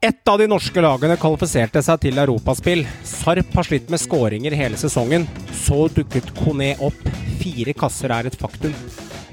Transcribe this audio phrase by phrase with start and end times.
[0.00, 2.84] Ett av de norske lagene kvalifiserte seg til europaspill.
[3.02, 5.24] Sarp har slitt med skåringer hele sesongen.
[5.50, 7.00] Så dukket Kone opp.
[7.40, 8.76] Fire kasser er et faktum.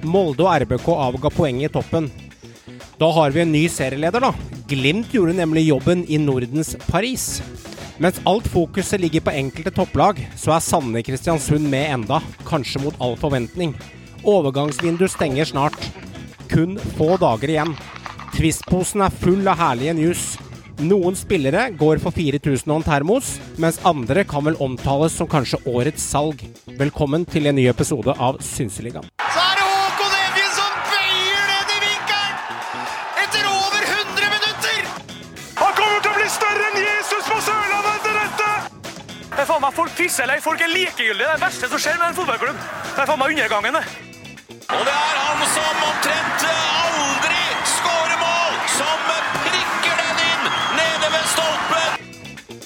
[0.01, 2.07] Molde og RBK avga poeng i toppen.
[2.97, 4.31] Da har vi en ny serieleder, da.
[4.65, 7.43] Glimt gjorde nemlig jobben i Nordens Paris.
[8.01, 12.97] Mens alt fokuset ligger på enkelte topplag, så er Sanne Kristiansund med enda, kanskje mot
[12.97, 13.75] all forventning.
[14.25, 15.77] Overgangsvindu stenger snart.
[16.49, 17.77] Kun få dager igjen.
[18.33, 20.25] Twist-posen er full av herlige news.
[20.83, 23.27] Noen spillere går for 4000 og en termos,
[23.61, 26.41] mens andre kan vel omtales som kanskje årets salg.
[26.75, 29.07] Velkommen til en ny episode av Synseligaen.
[29.23, 32.35] Så er det Håkon Evjen som veier ned i vinkelen!
[33.23, 34.81] Etter over 100 minutter!
[35.61, 38.51] Han kommer til å bli større enn Jesus på Sørlandet etter dette!
[39.31, 41.23] Det er faen meg Folk pisser eller folk er likegyldige.
[41.23, 42.59] Det er det verste som skjer med en fotballklubb.
[42.91, 43.85] Det er faen meg undergangen, det.
[44.75, 47.24] Og det er han som omtrent aldri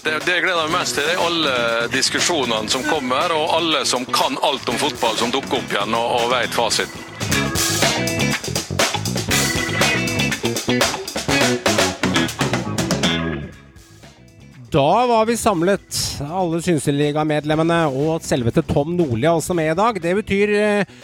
[0.03, 1.53] Det, det jeg gleder meg mest til, det er alle
[1.92, 6.14] diskusjonene som kommer, og alle som kan alt om fotball, som dukker opp igjen og,
[6.22, 7.08] og vet fasiten.
[14.69, 20.00] Da var vi samlet, alle Synseliga-medlemmene, og selvete Tom Nordli er med i dag.
[20.00, 20.95] Det betyr eh,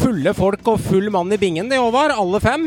[0.00, 2.16] fulle folk og full mann i bingen, det, Håvard.
[2.18, 2.66] Alle fem.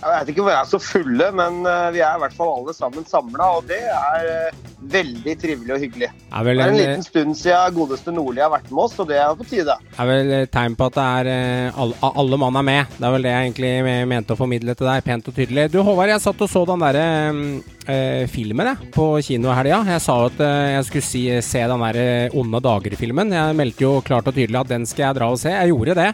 [0.00, 2.54] Jeg vet ikke om vi er så fulle, men eh, vi er i hvert fall
[2.54, 4.60] alle sammen samla, og det er eh,
[4.94, 6.08] veldig trivelig og hyggelig.
[6.08, 8.96] Er vel Det er en, en liten stund siden godeste Nordli har vært med oss,
[9.02, 9.76] og det er på tide.
[9.90, 12.96] Det er vel tegn på at det er eh, alle, alle mann er med.
[12.96, 15.68] Det er vel det jeg egentlig mente å formidle til deg, pent og tydelig.
[15.74, 19.82] Du Håvard, jeg satt og så den derre øh, filmen jeg, på kino i helga.
[19.98, 23.36] Jeg sa at jeg skulle si, se den der Onde dager-filmen.
[23.36, 25.52] Jeg meldte jo klart og tydelig at den skal jeg dra og se.
[25.52, 26.10] Jeg gjorde det.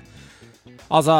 [0.87, 1.15] Altså,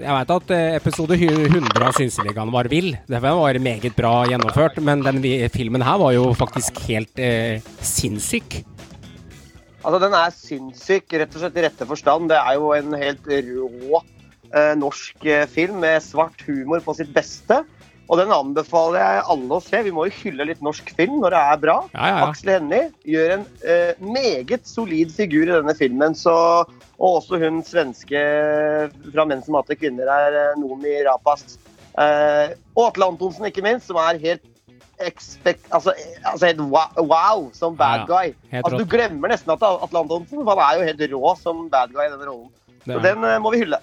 [0.00, 2.94] jeg veit at eh, episode 100 av Synseligaen var vill.
[3.10, 5.20] Den var meget bra gjennomført, men den
[5.52, 8.62] filmen her var jo faktisk helt eh, sinnssyk.
[9.84, 12.30] Altså, Den er sinnssyk, rett og slett i rette forstand.
[12.32, 14.00] Det er jo en helt rå
[14.54, 17.62] eh, norsk eh, film med svart humor på sitt beste.
[18.08, 19.82] Og den anbefaler jeg alle å se.
[19.84, 21.76] Vi må jo hylle litt norsk film når det er bra.
[21.92, 22.28] Ja, ja, ja.
[22.30, 26.16] Aksel Hennie gjør en eh, meget solid figur i denne filmen.
[26.16, 26.32] Så,
[26.98, 28.20] og også hun svenske
[29.12, 31.58] fra Menn som hater kvinner er Nomi Noomi Rapace.
[31.98, 34.44] Eh, Atle Antonsen, ikke minst, som er helt
[34.98, 35.92] expect, altså,
[36.26, 38.30] altså helt wow, som bad Ja, ja.
[38.30, 38.34] guy.
[38.50, 41.94] Altså, du glemmer nesten at Atle Antonsen for han er jo helt rå som bad
[41.94, 42.50] guy i den rollen.
[42.84, 43.78] Så den eh, må vi hylle.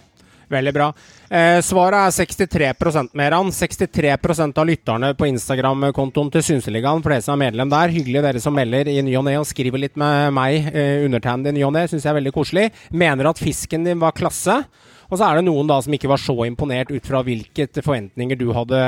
[0.51, 0.91] Veldig bra.
[1.29, 3.51] Eh, svaret er 63% Meran.
[3.51, 7.93] 63% av lytterne på Instagram-kontoen til Synseligaen, de som er medlem der.
[7.93, 11.49] Hyggelig dere som melder i ny og ne og skriver litt med meg, eh, undertegnede
[11.49, 11.87] i ny og ne.
[11.87, 12.71] Syns jeg er veldig koselig.
[12.91, 14.63] Mener at fisken din var klasse.
[15.09, 18.37] Og så er det noen da som ikke var så imponert ut fra hvilke forventninger
[18.37, 18.79] du hadde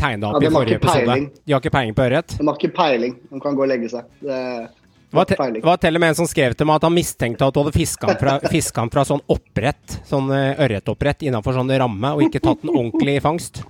[0.00, 1.30] tegna opp Ja, i forrige episode.
[1.44, 2.38] De har ikke peiling på ørret.
[2.38, 3.16] De har ikke peiling.
[3.28, 4.04] De kan gå og legge seg.
[4.24, 4.68] Det
[5.08, 7.46] Det var, te var til og med en som skrev til meg at han mistenkte
[7.46, 8.34] at du hadde fiska den fra,
[8.92, 13.22] fra sånn opprett, sånn eh, ørretoppbrett innafor sånn ramme, og ikke tatt den ordentlig i
[13.24, 13.62] fangst.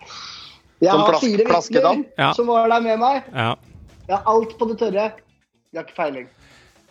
[0.83, 2.33] Jeg har plask- fire vitner Ja.
[2.35, 3.23] som var der med meg.
[3.31, 3.53] Ja.
[4.09, 5.07] Jeg har alt på det tørre.
[5.71, 6.27] Jeg har ikke peiling.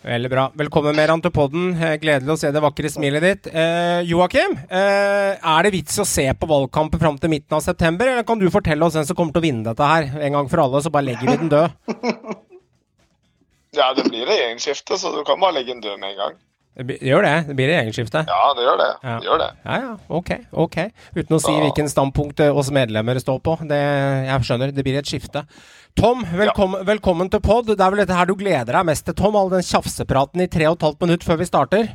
[0.08, 0.42] Veldig bra.
[0.56, 1.70] Velkommen mer til podden.
[1.76, 3.48] Eh, Gledelig å se det vakre smilet ditt.
[3.52, 8.06] Eh, Joakim, eh, er det vits å se på valgkampen fram til midten av september,
[8.08, 10.48] eller kan du fortelle oss hvem som kommer til å vinne dette her en gang
[10.48, 12.38] for alle, så bare legger vi den død?
[13.78, 16.38] Ja, det blir regjeringsskifte, så du kan bare legge den død med en gang.
[16.78, 17.34] Det gjør det.
[17.48, 18.20] Det blir regjeringsskifte.
[18.30, 18.88] Ja, det gjør det.
[19.02, 19.14] Ja.
[19.18, 19.48] Det gjør det.
[19.64, 19.94] Ja, ja.
[20.14, 20.30] Ok.
[20.64, 20.76] ok.
[21.16, 23.56] Uten å si hvilken standpunkt eh, oss medlemmer står på.
[23.66, 23.78] Det,
[24.28, 25.42] jeg skjønner, det blir et skifte.
[25.98, 27.66] Tom, velkommen, velkommen til pod.
[27.72, 29.38] Det er vel dette her du gleder deg mest til, Tom?
[29.40, 31.90] All den tjafsepraten i tre og et halvt minutt før vi starter?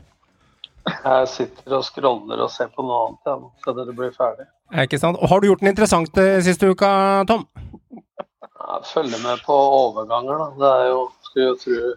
[0.91, 4.49] Jeg sitter og scroller og ser på noe annet, ja, så dere blir ferdig.
[4.73, 5.15] Ja, Ikke sant?
[5.15, 6.89] Og har du gjort den interessant eh, siste uka,
[7.29, 7.47] Tom?
[7.93, 10.49] Jeg følger med på overganger, da.
[10.59, 11.93] Det er jo Skulle jo tro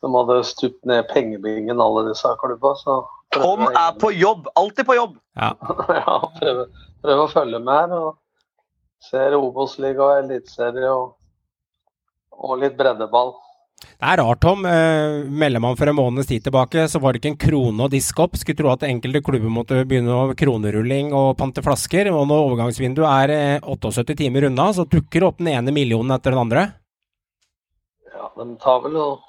[0.00, 2.74] de hadde stupt ned pengebingen, alle disse klubba.
[2.78, 3.00] Så
[3.34, 4.46] Tom er på jobb.
[4.54, 5.18] Alltid på jobb.
[5.34, 5.54] Ja.
[6.00, 7.98] ja, prøver, prøver å følge med her.
[7.98, 11.12] og Ser Obos-liga og eliteserie og,
[12.34, 13.36] og litt breddeball.
[13.78, 14.64] Det er rart, Tom.
[14.66, 17.90] Eh, melder man for en måneds tid tilbake, så var det ikke en krone å
[17.90, 18.38] diske opp.
[18.38, 22.10] Skulle tro at enkelte klubber måtte begynne å kronerulling og pante flasker.
[22.14, 26.14] Og når overgangsvinduet er eh, 78 timer unna, så dukker det opp den ene millionen
[26.14, 26.68] etter den andre.
[28.38, 29.24] De tar vel og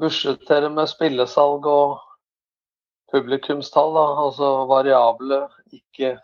[0.00, 1.98] budsjetterer med spillesalg og
[3.12, 3.92] publikumstall.
[3.96, 6.16] da, Altså variable, ikke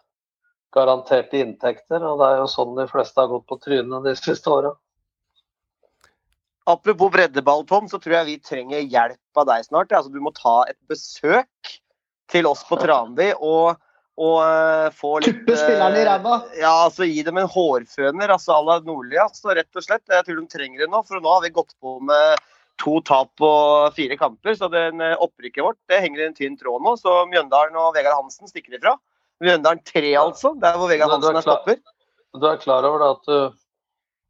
[0.75, 2.03] garanterte inntekter.
[2.03, 4.75] og Det er jo sånn de fleste har gått på trynet de siste åra.
[6.67, 9.93] Apropos breddeball, Tom, så tror jeg vi trenger hjelp av deg snart.
[9.93, 11.75] Altså, du må ta et besøk
[12.33, 13.77] til oss på Tranby og
[14.15, 16.37] og eh, få litt Tuppe spillerne i eh, ræva.
[16.59, 19.19] Ja, altså gi dem en hårføner, altså à la Nordli.
[19.19, 20.05] Altså, rett og slett.
[20.07, 22.45] Jeg tror de trenger det nå, for nå har vi gått på med
[22.83, 23.51] to tap på
[23.97, 24.55] fire kamper.
[24.59, 26.95] Så den eh, opprykket vårt det henger i en tynn tråd nå.
[27.01, 28.95] Så Mjøndalen og Vegard Hansen stikker ifra.
[29.43, 30.55] Mjøndalen 3, altså.
[30.63, 31.83] Der hvor Vegard Hansen er stopper.
[32.35, 33.59] Du er klar over det at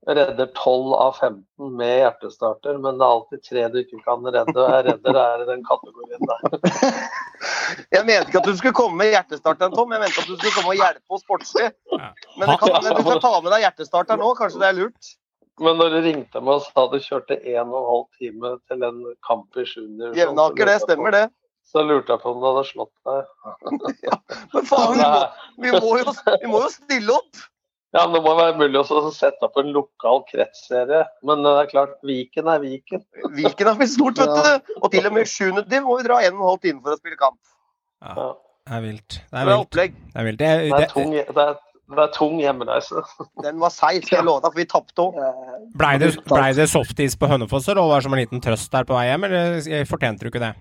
[0.06, 4.54] redder 12 av 15 med hjertestarter, men det er alltid tre du ikke kan redde.
[4.54, 7.02] og Jeg redder er i den kategorien der.
[7.94, 9.92] Jeg mente ikke at du skulle komme med hjertestarteren, Tom.
[9.92, 11.70] Jeg mente at du skulle komme og hjelpe oss sportslig.
[11.90, 14.32] Men, det kan, du kan ta med deg hjertestarteren nå.
[14.38, 15.14] Kanskje det er lurt?
[15.62, 18.86] Men når du ringte meg og sa du kjørte en og en halv time til
[18.88, 21.24] en kamp i sjuende Jevnaker, det stemmer, det.
[21.70, 23.28] Så lurte jeg på om du hadde slått deg.
[24.54, 25.20] Men faen, vi må,
[25.64, 27.44] vi må, jo, vi må jo stille opp!
[27.94, 31.04] Ja, men Det må være mulig også å sette opp en lokal kretsserie.
[31.26, 33.04] Men det er klart, Viken er Viken.
[33.36, 34.72] Viken har blitt stort, vet du.
[34.80, 36.96] Og til og med sjuende div må vi dra en og en halv time for
[36.96, 37.38] å spille kamp.
[38.02, 38.32] Ja.
[38.64, 39.20] Det er vilt.
[39.20, 39.70] Det Det er er vilt.
[39.74, 40.38] Det er, vilt.
[40.42, 41.54] Det, Det er det, tung, det er,
[41.94, 43.02] det er tung hjemmereise.
[43.44, 45.18] Den var seig, skal jeg love deg, for vi tapte òg.
[45.78, 48.88] blei det, ble det softis på Hønefoss, og var det som en liten trøst der
[48.88, 50.54] på vei hjem, eller fortjente du ikke det?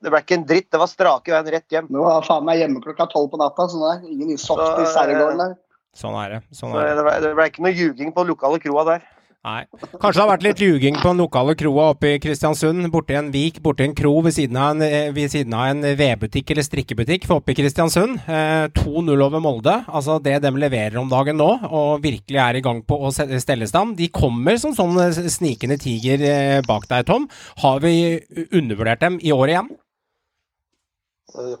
[0.00, 0.70] Det ble ikke en dritt.
[0.72, 1.88] Det var strake veien rett hjem.
[1.92, 5.12] Nå var faen meg hjemme klokka tolv på natta, så det er ingen softis her
[5.12, 5.54] i gården der.
[5.94, 6.40] Sånn er det.
[6.54, 6.94] Sånn er det.
[6.98, 9.10] det ble, det ble ikke noe ljuging på den lokale kroa der.
[9.44, 9.66] Nei.
[10.00, 12.86] Kanskje det har vært litt ljuging på den lokale kroa oppe i Kristiansund.
[12.88, 15.82] Borti en vik, borti en kro ved siden av en, eh, ved siden av en
[15.98, 18.22] vedbutikk eller strikkebutikk for oppe i Kristiansund.
[18.26, 19.84] Eh, 2-0 over Molde.
[19.84, 23.68] Altså det de leverer om dagen nå, og virkelig er i gang på å stelle
[23.68, 23.98] stand.
[23.98, 27.28] De kommer som sånn eh, snikende tiger eh, bak deg, Tom.
[27.58, 29.68] Har vi undervurdert dem i år igjen?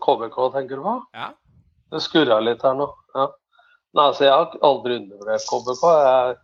[0.00, 1.02] KBK, tenker du på?
[1.12, 1.34] Ja.
[1.92, 2.88] Det skurra litt her nå.
[3.14, 3.28] Ja.
[3.94, 5.82] Nei, altså, jeg har aldri undervurdert KBK.
[5.94, 6.40] Jeg er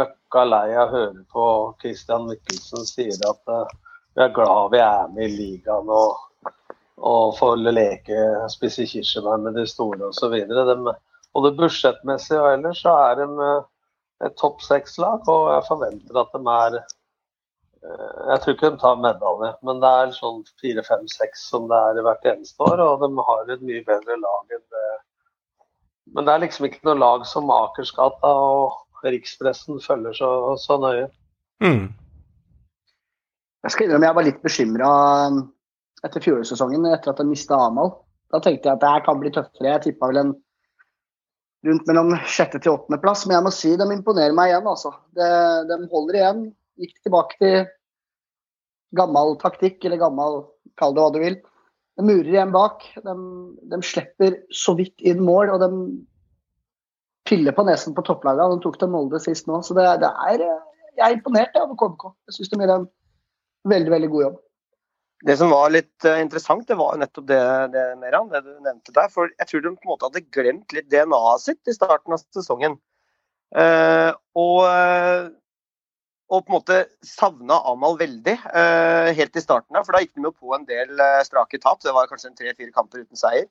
[0.00, 1.44] møkka lei av å høre på
[1.82, 3.76] Christian Mikkelsen sier at uh,
[4.18, 6.50] vi er glad vi er med i ligaen og,
[6.98, 10.34] og får leke spise kirsebær med de store osv.
[10.34, 13.68] Og det budsjettmessige og ellers så er de eh,
[14.26, 18.98] et topp seks-lag, og jeg forventer at de er eh, Jeg tror ikke de tar
[19.04, 22.82] medalje, men det er sånn fire, fem, seks som det er hvert eneste år.
[22.88, 24.89] Og de har et mye bedre lag enn det.
[26.14, 30.30] Men det er liksom ikke noe lag som Akersgata og rikspressen følger så,
[30.60, 31.06] så nøye.
[31.62, 31.88] Mm.
[33.64, 34.92] Jeg skal innrømme jeg var litt bekymra
[36.06, 37.92] etter fjorårssesongen, etter at de mista Amal.
[38.32, 39.74] Da tenkte jeg at det her kan bli tøffere.
[39.74, 40.32] Jeg tippa vel en
[41.68, 44.94] rundt mellom sjette til åttendeplass, men jeg må si de imponerer meg igjen, altså.
[45.16, 45.28] De,
[45.68, 46.42] de holder igjen.
[46.80, 47.58] Gikk tilbake til
[48.96, 50.40] gammel taktikk, eller gammel,
[50.80, 51.36] kall det hva du vil.
[51.98, 52.84] De murer igjen bak.
[53.04, 53.16] De,
[53.72, 55.70] de slipper så vidt inn mål, og de
[57.28, 58.56] piller på nesen på topplagene.
[58.56, 60.46] De tok til Molde sist nå, så det, det er
[60.98, 62.06] Jeg er imponert over KBK.
[62.28, 62.88] Jeg syns de gjør en
[63.70, 64.38] veldig, veldig god jobb.
[65.28, 67.40] Det som var litt eh, interessant, det var nettopp det,
[67.74, 69.10] det Meran, det du nevnte der.
[69.12, 72.22] For jeg tror de på en måte hadde glemt litt DNA-et sitt i starten av
[72.32, 72.78] sesongen.
[73.50, 75.28] Uh, og, eh,
[76.30, 79.74] og på en måte savna Amal veldig uh, helt i starten.
[79.74, 81.80] av, For da gikk de jo på en del uh, strake tap.
[81.82, 83.48] Det var kanskje tre-fire kamper uten seier.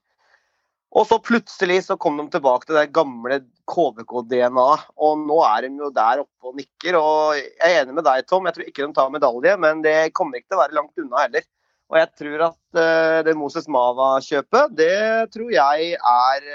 [0.96, 4.88] Og så plutselig så kom de tilbake til det gamle KBK-DNA-et.
[5.06, 6.98] Og nå er de jo der oppe og nikker.
[6.98, 8.48] Og jeg er enig med deg, Tom.
[8.48, 11.28] Jeg tror ikke de tar medalje, men det kommer ikke til å være langt unna
[11.28, 11.46] heller.
[11.90, 14.98] Og jeg tror at uh, det Moses Mava-kjøpet, det
[15.36, 16.52] tror jeg er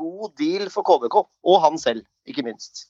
[0.00, 1.22] god deal for KBK.
[1.46, 2.86] Og han selv, ikke minst.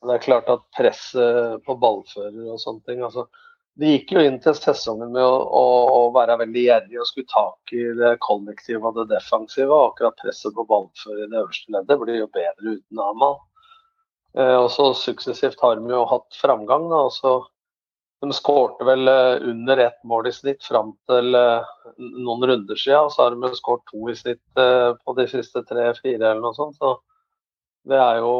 [0.00, 3.26] Det er klart at presset på ballfører og sånne ting altså,
[3.80, 5.64] De gikk jo inn til sesongen med å, å,
[5.98, 9.68] å være veldig gjerrig og skulle tak i det kollektive og det defensive.
[9.68, 13.38] og Akkurat presset på ballfører i det øverste leddet blir jo bedre uten Amal.
[14.38, 16.88] Eh, og så Suksessivt har de jo hatt framgang.
[16.90, 17.34] Da, og så
[18.20, 23.06] De skårte vel eh, under ett mål i snitt fram til eh, noen runder siden.
[23.08, 26.56] Og så har de skåret to i snitt eh, på de siste tre-fire eller noe
[26.56, 26.76] sånt.
[26.76, 26.98] Så
[27.88, 28.34] det er jo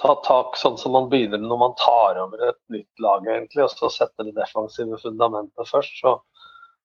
[0.00, 3.72] ta tak sånn som man begynner når man tar over et nytt lag, egentlig, og
[3.72, 5.96] så setter det defensive fundamentet først.
[6.02, 6.18] Så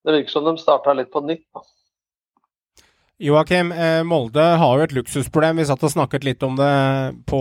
[0.05, 1.45] det virker som de starta litt på nytt.
[1.53, 1.65] da.
[3.19, 5.57] Joakim, eh, Molde har jo et luksusproblem.
[5.59, 6.69] Vi satt og snakket litt om det
[7.27, 7.39] på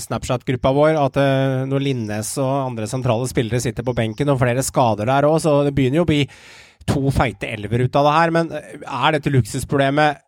[0.00, 0.96] Snapchat-gruppa vår.
[0.96, 5.28] At eh, når Linnes og andre sentrale spillere sitter på benken og flere skader der
[5.28, 6.22] òg, så det begynner jo å bli
[6.88, 8.32] to feite elver ut av det her.
[8.38, 10.24] Men eh, er dette luksusproblemet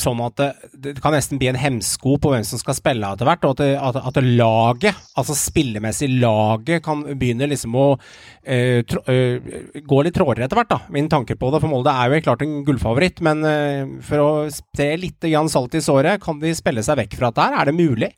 [0.00, 3.28] sånn at det, det kan nesten bli en hemsko på hvem som skal spille etter
[3.28, 8.78] hvert, og at, det, at, at laget, altså spillemessig laget, kan begynne liksom å uh,
[8.88, 9.52] tro, uh,
[9.84, 10.80] gå litt trådere etter hvert, da.
[10.96, 14.30] Min tanke på det, for Molde er jo klart en gullfavoritt, men uh, for å
[14.48, 17.60] se litt grann salt i såret, kan de spille seg vekk fra dette her?
[17.60, 18.12] Er det mulig?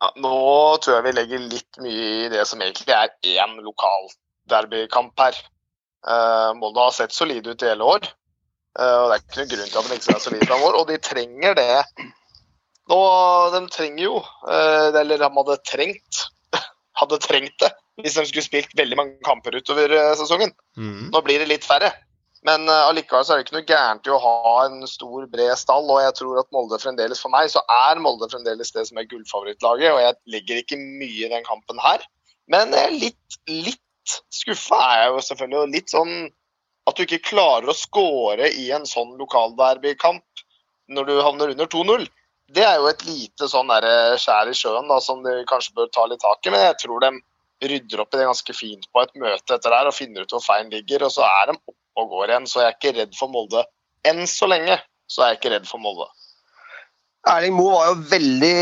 [0.00, 0.36] Ja, nå
[0.80, 5.36] tror jeg vi legger litt mye i det som egentlig er én lokalderbykamp her.
[6.56, 8.08] Molde har sett solide ut i hele år.
[8.78, 10.80] Eh, og Det er ikke noen grunn til at de ikke skal være solide framover,
[10.80, 12.10] og de trenger det.
[12.90, 13.00] Nå,
[13.54, 14.18] De trenger jo,
[14.50, 16.22] eh, eller de hadde trengt,
[17.02, 20.54] hadde trengt det hvis de skulle spilt veldig mange kamper utover sesongen.
[20.78, 21.10] sesongen.
[21.12, 21.90] Nå blir det litt færre.
[22.46, 25.52] Men eh, allikevel så er det ikke noe gærent i å ha en stor, bred
[25.60, 25.90] stall.
[25.92, 29.08] Og jeg tror at Molde fremdeles, for meg, så er Molde fremdeles det som er
[29.10, 29.92] gullfavorittlaget.
[29.92, 32.04] Og jeg legger ikke mye i den kampen her.
[32.50, 35.60] Men eh, litt, litt skuffa er jeg jo selvfølgelig.
[35.60, 36.14] Og litt sånn
[36.90, 40.44] at du ikke klarer å score i en sånn lokalderbykamp
[40.90, 42.06] når du havner under 2-0.
[42.50, 45.90] Det er jo et lite sånn der skjær i sjøen da, som de kanskje bør
[45.94, 46.52] ta litt tak i.
[46.52, 47.12] Men jeg tror de
[47.70, 50.42] rydder opp i det ganske fint på et møte etter der og finner ut hvor
[50.42, 51.06] feien ligger.
[51.06, 53.64] Og så er de oppe og går igjen, så jeg er ikke redd for Molde.
[54.06, 54.80] Enn så lenge
[55.10, 56.08] så er jeg ikke redd for Molde.
[57.28, 58.56] Erling Moe var jo veldig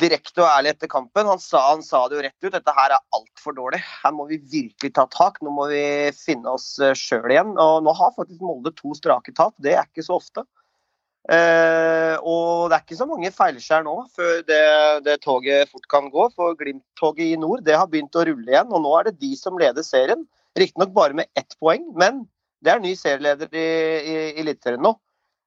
[0.00, 1.28] direkte og ærlig etter kampen.
[1.28, 2.52] Han sa, han sa det jo rett ut.
[2.52, 3.80] Dette her er altfor dårlig.
[4.02, 5.40] Her må vi virkelig ta tak.
[5.40, 5.84] Nå må vi
[6.18, 7.54] finne oss sjøl igjen.
[7.60, 9.56] Og nå har faktisk Molde to strake tap.
[9.62, 10.44] Det er ikke så ofte.
[11.32, 14.64] Eh, og det er ikke så mange feilskjær nå før det,
[15.06, 16.28] det toget fort kan gå.
[16.36, 19.32] For Glimt-toget i nord det har begynt å rulle igjen, og nå er det de
[19.40, 20.26] som leder serien.
[20.58, 22.26] Riktignok bare med ett poeng, men
[22.64, 24.92] det er ny serieleder i, i, i Eliteserien nå.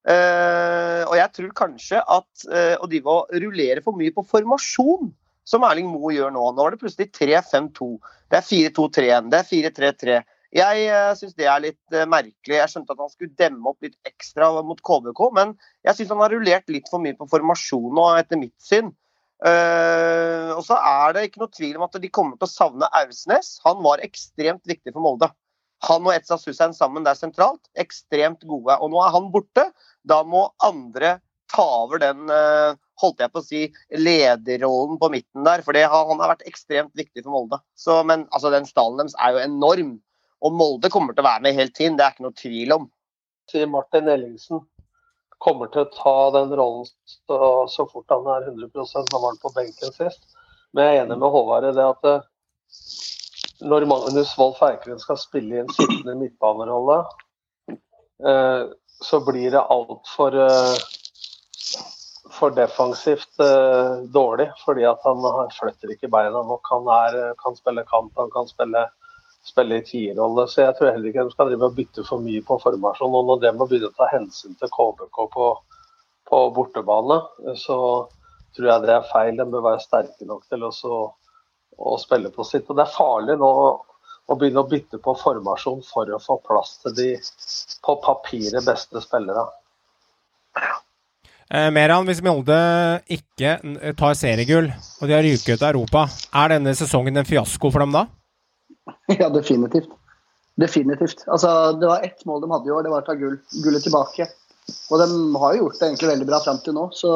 [0.08, 5.10] Eh, og jeg tror kanskje at eh, å drive og rullere for mye på formasjon,
[5.48, 7.88] som Erling Moe gjør nå Nå er det plutselig 3-5-2,
[8.32, 10.18] det er 4-2-3-1, det er 4-3-3.
[10.56, 12.56] Jeg uh, syns det er litt eh, merkelig.
[12.56, 15.52] Jeg skjønte at han skulle demme opp litt ekstra mot KBK, men
[15.84, 18.94] jeg syns han har rullert litt for mye på formasjon nå, etter mitt syn.
[19.44, 22.90] Uh, og så er det ikke noe tvil om at de kommer til å savne
[23.02, 23.58] Ausnes.
[23.68, 25.30] Han var ekstremt viktig for Molde.
[25.86, 28.78] Han og Etsa Sussein sammen der sentralt, ekstremt gode.
[28.82, 29.68] Og nå er han borte.
[30.08, 31.18] Da må andre
[31.54, 33.62] ta over den eh, holdt jeg på å si,
[33.94, 35.64] lederrollen på midten der.
[35.66, 37.62] For han har vært ekstremt viktig for Molde.
[37.78, 39.94] Så, men altså, den stallen deres er jo enorm.
[40.46, 42.90] Og Molde kommer til å være med helt tiden, det er ikke noe tvil om.
[43.72, 44.60] Martin Ellingsen
[45.42, 49.94] kommer til å ta den rollen så, fort han er 100 Han var på benken
[49.96, 50.26] sist.
[50.76, 52.18] Men jeg er enig med Håvard i det at det,
[53.62, 57.00] når Magnus Wold Eikrem skal spille i en sittende midtbanerolle,
[58.30, 58.68] eh,
[59.02, 60.76] så blir det altfor eh,
[62.38, 64.50] for defensivt eh, dårlig.
[64.66, 65.26] Fordi at han
[65.58, 66.70] flytter ikke beina nok.
[66.74, 68.88] Han er, kan spille kant, han kan spille
[69.48, 70.48] spille i tierrolle.
[70.48, 73.16] Så jeg tror heller ikke de skal drive og bytte for mye på formasjon.
[73.16, 75.48] Og når de må begynne å ta hensyn til KBK på,
[76.28, 77.22] på bortebane,
[77.62, 77.80] så
[78.58, 79.38] tror jeg det er feil.
[79.40, 81.00] De bør være sterke nok til også,
[81.78, 82.66] å spille på sitt.
[82.70, 83.52] Og det er farlig nå
[84.28, 87.08] å begynne å bytte på formasjon for å få plass til de
[87.86, 89.46] på papiret beste spillere.
[91.48, 92.58] Eh, Meran, hvis Molde
[93.14, 93.54] ikke
[94.00, 97.86] tar seriegull og de har ryket ut av Europa, er denne sesongen en fiasko for
[97.86, 98.08] dem da?
[99.22, 99.94] Ja, definitivt.
[100.60, 101.24] Definitivt.
[101.32, 103.86] Altså, det var ett mål de hadde i år, det var å ta gull, gullet
[103.86, 104.28] tilbake.
[104.92, 105.08] Og de
[105.40, 107.12] har jo gjort det egentlig veldig bra fram til nå, så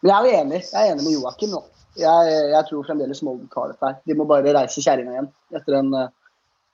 [0.00, 0.60] Men jeg er jo enig.
[0.64, 1.58] Jeg er enig med Joakim nå.
[1.98, 3.96] Jeg, jeg tror fremdeles Molde tar dette her.
[4.06, 6.08] De må bare reise kjerringa igjen etter en uh,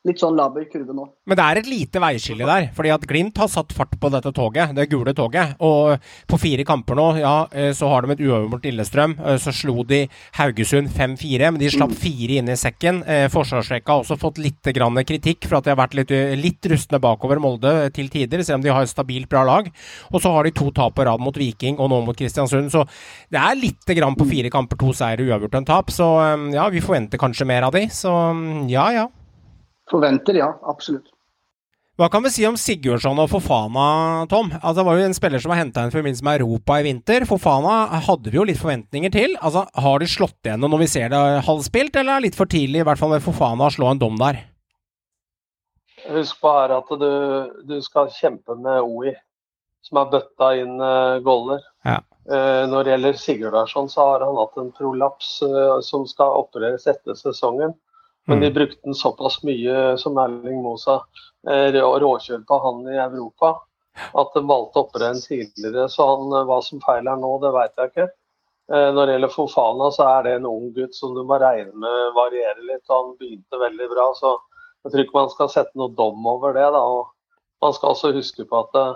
[0.07, 1.07] litt sånn laber kurve nå.
[1.27, 2.69] Men det er et lite veiskille der.
[2.77, 5.57] fordi at Glimt har satt fart på dette toget, det gule toget.
[5.67, 5.99] Og
[6.31, 9.17] på fire kamper nå, ja, eh, så har de et uover mot Lillestrøm.
[9.19, 10.05] Eh, så slo de
[10.39, 12.01] Haugesund 5-4, men de slapp mm.
[12.05, 13.03] fire inn i sekken.
[13.03, 16.71] Eh, forsvarsrekka har også fått litt grann kritikk for at de har vært litt, litt
[16.71, 19.71] rustne bakover Molde til tider, selv om de har et stabilt bra lag.
[20.13, 22.71] Og så har de to tap på rad mot Viking og nå mot Kristiansund.
[22.73, 22.87] Så
[23.33, 25.93] det er litt grann på fire kamper, to seire, uavgjort en tap.
[25.95, 26.07] Så
[26.55, 27.87] ja, vi forventer kanskje mer av de.
[27.93, 28.13] Så
[28.71, 29.07] ja, ja.
[29.91, 30.51] Forventer, ja.
[30.67, 31.13] Absolutt.
[31.97, 34.51] Hva kan vi si om Sigurdsson og Fofana, Tom?
[34.59, 36.85] Altså, det var jo en spiller som var henta inn i forbindelse med Europa i
[36.85, 37.25] vinter.
[37.25, 39.37] Fofana hadde vi jo litt forventninger til.
[39.41, 42.53] Altså, Har de slått igjennom når vi ser det halvspilt, eller er det litt for
[42.53, 44.43] tidlig, i hvert fall med Fofana, å slå en dom der?
[46.11, 47.09] Husk på her at du,
[47.65, 49.17] du skal kjempe med OI,
[49.89, 51.65] som har bøtta inn uh, goller.
[51.89, 52.03] Ja.
[52.29, 56.85] Uh, når det gjelder Sigurdarsson, så har han hatt en prolaps uh, som skal opereres
[56.93, 57.73] etter sesongen.
[58.27, 58.55] Men de mm.
[58.55, 61.01] brukte den såpass mye, som Erling Mosa,
[61.51, 61.77] eh,
[62.49, 63.53] på han i Europa,
[64.13, 65.87] at de valgte å operere en tidligere.
[65.89, 68.09] Så han, eh, hva som feiler nå, det vet jeg ikke.
[68.73, 71.71] Eh, når det gjelder Fofana, så er det en ung gutt som du må regne
[71.71, 72.83] med varierer litt.
[72.89, 74.35] og Han begynte veldig bra, så
[74.83, 76.67] jeg tror ikke man skal sette noe dom over det.
[76.75, 76.83] Da.
[76.83, 77.07] Og
[77.63, 78.87] man skal også huske på at det,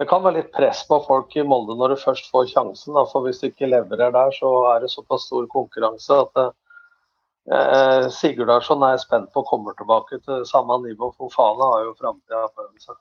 [0.00, 2.96] det, kan være litt press på folk i Molde når du først får sjansen.
[2.96, 3.04] Da.
[3.12, 6.48] For hvis du ikke leverer der, så er det såpass stor konkurranse at det,
[7.50, 11.10] Eh, Sigurdarsson er spent på kommer tilbake til samme nivå.
[11.18, 13.00] Fofana har jo framtida foran seg.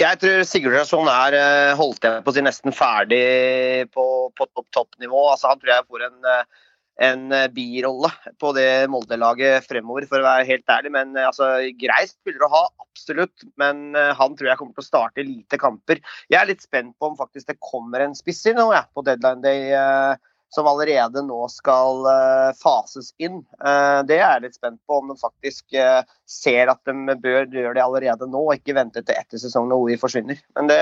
[0.00, 4.04] Jeg tror Sigurdarsson er eh, holdt jeg på å si nesten ferdig på,
[4.36, 5.28] på topp toppnivå.
[5.30, 6.68] Altså, han tror jeg får en, eh,
[7.08, 8.10] en eh, birolle
[8.42, 10.92] på det Molde-laget fremover, for å være helt ærlig.
[10.98, 11.48] Men altså,
[11.80, 13.46] grei spiller å ha, absolutt.
[13.60, 16.02] Men han tror jeg kommer til å starte lite kamper.
[16.28, 19.46] Jeg er litt spent på om faktisk det kommer en spisser nå, jeg, på deadline
[19.46, 19.70] day.
[19.78, 23.42] eh, som allerede nå skal eh, fases inn.
[23.58, 27.48] Eh, det er jeg litt spent på, om de faktisk eh, ser at de bør
[27.50, 30.40] gjøre det allerede nå, og ikke vente til etter sesongen når OI forsvinner.
[30.58, 30.80] Men det,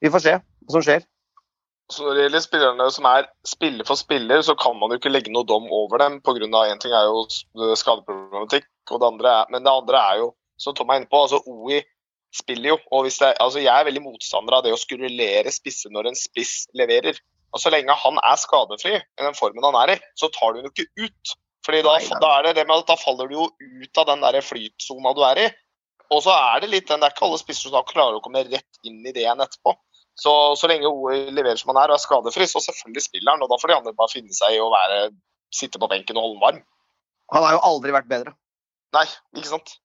[0.00, 1.06] vi får se hva som skjer.
[1.90, 5.10] Så når det gjelder spillerne som er spiller for spiller, så kan man jo ikke
[5.10, 6.20] legge noe dom over dem.
[6.22, 7.24] På grunn av Én ting er jo
[7.78, 10.28] skadeproblematikk, og det er, men det andre er jo,
[10.60, 11.80] som Tom er inne på, altså OI
[12.30, 12.78] spiller jo.
[12.94, 16.68] og det, altså Jeg er veldig motstander av det å skurulere spisse når en spiss
[16.78, 17.18] leverer.
[17.50, 20.62] Og Så lenge han er skadefri i den formen han er i, så tar du
[20.62, 21.34] jo ikke ut.
[21.66, 24.22] Fordi da, da, er det det med at da faller du jo ut av den
[24.24, 25.48] der flytsona du er i.
[26.10, 28.42] Og så er det litt den, det er ikke alle spisser som klarer å komme
[28.46, 29.76] rett inn i det igjen etterpå.
[30.18, 33.44] Så, så lenge OL leverer som han er og er skadefri, så selvfølgelig spiller han.
[33.44, 35.04] Og da får de andre bare finne seg i å være,
[35.54, 36.64] sitte på benken og holde varm.
[37.34, 38.34] Han har jo aldri vært bedre.
[38.96, 39.06] Nei,
[39.38, 39.76] ikke sant.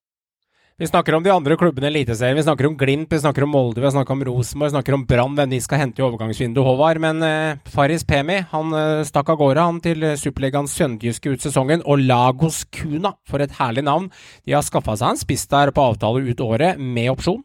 [0.78, 2.36] Vi snakker om de andre klubbene i Eliteserien.
[2.36, 5.06] Vi snakker om Glimt, vi snakker om Molde, vi snakker om Rosenborg, vi snakker om
[5.08, 7.00] Brann, hvem de skal hente i overgangsvinduet, Håvard.
[7.00, 11.80] Men eh, Faris Pemi han eh, stakk av gårde han til Superligaen sønderjyske ut sesongen.
[11.88, 14.10] Og Lagos Kuna, for et herlig navn.
[14.44, 17.40] De har skaffa seg en spiss der på avtale ut året, med opsjon.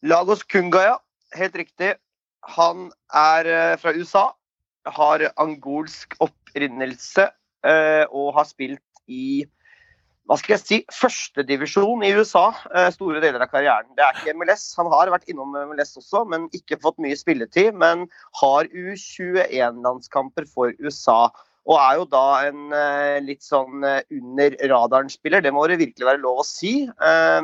[0.00, 0.96] Lagos Kunga, ja.
[1.36, 1.92] Helt riktig.
[2.56, 4.30] Han er eh, fra USA,
[4.96, 7.28] har angolsk opprinnelse
[7.68, 9.46] eh, og har spilt i
[10.26, 13.90] hva skal jeg si, førstedivisjon i USA eh, store deler av karrieren.
[13.94, 14.68] Det er ikke MLS.
[14.78, 17.76] Han har vært innom MLS også, men ikke fått mye spilletid.
[17.78, 18.08] Men
[18.40, 21.28] har U21-landskamper for USA.
[21.66, 26.10] Og er jo da en eh, litt sånn eh, under radaren-spiller, det må det virkelig
[26.10, 26.74] være lov å si.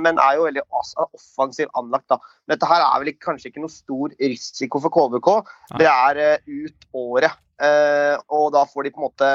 [0.03, 2.19] Men er jo veldig offensiv anlagt, da.
[2.47, 5.31] Men dette her er vel kanskje ikke noe stor risiko for KVK.
[5.79, 7.39] Det er ut året.
[7.63, 9.33] Og da får de på en måte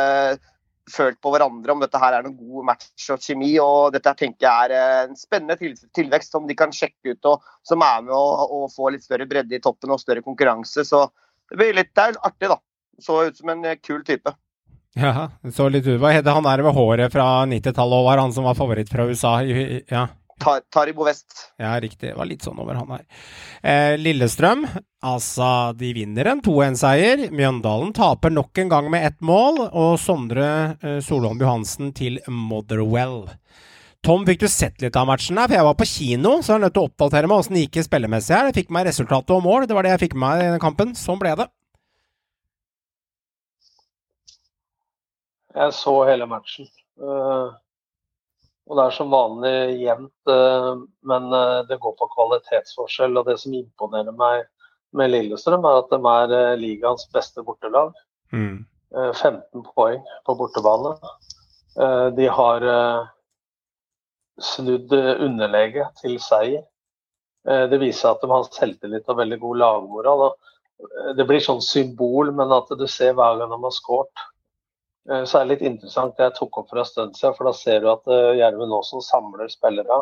[0.92, 3.52] følt på hverandre om dette her er noen god match og kjemi.
[3.64, 7.48] og Dette her tenker jeg er en spennende tilvekst som de kan sjekke ut, og
[7.68, 8.26] som er med å,
[8.60, 10.86] å få litt større bredde i toppen og større konkurranse.
[10.88, 11.06] Så
[11.52, 12.60] det blir litt det artig, da.
[13.04, 14.34] Så ut som en kul type.
[14.98, 16.00] Ja, så litt ut.
[16.02, 19.06] Hva heter han der med håret fra 90-tallet og var han som var favoritt fra
[19.06, 19.40] USA?
[19.44, 20.08] Ja.
[20.40, 21.54] Taribo West.
[21.58, 22.10] Ja, riktig.
[22.10, 23.06] Det var litt sånn over han her.
[23.62, 24.66] Eh, Lillestrøm,
[25.06, 27.28] altså, de vinner en 2-1-seier.
[27.34, 30.50] Mjøndalen taper nok en gang med ett mål, og Sondre
[30.82, 33.26] eh, Solholm Johansen til Motherwell.
[34.06, 35.50] Tom, fikk du sett litt av matchen her?
[35.50, 37.66] For jeg var på kino, så jeg er nødt til å oppdatere meg åssen det
[37.66, 38.50] gikk spillemessig her.
[38.52, 40.64] Jeg fikk meg resultatet og mål, det var det jeg fikk med meg i denne
[40.64, 40.94] kampen.
[40.96, 41.48] Sånn ble det.
[45.58, 46.70] Jeg så hele matchen.
[47.02, 47.58] Uh,
[48.68, 50.74] og det er som vanlig jevnt, uh,
[51.08, 53.18] men uh, det går på kvalitetsforskjell.
[53.20, 54.46] Og det som imponerer meg
[54.98, 57.96] med Lillestrøm, er at de er ligaens beste bortelag.
[58.32, 58.66] Mm.
[58.96, 60.94] 15 poeng på bortebane.
[62.16, 62.64] De har
[64.40, 66.64] snudd underlege til seier.
[67.44, 70.24] Det viser at de har selvtillit og veldig god lagmoral.
[71.20, 74.37] Det blir sånn symbol, men at du ser hver gang de har skåret Eh,
[75.08, 77.36] så er det litt interessant det jeg tok opp for en stund siden.
[77.38, 80.02] For da ser du at uh, Gjermund Aasen samler spillere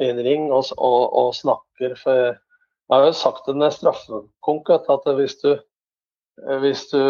[0.00, 1.94] i en ring og, og, og, snakker.
[2.00, 7.02] For jeg har jo sagt det med straffekonk at hvis du, eh, hvis du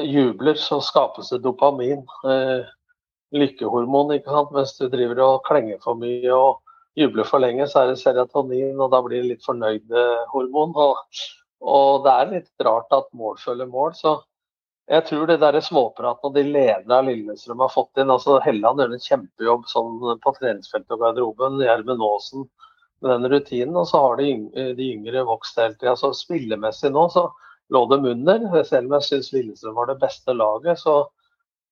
[0.00, 2.02] jubler, så skapes det dopamin.
[3.30, 4.52] Lykkehormon, ikke sant.
[4.54, 6.60] Mens du driver og klenger for mye og
[6.98, 10.74] jubler for lenge, så er det serotonin, og da blir det litt fornøyd-hormon.
[10.74, 11.22] Og,
[11.62, 13.94] og det er litt rart at mål følger mål.
[13.94, 14.18] så
[14.90, 18.82] jeg tror det der småpraten og de lederne av Lillestrøm har fått inn altså Helland
[18.82, 21.60] gjør en kjempejobb sånn på treningsfeltet og garderoben.
[21.62, 22.48] Gjermund Aasen
[23.00, 23.76] med den rutinen.
[23.78, 24.32] Og så har de,
[24.74, 25.94] de yngre vokst hele tida.
[25.98, 27.28] Så spillemessig nå så
[27.70, 28.46] lå de under.
[28.66, 30.96] Selv om jeg syns Lillestrøm var det beste laget, så,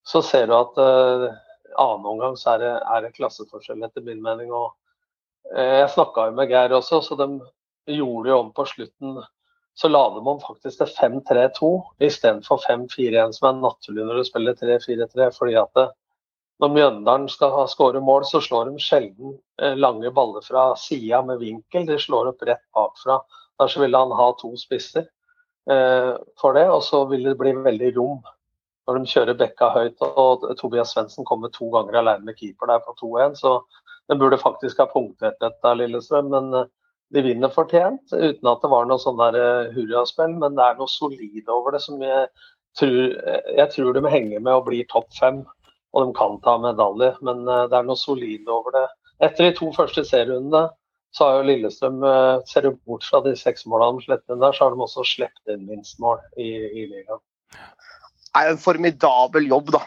[0.07, 1.27] så ser du at uh,
[1.75, 4.53] annen omgang så er det, er det klasseforskjell, etter min mening.
[4.55, 4.77] Og,
[5.57, 7.33] uh, jeg snakka jo med Geir også, så de
[7.99, 9.19] gjorde jo om på slutten
[9.79, 11.69] så lader man faktisk til 5-3-2
[12.03, 15.29] istedenfor 5-4-1, som er naturlig når du spiller 3-4-3.
[15.39, 15.85] fordi at det,
[16.59, 21.39] når Mjøndalen skal skåre mål, så slår de sjelden eh, lange baller fra sida med
[21.39, 21.87] vinkel.
[21.87, 23.21] De slår opp rett bakfra.
[23.61, 25.07] Derfor ville han ha to spisser
[25.71, 28.19] eh, for det, og så vil det bli veldig rom
[28.89, 30.03] når de kjører bekka høyt.
[30.03, 33.61] og Tobias Svendsen kommer to ganger alene med keeper der på 2-1, så
[34.11, 36.35] den burde faktisk ha punktert dette, Lillestrøm.
[36.35, 36.69] men eh,
[37.15, 40.35] de vinner fortjent, uten at det var noe sånn der uh, hurraspill.
[40.41, 42.27] Men det er noe solid over det som jeg
[42.79, 42.99] tror,
[43.57, 45.45] jeg tror de henger med og blir topp fem.
[45.97, 48.85] Og de kan ta medalje, men uh, det er noe solid over det.
[49.25, 50.69] Etter de to første serierundene
[51.17, 54.43] så har jo Lillestrøm, eh, ser du bort fra de seks målene de slipper inn
[54.45, 57.23] der, så har de også sluppet inn minstmål i, i ligaen.
[58.29, 59.81] Det er en formidabel jobb, da.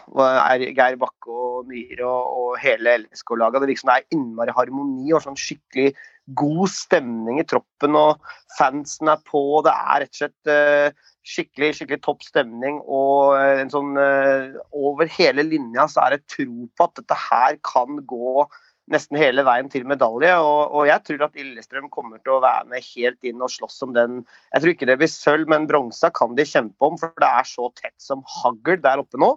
[0.60, 3.62] Geir Bakke og Myhre og, og hele LSK-laget.
[3.62, 5.94] Det virker som det er innmari harmoni og sånn skikkelig
[6.26, 7.96] god stemning i troppen.
[7.98, 9.62] og Fansen er på.
[9.66, 12.80] Det er rett og slett uh, skikkelig skikkelig topp stemning.
[12.86, 17.18] Og uh, en sånn uh, over hele linja så er det tro på at dette
[17.28, 18.46] her kan gå
[18.92, 20.32] nesten hele veien til medalje.
[20.42, 23.78] Og, og, jeg tror at Lillestrøm kommer til å være med helt inn og slåss
[23.86, 24.20] om den.
[24.52, 27.48] Jeg tror ikke det blir sølv, men bronsa kan de kjempe om, for det er
[27.48, 29.36] så tett som hagl der oppe nå.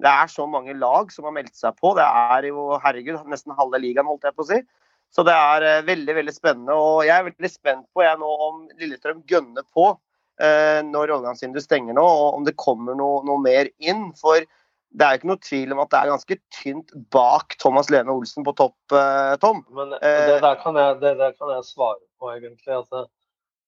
[0.00, 1.92] Det er så mange lag som har meldt seg på.
[1.98, 4.62] Det er jo herregud, nesten halve ligaen, holdt jeg på å si.
[5.14, 6.74] Så det er uh, veldig veldig spennende.
[6.74, 11.66] og Jeg er veldig spent på jeg nå om Lillestrøm gønner på uh, når overgangsvinduet
[11.66, 14.08] stenger nå, og om det kommer noe, noe mer inn.
[14.18, 14.42] For
[14.94, 18.14] det er jo ikke noe tvil om at det er ganske tynt bak Thomas Lene
[18.14, 19.62] Olsen på topp, uh, Tom.
[19.74, 22.74] Men det der, kan jeg, det der kan jeg svare på, egentlig.
[22.74, 23.06] Altså,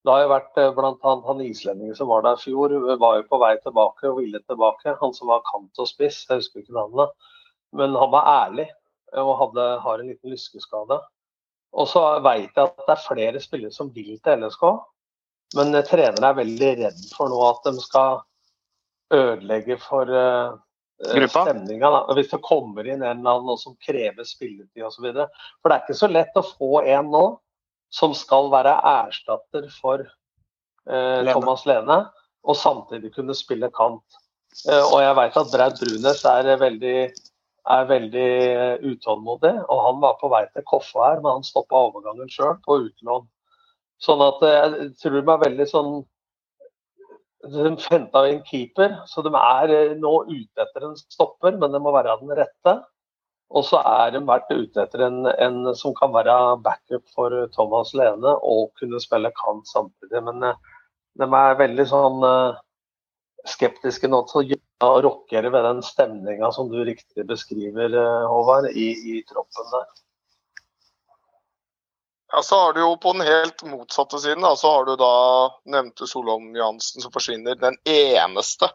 [0.06, 3.40] det har jo vært annet han islendingen som var der i fjor, var jo på
[3.42, 4.98] vei tilbake og ville tilbake.
[5.00, 7.14] Han som var kant og spiss, jeg husker ikke navnet.
[7.74, 8.68] Men han var ærlig
[9.18, 10.98] og hadde, har en liten lyskeskade.
[11.76, 14.64] Og så veit jeg at det er flere spillere som vil til LSK,
[15.56, 18.20] men trenere er veldig redd for nå at de skal
[19.14, 20.56] ødelegge for uh,
[21.30, 21.90] stemninga.
[22.16, 25.10] Hvis det kommer inn en eller annen som krever spilletid osv.
[25.60, 27.24] For det er ikke så lett å få en nå
[27.94, 31.32] som skal være erstatter for uh, Lene.
[31.36, 32.00] Thomas Lene,
[32.46, 34.04] og samtidig kunne spille kant.
[34.66, 36.98] Uh, og jeg veit at Braut Brunes er veldig
[37.74, 38.30] er veldig
[38.92, 39.52] utålmodig.
[39.66, 43.26] Og han var på vei til Koffa her, men han stoppa overgangen sjøl på utlån.
[44.02, 45.94] Sånn at jeg tror de er veldig sånn
[47.46, 51.78] De henta inn keeper, så de er eh, nå ute etter en stopper, men det
[51.84, 52.72] må være den rette.
[53.54, 57.92] Og så er de vært ute etter en, en, som kan være backup for Thomas
[57.94, 60.24] Lene og kunne spille kant samtidig.
[60.26, 60.58] Men eh,
[61.22, 62.58] de er veldig sånn eh,
[63.50, 67.94] skeptiske nå til å rokkere ved den stemninga som du riktig beskriver,
[68.30, 69.86] Håvard, i, i troppen der.
[72.32, 75.12] Ja, så har du jo på den helt motsatte siden, da, så har du da
[75.72, 77.54] nevnte Solholm Johansen som forsvinner.
[77.60, 78.68] Den eneste,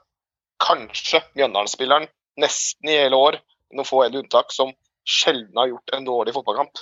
[0.64, 2.08] kanskje, Mjøndalen-spilleren
[2.40, 3.38] nesten i hele år,
[3.76, 4.72] noen få unntak, som
[5.08, 6.82] sjelden har gjort en dårlig fotballkamp.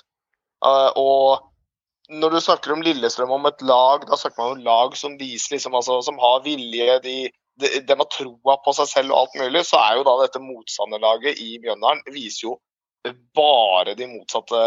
[0.66, 4.98] Uh, og når du snakker om Lillestrøm om et lag, da snakker man om lag
[4.98, 7.18] som viser liksom, altså, som har vilje, de,
[7.60, 10.42] de, de har troa på seg selv og alt mulig, så er jo da dette
[10.44, 12.58] motstanderlaget i Mjøndalen viser jo
[13.36, 14.60] bare de motsatte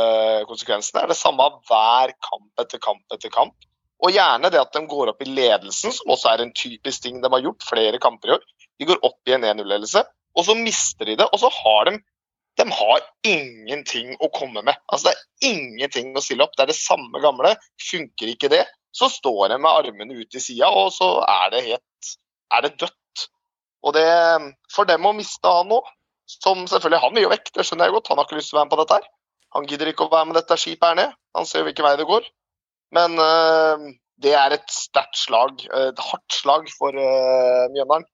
[0.49, 1.01] konsekvensene.
[1.01, 3.69] Det er det samme hver kamp etter kamp etter kamp.
[4.03, 7.21] Og gjerne det at de går opp i ledelsen, som også er en typisk ting
[7.23, 8.47] de har gjort flere kamper i år.
[8.81, 10.03] De går opp i en 1-0-ledelse,
[10.35, 11.29] og så mister de det.
[11.29, 12.01] Og så har de
[12.61, 14.77] de har ingenting å komme med.
[14.93, 16.53] Altså Det er ingenting å stille opp.
[16.57, 17.55] Det er det samme gamle.
[17.81, 21.63] Funker ikke det, så står de med armene ut i sida, og så er det
[21.71, 22.13] helt
[22.57, 23.25] er det dødt.
[23.83, 24.07] Og det,
[24.73, 25.81] For dem å miste han nå,
[26.31, 28.13] som selvfølgelig han mye vekk, det skjønner jeg godt.
[28.13, 29.11] Han har ikke lyst til å være med på dette her.
[29.57, 31.19] Han gidder ikke å være med dette skipet her ned.
[31.37, 32.31] Han ser jo hvilken vei det går.
[32.97, 33.91] Men uh,
[34.23, 38.07] det er et sterkt slag, et hardt slag for uh, Mjøndalen.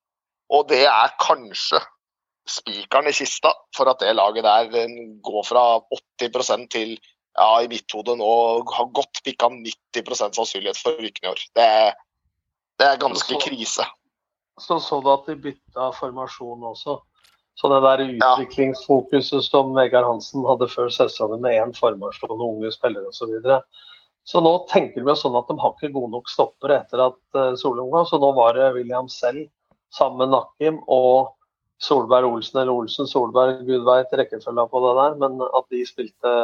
[0.54, 1.82] Og det er kanskje
[2.48, 4.88] spikeren i kista for at det laget der
[5.24, 5.64] går fra
[6.22, 6.94] 80% til
[7.38, 8.30] ja, i mitt hode nå
[8.72, 11.42] har godt pikka 90 sannsynlighet for rykken i år.
[11.58, 11.68] Det,
[12.80, 13.84] det er ganske krise.
[14.60, 16.98] Så så du at de bytta formasjon også.
[17.58, 22.70] Så det der utviklingsfokuset som Vegard Hansen hadde før sesongen med én formasjon og unge
[22.74, 23.18] spillere osv.
[23.18, 23.62] Så, videre.
[24.22, 27.90] så nå tenker vi sånn at de har ikke gode nok stoppere etter at Solung
[27.90, 28.06] var.
[28.06, 29.48] Så nå var det William selv
[29.94, 31.34] sammen med Nakim og
[31.78, 36.34] Solberg Olsen eller Olsen Solberg, gud veit rekkefølga på det der, men at de spilte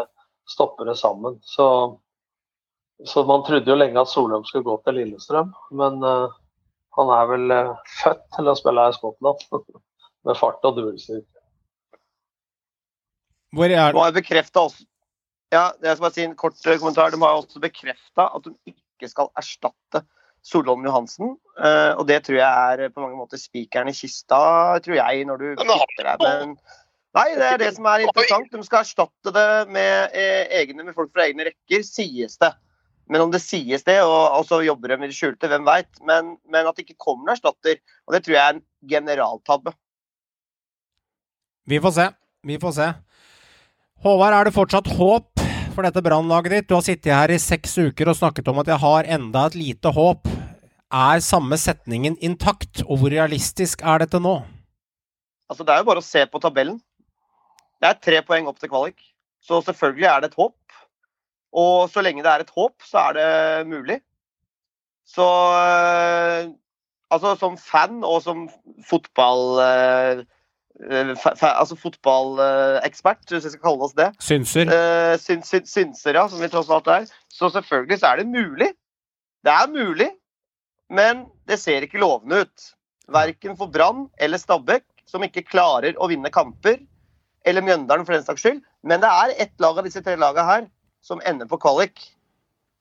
[0.48, 1.40] stoppere sammen.
[1.42, 1.66] Så,
[3.04, 6.34] så man trodde jo lenge at Solheim skulle gå til Lillestrøm, men uh,
[6.98, 9.46] han er vel uh, født til å spille i Skottland.
[10.24, 11.28] med fart og duellstyrke.
[13.54, 14.44] Hvor er det?
[14.56, 14.86] Også
[15.54, 17.12] ja, jeg skal bare si en kort eh, kommentar.
[17.12, 20.02] De har også bekrefta at de ikke skal erstatte
[20.44, 21.36] Solholm Johansen.
[21.56, 24.40] Uh, og det tror jeg er på mange måter spikeren i kista,
[24.84, 26.56] tror jeg, når du kvitter deg med
[27.14, 28.48] Nei, det er det som er interessant.
[28.50, 32.50] De skal erstatte det med, eh, egne, med folk fra egne rekker, sies det.
[33.10, 35.90] Men om det sies det, og, og så jobber de i det skjulte, hvem veit.
[36.08, 39.74] Men, men, at det ikke kommer noen erstatter, og det tror jeg er en generaltabbe.
[41.68, 42.06] Vi får se.
[42.44, 42.88] Vi får se.
[44.04, 46.68] Håvard, er det fortsatt håp for dette brannlaget ditt?
[46.68, 49.56] Du har sittet her i seks uker og snakket om at jeg har enda et
[49.56, 50.28] lite håp.
[50.94, 54.36] Er samme setningen intakt, og hvor realistisk er dette nå?
[55.50, 56.78] Altså, Det er jo bare å se på tabellen.
[57.80, 59.00] Det er tre poeng opp til kvalik.
[59.44, 60.56] Så selvfølgelig er det et håp.
[61.54, 63.30] Og så lenge det er et håp, så er det
[63.70, 64.00] mulig.
[65.06, 66.48] Så eh,
[67.14, 68.46] altså som fan og som
[68.88, 69.44] fotball...
[69.62, 70.22] eh,
[70.90, 71.12] eh,
[71.46, 74.10] altså fotballekspert, hvis jeg skal kalle oss det.
[74.18, 74.72] Synser.
[75.22, 77.06] Syn, syn, synser, ja, som vi tross alt er.
[77.30, 78.72] Så selvfølgelig så er det mulig.
[79.44, 80.08] Det er mulig,
[80.90, 82.70] men det ser ikke lovende ut.
[83.12, 86.80] Verken for Brann eller Stabæk, som ikke klarer å vinne kamper.
[87.44, 88.62] Eller Mjøndalen, for den saks skyld.
[88.82, 90.64] Men det er ett lag av disse tre lagene her
[91.04, 92.00] som ender på kvalik.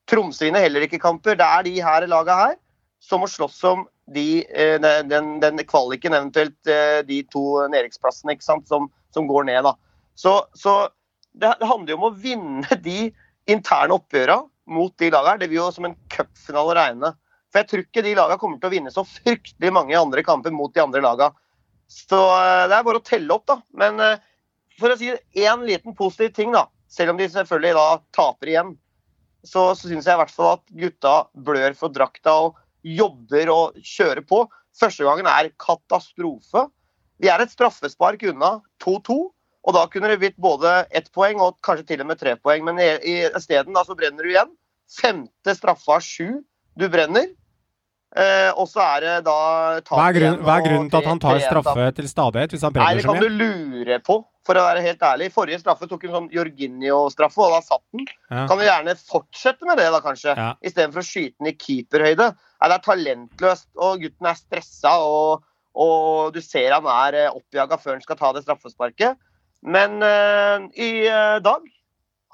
[0.09, 1.35] Tromsø vinner heller ikke kamper.
[1.39, 2.55] Det er de her lagene her
[3.03, 3.83] som må slåss om
[4.15, 9.63] de, eh, den, den kvaliken, eventuelt eh, de to nedrykksplassene som, som går ned.
[9.67, 9.75] da.
[10.15, 10.87] Så, så
[11.33, 13.11] det, det handler jo om å vinne de
[13.49, 14.39] interne oppgjøra
[14.71, 15.41] mot de lagene.
[15.43, 17.13] Det vil jo som en cupfinale regne.
[17.51, 20.55] For jeg tror ikke de lagene kommer til å vinne så fryktelig mange andre kamper
[20.55, 21.35] mot de andre lagene.
[21.91, 23.59] Så eh, det er bare å telle opp, da.
[23.75, 23.99] Men
[24.79, 26.69] for å si én liten positiv ting, da.
[26.93, 28.73] Selv om de selvfølgelig da taper igjen,
[29.43, 31.15] så, så syns jeg i hvert fall at gutta
[31.47, 34.45] blør for drakta og jobber og kjører på.
[34.77, 36.67] Første gangen er katastrofe.
[37.21, 39.17] Vi er et straffespark unna 2-2.
[39.63, 42.65] Og da kunne det blitt både ett poeng og kanskje til og med tre poeng.
[42.67, 44.51] Men isteden så brenner du igjen.
[44.91, 46.43] Femte straffa sju
[46.79, 47.29] du brenner.
[48.13, 49.35] Eh, og så er det da
[49.87, 52.75] Hva er, grunn, hva er grunnen til at han tar straffe til stadighet hvis han
[52.77, 55.31] Nei, det kan du lure på, for å være helt ærlig.
[55.33, 58.05] Forrige straffe tok en sånn Jorginho-straffe, og da satt den.
[58.29, 58.43] Ja.
[58.51, 60.35] Kan du gjerne fortsette med det, da, kanskje?
[60.37, 60.51] Ja.
[60.61, 62.29] Istedenfor å skyte den i keeperhøyde.
[62.37, 67.31] Nei, det er talentløst, og gutten er stressa, og, og du ser han er eh,
[67.33, 69.17] oppjaga før han skal ta det straffesparket.
[69.65, 70.91] Men eh, i
[71.41, 71.65] dag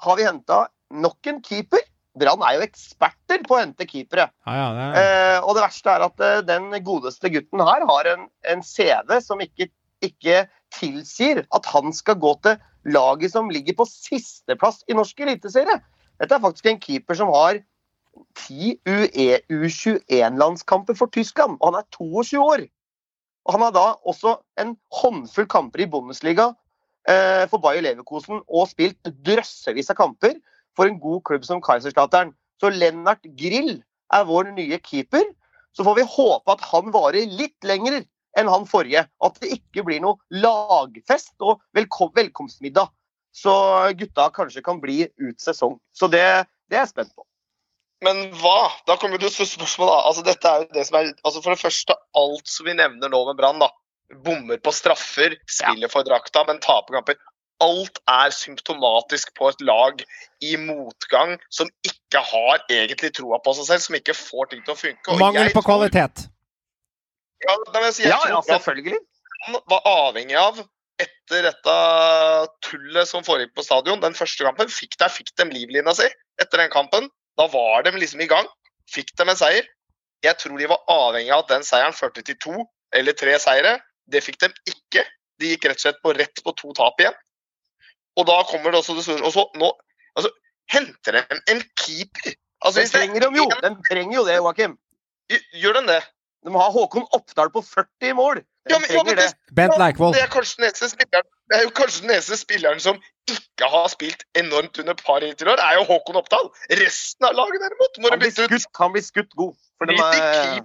[0.04, 1.88] har vi henta nok en keeper.
[2.18, 4.26] Brann er jo eksperter på å hente keepere.
[4.46, 4.96] Ja, ja, det er.
[4.98, 9.14] Eh, og det verste er at eh, den godeste gutten her har en, en CV
[9.22, 9.68] som ikke,
[10.02, 10.42] ikke
[10.74, 12.58] tilsier at han skal gå til
[12.90, 15.78] laget som ligger på sisteplass i norsk eliteserie.
[16.20, 17.60] Dette er faktisk en keeper som har
[18.36, 22.66] ti E, U21-landskamper for Tyskland, og han er 22 år.
[23.46, 26.50] Og han har da også en håndfull kamper i Bundesliga
[27.08, 30.36] eh, for Bayer Leverkosen og spilt drøssevis av kamper
[30.80, 32.32] for en god klubb som Kaiserstateren.
[32.60, 33.82] Så Lennart Grill
[34.14, 35.26] er vår nye keeper.
[35.76, 38.00] Så får vi håpe at han varer litt lenger
[38.38, 39.04] enn han forrige.
[39.22, 42.88] At det ikke blir noe lagfest og velkom velkomstmiddag.
[43.36, 43.52] Så
[43.98, 45.76] gutta kanskje kan bli ut sesong.
[45.94, 46.24] Så det,
[46.70, 47.26] det er jeg spent på.
[48.04, 48.72] Men hva?
[48.88, 50.06] Da kommer det til spørsmålet.
[50.08, 53.12] Altså, dette er jo det som er, altså For det første, alt som vi nevner
[53.12, 53.68] nå med Brann, da.
[54.24, 57.20] Bommer på straffer, spiller for drakta, men taper kamper.
[57.60, 60.00] Alt er symptomatisk på et lag
[60.40, 64.72] i motgang som ikke har egentlig troa på seg selv, som ikke får ting til
[64.74, 65.12] å funke.
[65.12, 66.26] Og Mangel jeg på tror- kvalitet.
[67.44, 68.98] Ja, nei, jeg sier, jeg Ja, ja, selvfølgelig.
[69.46, 70.62] han var avhengig av
[71.00, 71.76] etter dette
[72.66, 76.08] tullet som foregikk på stadion, den første kampen, fikk, der fikk de livlina si
[76.40, 77.08] etter den kampen.
[77.38, 78.48] Da var de liksom i gang.
[78.90, 79.64] Fikk dem en seier.
[80.24, 83.78] Jeg tror de var avhengig av at den seieren førte til to eller tre seire.
[84.10, 85.04] Det fikk de ikke.
[85.40, 87.16] De gikk rett og slett på rett på to tap igjen.
[88.20, 89.70] Og da kommer det også det store Og så nå
[90.18, 90.30] altså,
[90.74, 92.36] henter de en keeper.
[92.60, 94.76] Altså, Den trenger de jo, Den trenger jo det, Joakim.
[95.56, 96.00] Gjør den det?
[96.44, 98.40] De må ha Håkon Oppdal på 40 mål.
[98.70, 99.28] Ja, men- ja, men det.
[99.56, 100.12] Bent Leikvoll.
[100.14, 102.98] Det er kanskje den eneste spilleren det er jo kanskje den eneste spilleren som
[103.30, 106.46] ikke har spilt enormt under par hittil i år, er jo Håkon Oppdal.
[106.70, 108.52] Resten av laget derimot må Han du bytte ut.
[108.54, 109.56] skutt, han blir skutt god.
[109.78, 110.60] For de er.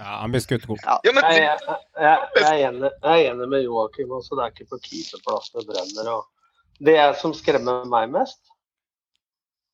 [0.00, 0.80] Ja, han blir skutt god.
[0.86, 4.08] Ja, men Jeg, jeg, jeg, jeg, er enig, jeg er enig med Joakim.
[4.16, 6.08] også, Det er ikke på keeperplass det brenner.
[6.16, 6.24] Og
[6.82, 8.40] det som skremmer meg mest,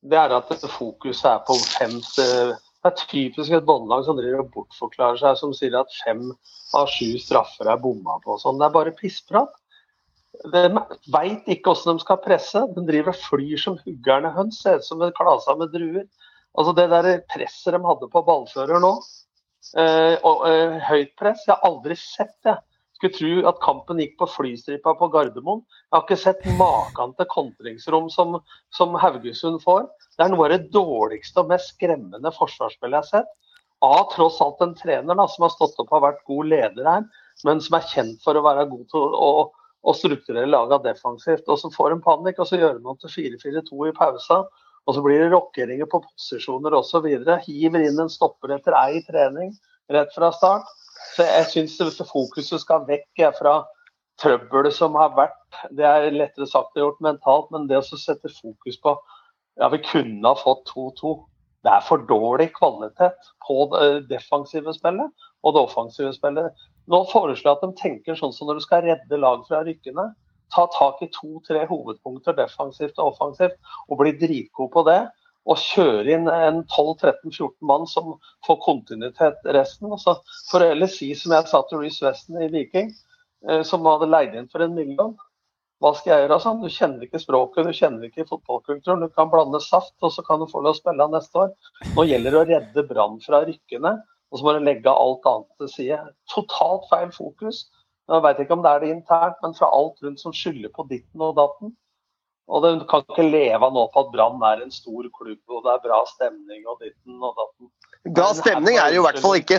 [0.08, 4.44] det er at dette fokuset er på fem Det er typisk et båndlag som driver
[4.44, 6.28] og bortforklarer seg, som sier at fem
[6.78, 8.36] av sju straffer er bomma på.
[8.38, 8.60] Sånn.
[8.60, 9.56] Det er bare pissprat.
[10.52, 10.62] De
[11.10, 12.62] veit ikke hvordan de skal presse.
[12.76, 14.60] De driver og flyr som huggerne høns.
[14.62, 16.06] Ser ut som en klasa med druer.
[16.58, 18.92] Altså Det der presset de hadde på ballfører nå,
[19.78, 22.56] eh, og eh, høyt press, jeg har aldri sett det.
[22.98, 25.60] Skulle tro at kampen gikk på flystripa på Gardermoen.
[25.86, 28.40] Jeg har ikke sett maken til kontringsrom som,
[28.74, 29.84] som Haugesund får.
[30.18, 33.30] Det er noe av det dårligste og mest skremmende forsvarsspillet jeg har sett.
[33.86, 37.04] Av tross alt en trener da, som har stått opp og vært god leder her,
[37.46, 39.30] men som er kjent for å være god til å,
[39.86, 41.46] å, strukturere laga defensivt.
[41.46, 44.42] Og så får en panikk, og så gjør man til 4-4-2 i pausa.
[44.88, 47.06] Og så blir det rokkeringer på posisjoner osv.
[47.46, 49.54] Hiver inn en stopper etter ei trening
[49.94, 50.66] rett fra start.
[51.14, 53.60] Så jeg syns fokuset skal vekk fra
[54.22, 55.62] trøbbelet som har vært.
[55.74, 58.94] Det er lettere sagt enn gjort mentalt, men det å sette fokus på
[59.58, 61.16] ja, vi kunne ha fått 2-2.
[61.66, 66.54] Det er for dårlig kvalitet på det defensive spillet og det offensive spillet.
[66.88, 70.06] Nå foreslår jeg at de tenker sånn som når du skal redde lag fra rykkene.
[70.54, 75.00] Ta tak i to-tre hovedpunkter defensivt og offensivt og bli dritgod på det.
[75.48, 79.92] Å kjøre inn en 12-13-14 mann som får kontinuitet resten.
[79.94, 80.18] Altså,
[80.50, 82.90] for å heller si som jeg sa til Reece Weston i Viking,
[83.48, 85.16] eh, som hadde leid inn for en million.
[85.78, 86.40] Hva skal jeg gjøre?
[86.42, 86.62] sånn?
[86.64, 89.04] Du kjenner ikke språket, du kjenner ikke fotballkulturen.
[89.04, 91.52] Du kan blande saft, og så kan du få lov å spille neste år.
[91.94, 93.92] Nå gjelder det å redde Brann fra rykkene,
[94.28, 96.00] og så må du legge alt annet til side.
[96.34, 97.68] Totalt feil fokus.
[98.10, 100.88] Jeg vet ikke om det er det internt, men fra alt rundt som skylder på
[100.90, 101.76] ditten og datten.
[102.48, 105.72] Og Du kan ikke leve nå på at Brann er en stor klubb og det
[105.74, 107.68] er bra stemning og ditten og datten.
[108.16, 109.58] Bra stemning er det jo i hvert fall ikke.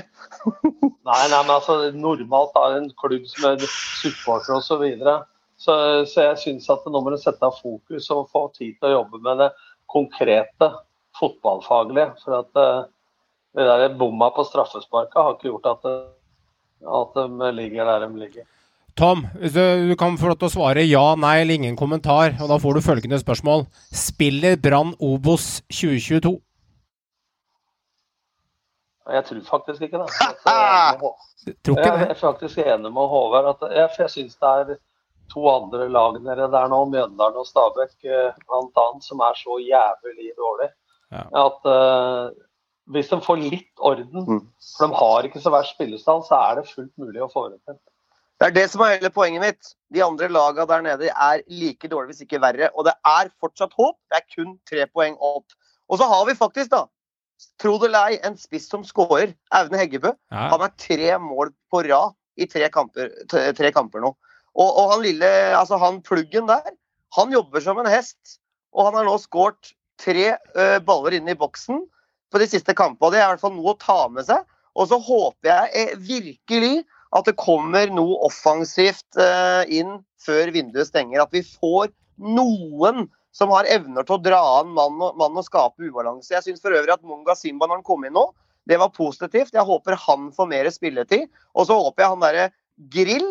[1.09, 3.65] nei, nei, men altså normalt er en klubb som er
[4.01, 4.65] supporter osv.
[4.71, 5.15] Så, videre.
[5.61, 5.75] så
[6.09, 8.95] Så jeg syns at nå må du sette av fokus og få tid til å
[8.99, 9.51] jobbe med det
[9.89, 10.73] konkrete
[11.19, 12.09] fotballfaglige.
[12.23, 12.87] For at uh,
[13.57, 15.91] det der bomma på straffesparka har ikke gjort at,
[16.89, 18.49] at de ligger der de ligger.
[18.99, 22.33] Tom, du kan få lov til å svare ja, nei eller ingen kommentar.
[22.43, 23.63] og Da får du følgende spørsmål.
[23.95, 26.33] Spiller Brann Obos 2022?
[29.09, 30.09] Jeg tror faktisk ikke det.
[31.47, 32.01] Jeg, tror ikke det?
[32.01, 33.47] jeg er faktisk enig med Håvard.
[33.53, 34.73] At jeg, jeg syns det er
[35.31, 40.67] to andre lag nede der nå, Mjøndalen og Stabæk bl.a., som er så jævlig dårlig.
[41.15, 41.23] Ja.
[41.45, 42.35] At uh,
[42.91, 44.43] hvis de får litt orden, mm.
[44.75, 47.61] for de har ikke så verst spillestall, så er det fullt mulig å få det
[47.63, 47.79] til.
[48.39, 49.73] Det er det som er hele poenget mitt.
[49.91, 52.69] De andre lagene der nede er like dårlige, hvis ikke verre.
[52.71, 53.97] Og det er fortsatt håp.
[54.07, 55.57] Det er kun tre poeng opp.
[55.91, 56.85] Og så har vi faktisk, da,
[57.59, 59.33] tro det eller ei, en spiss som scorer.
[59.51, 60.13] Aune Heggebø.
[60.31, 60.45] Ja.
[60.53, 64.13] Han er tre mål på rad i tre kamper, tre kamper nå.
[64.55, 66.71] Og, og, han lille, altså han pluggen der,
[67.15, 68.39] han jobber som en hest.
[68.71, 71.83] Og han har nå skåret tre uh, baller inne i boksen
[72.31, 73.11] på de siste kampene.
[73.11, 74.47] Det er i hvert fall noe å ta med seg.
[74.79, 80.89] Og så håper jeg eh, virkelig at det kommer noe offensivt eh, inn før vinduet
[80.89, 81.23] stenger.
[81.23, 85.45] At vi får noen som har evner til å dra an mann og, mann og
[85.45, 86.33] skape ubalanse.
[86.35, 88.27] Jeg syns for øvrig at Munga Simba når han kom inn nå,
[88.69, 89.55] det var positivt.
[89.55, 91.29] Jeg håper han får mer spilletid.
[91.57, 92.49] Og så håper jeg han derre
[92.93, 93.29] Grill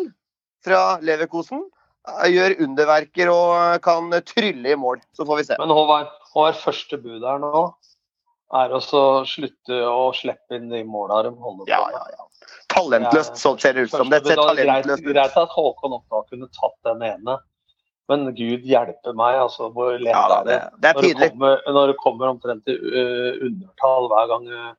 [0.65, 4.99] fra Leverkosen eh, gjør underverker og kan trylle i mål.
[5.15, 5.59] Så får vi se.
[5.61, 7.69] Men Håvard, Håvard første bud her nå
[8.57, 8.79] er å
[9.29, 12.29] slutte å slippe inn de måla de holder på ja, ja, ja
[12.73, 14.09] talentløst, så ser det ut som.
[14.11, 15.11] Det ser talentløst ut.
[15.13, 17.37] Greit at Håkon Oppdal kunne tatt den ene,
[18.11, 19.69] men gud hjelpe meg, altså.
[19.75, 21.35] Hvor lett ja, det, det er.
[21.35, 24.71] Når, når, det kommer omtrent i uh, undertall hver gang uh,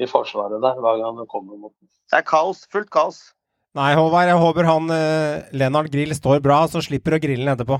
[0.00, 2.64] i forsvaret der, hver gang det kommer mot Det er kaos.
[2.72, 3.22] Fullt kaos.
[3.78, 7.54] Nei, Håvard, jeg håper han uh, Lennart Grill står bra, så slipper å grille ned
[7.56, 7.78] etterpå.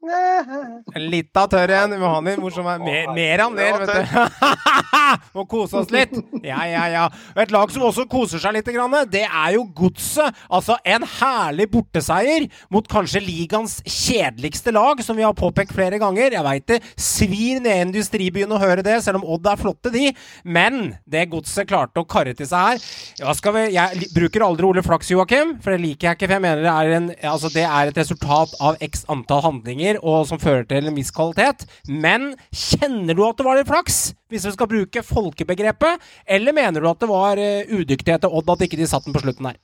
[0.00, 1.92] Litt av tørr en.
[1.92, 4.46] Vi må ha den morsom mer, mer av der, vet du.
[5.36, 6.14] Må kose oss litt.
[6.46, 7.02] Ja, ja, ja.
[7.42, 8.70] Et lag som også koser seg litt,
[9.10, 10.38] det er jo Godset.
[10.48, 16.32] Altså en herlig borteseier mot kanskje ligaens kjedeligste lag, som vi har påpekt flere ganger.
[16.38, 19.92] Jeg veit det svir ned i industribyen å høre det, selv om Odd er flotte,
[19.92, 20.14] de.
[20.44, 22.80] Men det Godset klarte å karre til seg
[23.20, 26.30] her vi, Jeg bruker aldri Ole Flaks, Joakim, for det liker jeg ikke.
[26.30, 29.89] For jeg mener det er, en, altså det er et resultat av x antall handlinger
[29.98, 31.66] og som fører til en viss kvalitet.
[31.88, 34.00] Men kjenner du at det var litt flaks,
[34.30, 36.10] hvis vi skal bruke folkebegrepet?
[36.26, 39.16] Eller mener du at det var uh, udyktighet til Odd at ikke de satt den
[39.16, 39.58] på slutten der?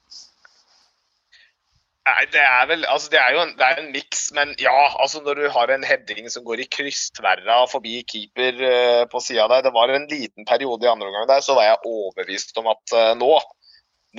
[2.06, 4.74] Nei, Det er vel, altså det er jo en, det en miks, men ja.
[5.02, 9.48] altså Når du har en heading som går i krysstverra forbi keeper uh, på sida
[9.50, 12.70] der Det var en liten periode i andre omgang der, så var jeg overbevist om
[12.70, 13.32] at uh, nå,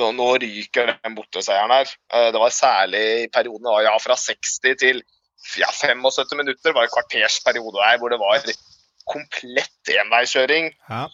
[0.01, 1.93] nå, nå ryker den borteseieren her.
[2.11, 5.01] Uh, det var særlig i perioden ja, fra 60 til
[5.57, 8.45] ja, 75 minutter, var en kvartersperiode der hvor det var
[9.07, 10.71] komplett enveiskjøring.
[10.89, 11.07] Ja.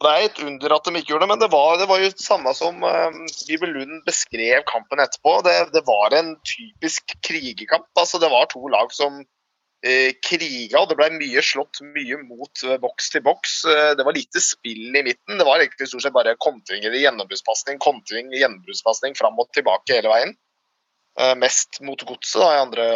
[0.00, 2.08] Det er et under at de ikke gjorde det, men det var, det var jo
[2.16, 5.42] samme som uh, Lund beskrev kampen etterpå.
[5.44, 7.84] Det, det, var en typisk krigerkamp.
[8.00, 12.64] Altså, det var to lag som uh, kriga, og det ble mye slått mye mot
[12.64, 13.58] uh, boks til boks.
[13.68, 15.36] Uh, det var lite spill i midten.
[15.36, 20.14] Det var egentlig stort sett bare kontringer i gjennombruddspasning, kontring gjennombruddspasning fram og tilbake hele
[20.14, 20.32] veien.
[21.18, 22.86] Eh, mest mot godset i andre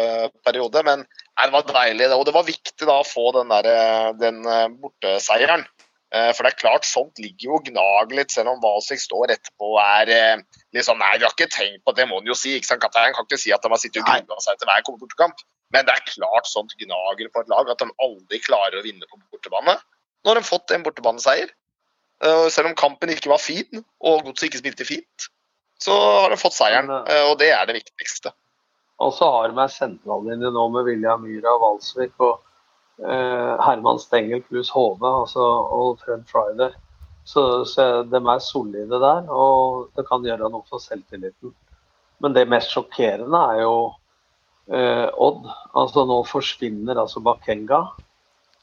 [0.45, 0.81] periode.
[0.87, 4.11] Men nei, det var deilig, og det var viktig da å få den, der, eh,
[4.21, 5.67] den eh, borteseieren.
[6.15, 9.73] For det er klart, sånt ligger jo og gnager litt, selv om Vasik står etterpå
[9.73, 12.53] og er liksom Nei, vi har ikke tenkt på det, må han jo si.
[12.55, 14.85] ikke sant, Kaptein kan ikke si at de har sittet og grua seg til hver
[15.01, 15.43] bortekamp.
[15.75, 19.09] Men det er klart sånt gnager på et lag at de aldri klarer å vinne
[19.09, 19.75] på bortebane.
[19.75, 21.51] Nå har de fått en bortebaneseier.
[22.53, 25.27] Selv om kampen ikke var fin, og Godset ikke spilte fint,
[25.85, 26.89] så har de fått seieren.
[26.89, 28.33] Eh, og det er det viktigste.
[29.03, 32.39] Og så har de ei sentrallinje nå med William Myhra Valsvik og
[33.03, 35.43] eh, Herman Stengel pluss HV altså,
[35.75, 36.73] og Fred Friday.
[37.25, 41.55] Så, så, de er solide der, og det kan gjøre noe for selvtilliten.
[42.21, 43.77] Men det mest sjokkerende er jo
[44.71, 45.49] eh, Odd.
[45.75, 47.81] Altså Nå forsvinner altså Bakenga.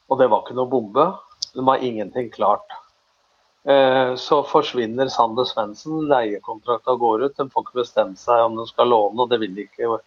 [0.09, 1.11] og det var ikke noe bombe.
[1.53, 2.79] De har ingenting klart.
[3.65, 7.37] Eh, så forsvinner Sander Svendsen, leiekontrakta går ut.
[7.37, 9.99] De får ikke bestemt seg om de skal låne, og det vil de ikke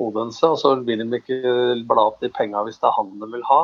[0.00, 0.48] Odense.
[0.48, 1.56] Og så vil de ikke
[1.88, 3.62] bla opp de penga hvis det er han de vil ha.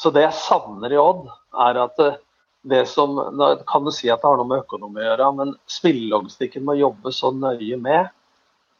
[0.00, 1.28] Så det jeg savner i Odd,
[1.68, 2.20] er at eh,
[2.64, 5.50] det som Da kan du si at det har noe med økonomi å gjøre, men
[5.68, 8.08] spillelogistikken må jobbe så nøye med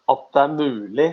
[0.09, 1.11] at det er mulig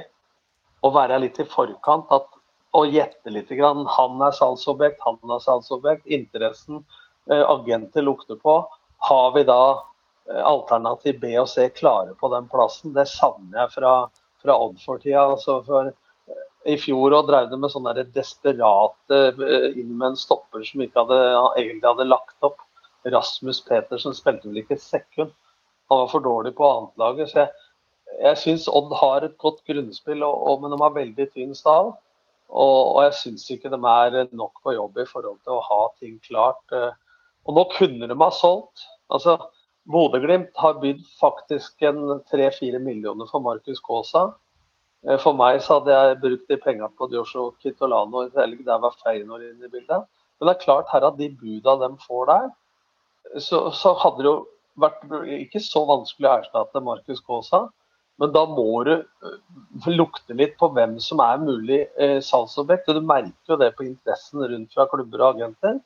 [0.81, 2.07] å være litt i forkant.
[2.15, 2.31] At,
[2.71, 3.51] og gjette litt.
[3.51, 3.83] Grann.
[3.97, 6.07] Han er salgsobjekt, han er salgsobjekt.
[6.07, 6.85] Interessen
[7.29, 8.55] agenter lukter på.
[9.01, 9.83] Har vi da
[10.29, 12.93] eh, alternativ B og C klare på den plassen?
[12.93, 13.93] Det savner jeg fra,
[14.43, 15.23] fra Odd for tida.
[15.33, 16.43] Altså for, eh,
[16.73, 21.01] I fjor og drev det med sånne desperate eh, inn med en stopper som ikke
[21.01, 21.19] hadde,
[21.63, 22.61] egentlig hadde lagt opp.
[23.09, 25.33] Rasmus Petersen spilte vel ikke et sekund.
[25.89, 27.33] Han var for dårlig på annetlaget.
[27.33, 27.67] Så jeg,
[28.21, 31.95] jeg syns Odd har et godt grunnspill, og, og, men de har veldig tynn stav.
[32.51, 35.85] Og, og jeg syns ikke de er nok på jobb i forhold til å ha
[35.97, 36.61] ting klart.
[36.75, 36.91] eh.
[37.47, 38.85] Og nå kunne de ha solgt.
[39.11, 39.37] Altså,
[39.91, 44.29] Bodø-Glimt har bydd faktisk en tre-fire millioner for Markus Kaasa.
[45.07, 48.65] Eh, For meg så hadde jeg brukt de pengene på Joshua Kitolano i tillegg.
[48.67, 50.07] Der var Feinor inne i bildet.
[50.39, 52.49] Men det er klart her at de buda de får der,
[53.37, 54.37] så, så hadde det jo
[54.81, 55.03] vært
[55.35, 57.67] ikke så vanskelig å erstatte Markus Kaasa.
[58.21, 62.89] Men da må du eh, lukte litt på hvem som er mulig eh, salgsobjekt.
[62.89, 65.79] og Du merker jo det på interessen rundt fra klubber og agenter.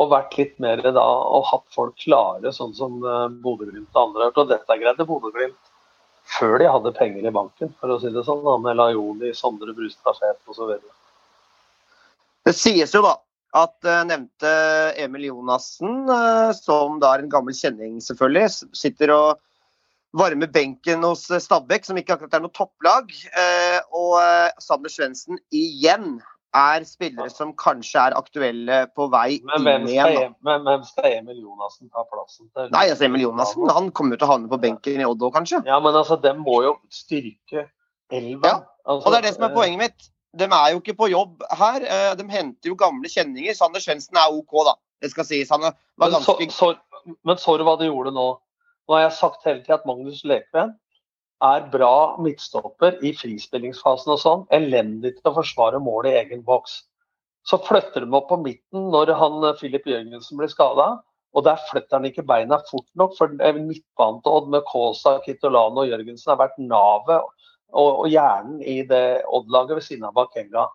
[0.00, 4.22] Og vært litt mer da, og hatt folk klare, sånn som eh, Bodø-Glimt og andre
[4.22, 4.40] har gjort.
[4.44, 5.72] Og dette greide Bodø-Glimt
[6.38, 8.40] før de hadde penger i banken, for å si det sånn.
[8.46, 10.72] da, Med Lajoni, Sondre Brustad Fet osv.
[12.46, 13.16] Det sies jo da
[13.52, 14.50] at uh, nevnte
[15.02, 19.42] Emil Jonassen, eh, som da er en gammel kjenning selvfølgelig, sitter og
[20.16, 23.12] varmer benken hos Stabæk, som ikke akkurat er noe topplag.
[23.12, 24.16] Eh, og
[24.60, 26.16] Sander Svendsen igjen
[26.54, 30.34] er spillere som kanskje er aktuelle på vei Men inn igjen.
[30.44, 32.68] men hvem skal Emil Jonassen ta plassen til?
[32.74, 35.32] Nei, altså Emil Jonassen han kommer jo til å havne på benken i Odd òg,
[35.38, 35.62] kanskje.
[35.66, 37.68] Ja, men altså, dem må jo styrke
[38.12, 38.48] elva.
[38.48, 40.08] Ja, Altså, Og det er det som er eh, poenget mitt.
[40.34, 41.84] De er jo ikke på jobb her.
[41.86, 43.54] Eh, De henter jo gamle kjenninger.
[43.54, 44.74] Sander Svendsen er OK, da.
[45.00, 45.50] Det skal sies.
[45.54, 46.74] Han var ganske
[47.26, 48.26] men sorry hva de gjorde nå?
[48.88, 50.74] Nå har jeg sagt hele tiden at Magnus Lekven
[51.42, 54.42] er bra midtstopper i frispillingsfasen og sånn.
[54.54, 56.82] Elendig til å forsvare målet i egen boks.
[57.48, 60.92] Så flytter de opp på midten når han eh, Filip Jørgensen blir skada.
[61.32, 65.80] Og der flytter han ikke beina fort nok, for midtbanen til Odd med Kaasa, Kitolano
[65.82, 67.24] og Jørgensen har vært navet
[67.72, 70.66] og, og hjernen i det Odd-laget ved siden av Bakenga.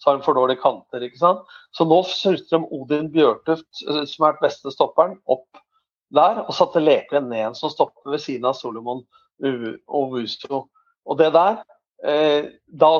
[0.00, 1.54] Så har de for dårlige kanter, ikke sant.
[1.76, 5.62] Så nå surter de Odin Bjørtuft, eh, som er den beste stopperen, opp
[6.10, 9.04] der, og satte Lekven ned som stopper ved siden av Solomon
[9.40, 10.64] og Wusto.
[11.06, 11.60] Og det der
[12.04, 12.90] eh, Da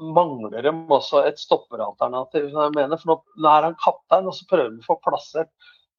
[0.00, 3.00] mangler de også et stopperalternativ, som jeg mener.
[3.00, 5.50] For nå, er han kaptein, og så prøver han å få plassert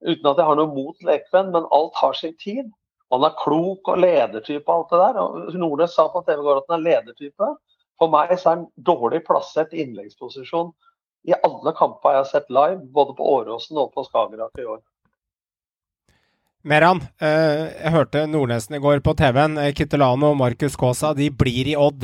[0.02, 2.72] uten at jeg har noe mot lekmenn, men alt har sin tid.
[3.12, 5.20] Han er klok og ledertype og alt det der.
[5.22, 7.50] Og Nordnes sa på TV går at han er ledertype.
[8.02, 10.72] For meg så er han dårlig plassert innleggsposisjon
[11.30, 14.80] i alle kamper jeg har sett live, både på Åråsen og på Skagerrak i år.
[16.62, 19.57] Meran, eh, jeg hørte Nordnesen i går på TV-en.
[19.57, 22.03] eh, Kittelano og Markus Kaasa de blir i Odd.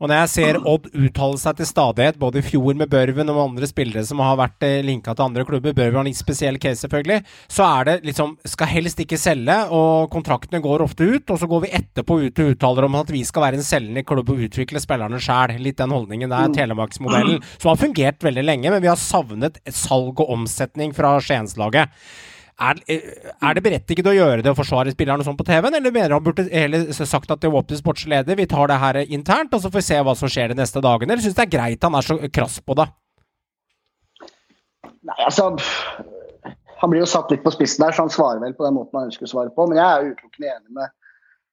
[0.00, 3.38] Og når jeg ser Odd uttale seg til stadighet, både i fjor med Børven og
[3.44, 6.82] andre spillere som har vært eh, linka til andre klubber, Børven har en spesiell case
[6.82, 11.30] selvfølgelig, så er det liksom Skal helst ikke selge, og kontraktene går ofte ut.
[11.30, 14.02] Og så går vi etterpå ut og uttaler om at vi skal være en selgende
[14.02, 15.54] klubb og utvikle spillerne sjæl.
[15.62, 20.18] Litt den holdningen der, Telemarksmodellen, som har fungert veldig lenge, men vi har savnet salg
[20.18, 21.94] og omsetning fra Skienslaget.
[22.60, 26.12] Er, er det berettiget å gjøre det og forsvare spillerne sånn på TV-en, eller mener
[26.14, 29.54] han burde heller sagt at det var opp til sportsleder, vi tar det her internt,
[29.56, 31.54] og så får vi se hva som skjer de neste dagene, eller syns det er
[31.54, 32.86] greit han er så krass på det?
[35.02, 35.48] Nei, altså
[36.82, 38.98] Han blir jo satt litt på spissen der, så han svarer vel på den måten
[38.98, 39.68] han ønsker å svare på.
[39.70, 40.94] Men jeg er jo utelukkende enig med,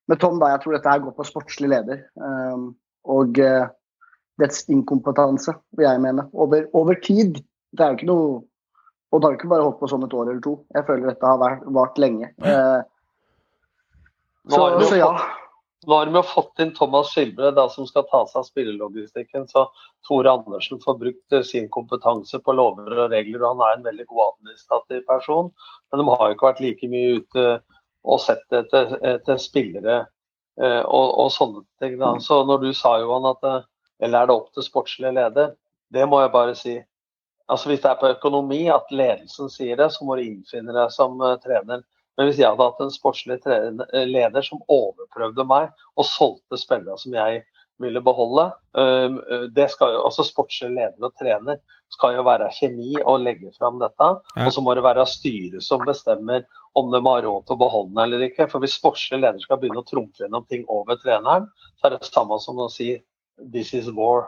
[0.09, 0.39] med Tom.
[0.41, 1.99] da, Jeg tror dette her går på sportslig leder.
[2.17, 2.63] Um,
[3.05, 3.67] og uh,
[4.41, 6.25] dets inkompetanse, vil jeg mene.
[6.33, 7.37] Over, over tid.
[7.77, 8.31] Det er jo ikke noe
[9.09, 10.55] Og det har jo ikke bare holdt på sånn et år eller to.
[10.75, 12.31] Jeg føler dette har vært, vart lenge.
[14.49, 15.11] Nå så, jo så ja.
[15.87, 19.45] Nå har de jo fått inn Thomas Skilbre, da, som skal ta seg av spillelogistikken.
[19.47, 19.63] Så
[20.07, 23.45] Tore Andersen får brukt eh, sin kompetanse på lover og regler.
[23.45, 25.51] og Han er en veldig god administrativ person.
[25.89, 27.45] Men de har jo ikke vært like mye ute
[28.09, 30.01] og sett etter, etter spillere
[30.59, 31.95] eh, og, og sånne ting.
[32.01, 32.11] Da.
[32.23, 33.61] Så når du sa, Johan, at eh,
[34.03, 35.55] eller er det opp til sportslig leder,
[35.95, 36.75] det må jeg bare si.
[37.49, 40.93] Altså Hvis det er på økonomi at ledelsen sier det, så må du innfinne deg
[40.93, 41.85] som eh, trener.
[42.17, 46.99] Men hvis jeg hadde hatt en sportslig eh, leder som overprøvde meg og solgte spillere
[47.01, 47.43] som jeg
[47.79, 48.43] ville beholde.
[49.55, 51.61] Det skal jo altså Sportslig leder og trener
[51.93, 54.09] skal jo være kjemi og legge fram dette.
[54.45, 56.45] Og så må det være styret som bestemmer
[56.77, 58.49] om de har råd til å beholde den eller ikke.
[58.51, 62.03] For hvis sportslig leder skal begynne å trumfe gjennom ting over treneren, så er det
[62.03, 62.91] det samme som å si
[63.39, 64.27] 'this is war'.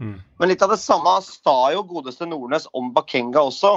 [0.00, 3.76] Men litt av det samme sa jo godeste Nordnes om Bakenga også.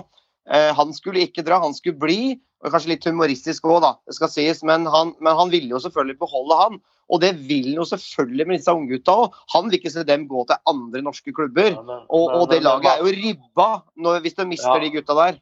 [0.49, 2.39] Eh, han skulle ikke dra, han skulle bli.
[2.63, 4.63] og Kanskje litt humoristisk òg, det skal sies.
[4.63, 6.81] Men han, men han ville jo selvfølgelig beholde han.
[7.11, 9.33] Og det vil han jo selvfølgelig med disse unggutta òg.
[9.53, 11.75] Han vil ikke se dem gå til andre norske klubber.
[11.83, 14.79] Men- Og, og det men- laget er jo ribba når, hvis de mister Ja.
[14.79, 15.39] de gutta der.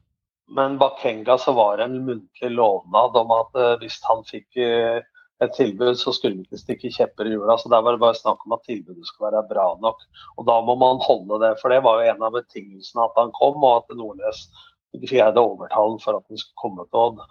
[0.50, 5.00] Men Bakenga så var det en muntlig lovnad om at uh, hvis han fikk eh,
[5.42, 7.58] et tilbud, så skulle vi ikke stikke kjepper i hjula.
[7.58, 10.04] Så der var det bare snakk om at tilbudet skulle være bra nok.
[10.38, 13.34] Og da må man holde det, for det var jo en av betingelsene at han
[13.38, 14.46] kom, og at Nordnes
[15.08, 17.24] greide å overtale for at han skulle komme til Odd.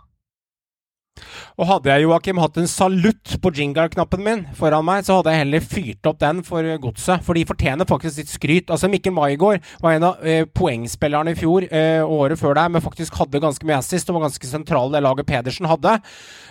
[1.61, 5.42] Og hadde jeg Joakim hatt en salutt på jingle-knappen min foran meg, så hadde jeg
[5.42, 7.24] heller fyrt opp den for godset.
[7.26, 8.72] For de fortjener faktisk sitt skryt.
[8.72, 12.84] Altså Mikkel Maigård var en av eh, poengspillerne i fjor eh, året før der, men
[12.84, 15.98] faktisk hadde ganske mye assist og var ganske sentral det laget Pedersen hadde.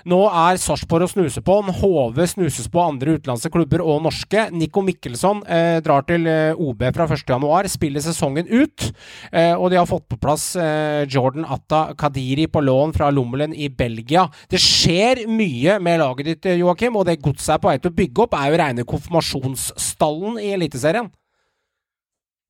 [0.10, 1.58] Nå er Sarpsborg å snuse på.
[1.80, 4.48] HV snuses på andre utenlandske klubber og norske.
[4.56, 8.90] Nico Mikkelsson eh, drar til eh, OB fra 1.1, spiller sesongen ut.
[9.34, 13.56] Eh, og de har fått på plass eh, Jordan Atta Kadiri på lån fra Lommelen
[13.58, 14.28] i Belgia.
[14.50, 17.92] Det skjer mye med laget ditt, eh, Joakim, og det godset er på vei til
[17.92, 21.12] å bygge opp, er jo rene konfirmasjonsstallen i Eliteserien.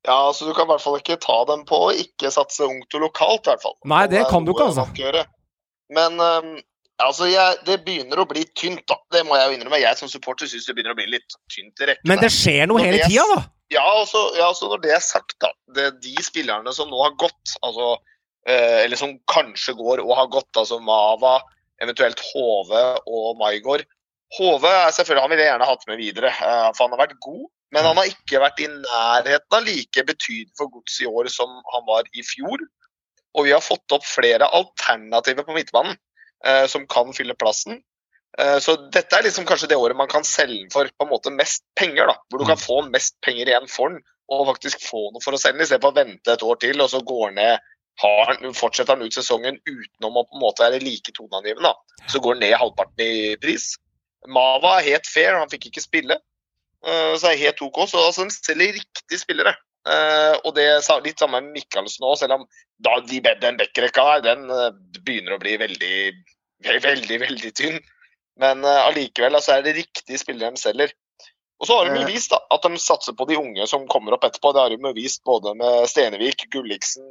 [0.08, 2.96] Ja, så du kan i hvert fall ikke ta dem på å ikke satse ungt
[2.96, 3.76] og lokalt, i hvert fall.
[3.84, 5.26] Nei, det det kan du ikke, altså.
[5.92, 6.54] Men um,
[7.04, 8.96] altså, jeg, det begynner å bli tynt, da.
[9.12, 9.82] Det må jeg jo innrømme.
[9.82, 12.08] Jeg som supporter syns det begynner å bli litt tynt i rekkene.
[12.14, 13.42] Men det skjer noe hele tida, da!
[13.70, 15.52] Ja, altså, ja, altså når det er sagt, da.
[15.76, 17.92] Det, de spillerne som nå har gått, altså
[18.48, 21.36] eh, Eller som kanskje går og har gått, altså Mava,
[21.82, 23.86] eventuelt Hove og Maigård.
[24.38, 27.18] Hove er selvfølgelig, han ville jeg gjerne hatt med videre, eh, for han har vært
[27.24, 27.48] god.
[27.74, 31.52] Men han har ikke vært i nærheten av like betydelig for gods i år som
[31.74, 32.64] han var i fjor.
[33.38, 35.94] Og vi har fått opp flere alternativer på midtbanen
[36.44, 37.78] eh, som kan fylle plassen.
[38.38, 41.12] Eh, Så dette er liksom kanskje det året man kan selge den for på en
[41.12, 42.10] måte mest penger.
[42.10, 45.34] da, Hvor du kan få mest penger igjen for den, og faktisk få noe for
[45.34, 47.69] å selge den, istedenfor å vente et år til og så går ned
[48.00, 51.72] har, den- fortsetter han ut sesongen utenom å på en måte være like toneangivende.
[52.08, 53.74] Så går han ned halvparten i pris.
[54.28, 56.16] Mava er helt fair, han fikk ikke spille.
[56.86, 57.82] Eh, Så er helt OK.
[57.88, 59.54] Så altså, den selger riktige spillere.
[59.88, 62.46] Eh, og det er sa- litt samme med Michaelsen òg, selv om
[62.80, 64.70] da de, den backrekka her, den eh,
[65.00, 65.94] begynner å bli veldig,
[66.66, 67.78] ve- veldig, veldig tynn.
[68.40, 70.92] Men allikevel altså, er det riktige spillere de selger.
[71.60, 74.24] Og så har de vist da, at de satser på de unge som kommer opp
[74.24, 74.54] etterpå.
[74.56, 77.04] Det har de vist både med Stenevik, Gulliksen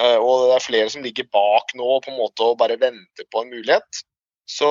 [0.00, 3.42] og det er flere som ligger bak nå på en måte og bare venter på
[3.42, 4.02] en mulighet.
[4.48, 4.70] Så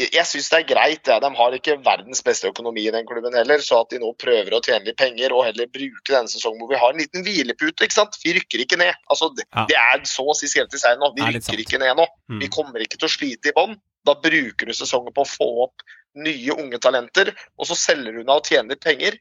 [0.00, 1.08] jeg, syns det er greit.
[1.10, 1.18] Ja.
[1.22, 4.56] De har ikke verdens beste økonomi i den klubben heller, så at de nå prøver
[4.56, 7.84] å tjene litt penger og heller bruke denne sesongen hvor vi har en liten hvilepute.
[7.84, 8.16] ikke sant?
[8.24, 8.94] Vi rykker ikke ned.
[9.12, 9.66] Altså, det, Ja.
[9.68, 11.12] det er så å si skrevet i seieren nå.
[11.16, 12.06] Vi er rykker ikke ned nå.
[12.32, 12.40] Mm.
[12.40, 13.76] Vi kommer ikke til å slite i bånn.
[14.06, 15.84] Da bruker du sesongen på å få opp
[16.16, 19.18] nye unge talenter, og så selger du unna og tjener litt penger.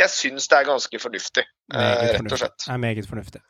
[0.00, 2.64] Jeg syns det er ganske fornuftig, eh, rett og slett.
[2.64, 3.42] Det er meget fornuftig.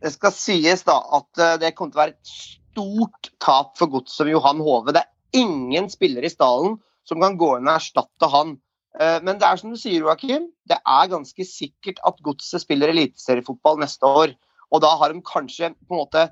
[0.00, 3.92] Det skal sies da at eh, det kommer til å være et stort tap for
[3.92, 4.94] godset med Johan Hove.
[4.96, 6.78] Det er ingen spillere i stallen
[7.08, 8.56] som kan gå inn og erstatte han.
[8.98, 12.92] Eh, Men det er som du sier, Joakim, det er ganske sikkert at godset spiller
[12.94, 14.34] eliteseriefotball neste år.
[14.70, 16.28] Og da har de kanskje på en måte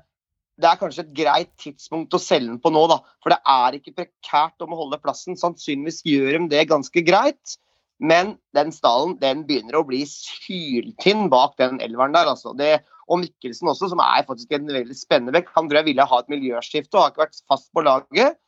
[0.59, 2.97] Det er kanskje et greit tidspunkt å selge den på nå, da.
[3.23, 5.37] For det er ikke prekært om å holde plassen.
[5.39, 7.53] Sannsynligvis gjør de det ganske greit.
[7.99, 12.29] Men den stallen den begynner å bli syltynn bak den elveren der.
[12.31, 12.53] altså.
[12.55, 12.79] Det,
[13.11, 15.51] og Mikkelsen også, som er faktisk en veldig spennende vekk.
[15.57, 18.39] Han tror jeg ville ha et miljøskifte og har ikke vært fast på laget.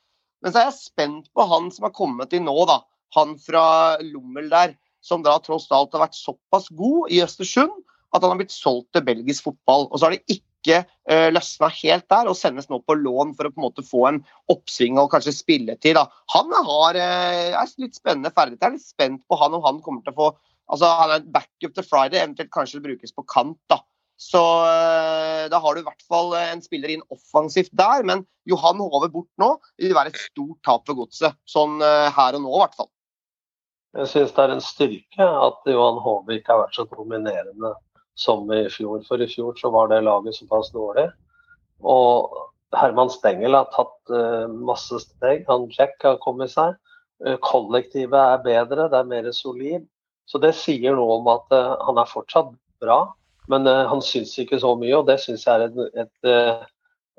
[0.41, 2.79] Men så er jeg spent på han som har kommet inn nå, da.
[3.17, 3.65] Han fra
[4.05, 7.73] Lommel der, som da tross alt har vært såpass god i Østersund
[8.11, 9.87] at han har blitt solgt til belgisk fotball.
[9.89, 13.49] Og så har det ikke uh, løsna helt der, og sendes nå på lån for
[13.49, 15.97] å på en måte få en oppsving og kanskje spilletid.
[15.97, 16.05] da.
[16.35, 18.61] Han har, uh, er litt spennende ferdighet.
[18.61, 20.31] Jeg er litt spent på han om han kommer til å få
[20.71, 23.59] altså Han er backup til Friday, eventuelt kanskje brukes på kant.
[23.69, 23.81] da.
[24.21, 28.05] Så eh, da har du i hvert fall en spiller inn offensivt der.
[28.05, 31.37] Men Johan Hove bort nå vil være et stort tap for godset.
[31.49, 32.91] Sånn eh, her og nå, i hvert fall.
[33.97, 37.73] Jeg syns det er en styrke at Johan Hove ikke har vært så dominerende
[38.21, 39.01] som i fjor.
[39.07, 41.09] For i fjor så var det laget såpass dårlig.
[41.81, 42.29] Og
[42.77, 45.45] Herman Stengel har tatt eh, masse steg.
[45.49, 46.77] Han Jack har kommet seg.
[47.25, 49.87] Eh, kollektivet er bedre, det er mer solid.
[50.29, 53.01] Så det sier noe om at eh, han er fortsatt bra,
[53.51, 54.93] men han syns ikke så mye.
[55.01, 56.69] Og det syns jeg er et, et,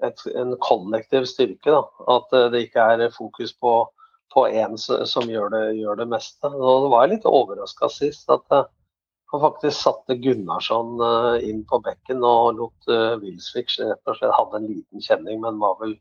[0.07, 1.74] et, en kollektiv styrke.
[1.74, 1.82] Da.
[2.16, 3.82] At det ikke er fokus på
[4.32, 6.48] på en som gjør det, gjør det meste.
[6.48, 8.55] Og det var jeg litt overraska sist at
[9.32, 14.34] han faktisk satte Gunnarsson uh, inn på bekken og lot uh, Wilsvik rett og slett
[14.36, 15.96] hadde en liten kjenning, men var vel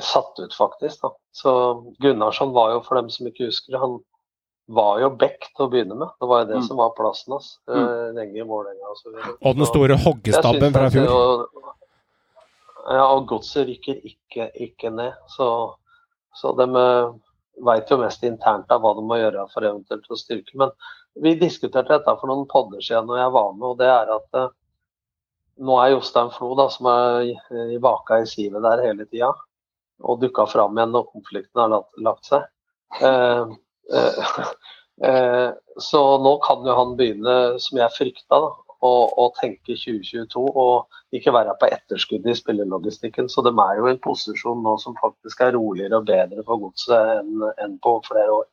[0.00, 1.02] satt ut, faktisk.
[1.02, 1.10] Da.
[1.36, 1.52] Så
[2.00, 3.98] Gunnarsson var jo, for dem som ikke husker, han
[4.66, 6.14] var jo back til å begynne med.
[6.20, 6.66] Det var jo det mm.
[6.70, 8.16] som var plassen hans mm.
[8.16, 8.94] lenge i Vålerenga.
[8.94, 11.12] Og, og den store hoggestabben fra fjor.
[11.12, 11.70] Og,
[12.88, 15.20] ja, og godset rykker ikke, ikke ned.
[15.36, 15.48] Så,
[16.40, 16.68] så de
[17.64, 20.56] veit jo mest internt av hva de må gjøre for eventuelt å styrke.
[20.60, 20.72] Men
[21.22, 24.38] vi diskuterte dette for noen podder siden når jeg var med, og det er at
[24.40, 24.52] eh,
[25.64, 27.28] nå er Jostein Flo, da, som er
[27.74, 29.30] i vaka i sivet der hele tida,
[30.02, 32.48] og dukka fram igjen når konflikten har lagt, seg.
[33.00, 33.54] Eh,
[33.94, 34.34] eh,
[35.10, 38.52] eh, så nå kan jo han begynne, som jeg frykta, da,
[38.84, 43.30] å, og, tenke 2022 og ikke være på etterskudd i spillelogistikken.
[43.32, 46.60] Så de er jo i en posisjon nå som faktisk er roligere og bedre for
[46.66, 48.50] godset enn, enn på flere år.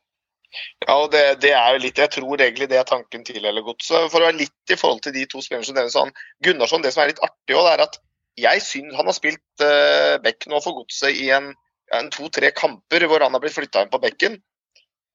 [0.84, 3.64] Ja, og det, det, er jo litt, Jeg tror egentlig det er tanken til hele
[3.64, 4.10] godset.
[4.12, 6.12] For å være litt i forhold til de to spillerne som nevnes, han
[6.44, 7.98] Gunnarsson, det som er litt artig også, er at
[8.40, 11.50] jeg synes han har spilt uh, back nå for godset i en,
[11.92, 14.38] en to-tre kamper hvor han har blitt flytta inn på bekken.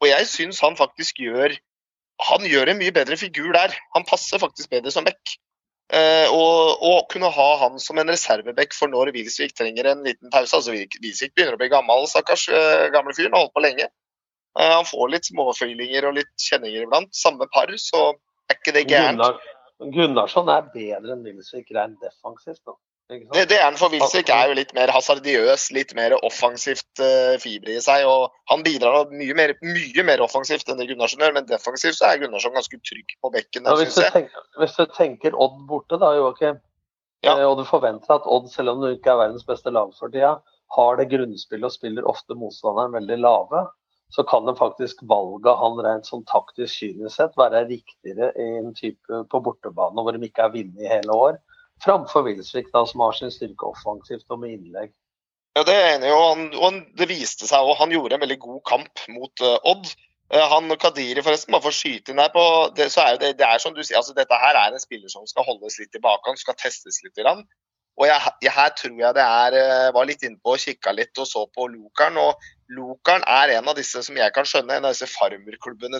[0.01, 1.55] Og jeg syns han faktisk gjør
[2.27, 3.75] han gjør en mye bedre figur der.
[3.93, 5.37] Han passer faktisk bedre som back.
[5.87, 10.33] Uh, og, og, kunne ha han som en reservebekk for når Wilsvik trenger en liten
[10.33, 10.57] pause.
[10.57, 13.37] altså Wilsvik begynner å bli gammel, stakkars uh, gamle fyren.
[13.37, 13.87] Har holdt på lenge.
[14.57, 17.13] Uh, han får litt småføylinger og litt kjenninger iblant.
[17.15, 18.09] Samme par, så
[18.49, 19.21] er ikke det gærent.
[19.21, 19.39] Gunnar,
[19.93, 22.63] Gunnarsson er bedre enn Wilsvik rent defensivt.
[22.65, 22.77] da.
[23.07, 27.37] Det, det, er han for Wilsvik er jo litt mer hasardiøs, litt mer offensivt uh,
[27.39, 28.03] fiber i seg.
[28.03, 32.09] og Han bidrar mye mer, mye mer offensivt enn det Gunnarsson gjør, men defensivt så
[32.09, 33.69] er Gunnarsson ganske trygg på bekken.
[33.69, 36.59] Ja, hvis, du tenker, hvis, du tenker, Odd borte, da, Joakim,
[37.25, 37.37] ja.
[37.37, 40.11] Eh, og du forventer at Odd, selv om du ikke er verdens beste lag for
[40.11, 40.35] tida,
[40.75, 43.63] har det grunnspillet og spiller ofte motstanderen veldig lave,
[44.13, 48.71] så kan det faktisk valget han rent sånn taktisk kynisk sett være riktigere i en
[48.77, 51.39] type på bortebane hvor de ikke er vunnet i hele år
[51.83, 54.93] framfor Wilsvik, som har sin styrke offensivt og med innlegg.
[55.57, 58.39] Ja, Det er enig, og, han, og det viste seg, og han gjorde en veldig
[58.43, 59.89] god kamp mot uh, Odd.
[60.33, 62.43] Uh, han Kadiri, forresten, bare for å skyte inn her på
[62.77, 65.09] det, så er det, det er som du sier, altså Dette her er en spiller
[65.09, 67.15] som skal holdes litt tilbake, han skal testes litt.
[67.17, 67.41] Grann.
[67.97, 71.17] Og jeg, jeg, her tror jeg det er eh, Var litt innpå og kikka litt
[71.17, 72.19] og så på Lokeren.
[72.21, 75.97] Og Lokeren er en av disse som jeg kan skjønne, en av disse farmerklubbene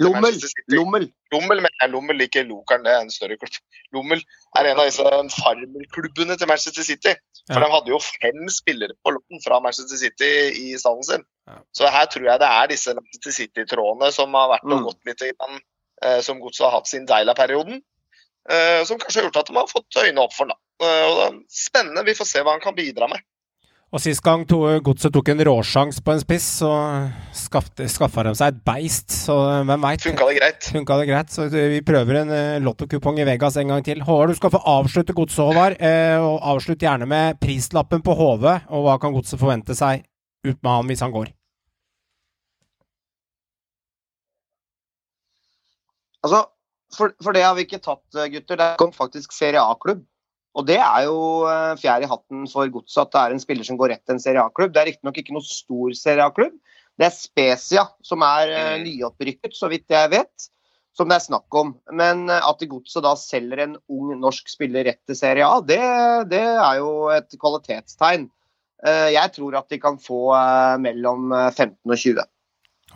[0.51, 0.75] City.
[0.75, 1.07] Lommel.
[1.33, 3.57] Lommel, men Lommel ikke Lokeren, det er en større klubb.
[3.95, 4.21] Lommel
[4.59, 7.15] er en av disse farmerklubbene til Manchester City.
[7.47, 7.65] For ja.
[7.65, 10.31] de hadde jo fem spillere på lotten fra Manchester City
[10.67, 11.25] i stallen sin.
[11.49, 11.61] Ja.
[11.79, 14.87] Så her tror jeg det er disse Manchester City-trådene som har vært og mm.
[14.91, 15.61] gått litt grann,
[16.03, 17.81] eh, som godset har hatt sin Deila-perioden.
[18.51, 20.59] Eh, som kanskje har gjort at de har fått øynene opp for den.
[20.83, 22.05] Og spennende.
[22.05, 23.23] Vi får se hva han kan bidra med.
[23.87, 26.71] Og Sist gang to, Godset tok en råsjans på en spiss, så
[27.31, 29.13] skaffa de seg et beist.
[29.15, 30.03] Så hvem veit?
[30.03, 30.67] Funka det greit?
[30.75, 34.03] Funka det greit, Så vi prøver en uh, lottokupong i Vegas en gang til.
[34.03, 35.77] Håvard, du skal få avslutte Godset, Håvard.
[35.79, 40.03] Uh, og avslutt gjerne med prislappen på HV, og hva kan Godset forvente seg
[40.43, 41.31] ut med han hvis han går?
[46.27, 46.43] Altså,
[46.91, 48.03] for, for det har vi ikke tatt,
[48.35, 48.59] gutter.
[48.59, 50.03] Det kom faktisk Serie A-klubb.
[50.57, 53.67] Og Det er jo eh, fjær i hatten for godset at det er en spiller
[53.67, 54.73] som går rett til en Serie A-klubb.
[54.73, 56.55] Det er riktignok ikke noe stor Serie A-klubb.
[56.97, 58.87] Det er Spezia som er eh, mm.
[58.87, 60.47] nyopprykket, så vidt jeg vet,
[60.97, 61.75] som det er snakk om.
[61.93, 65.83] Men eh, at godset da selger en ung norsk spiller rett til Serie A, det,
[66.33, 68.25] det er jo et kvalitetstegn.
[68.85, 70.19] Jeg tror at de kan få
[70.77, 72.19] mellom 15 og 20.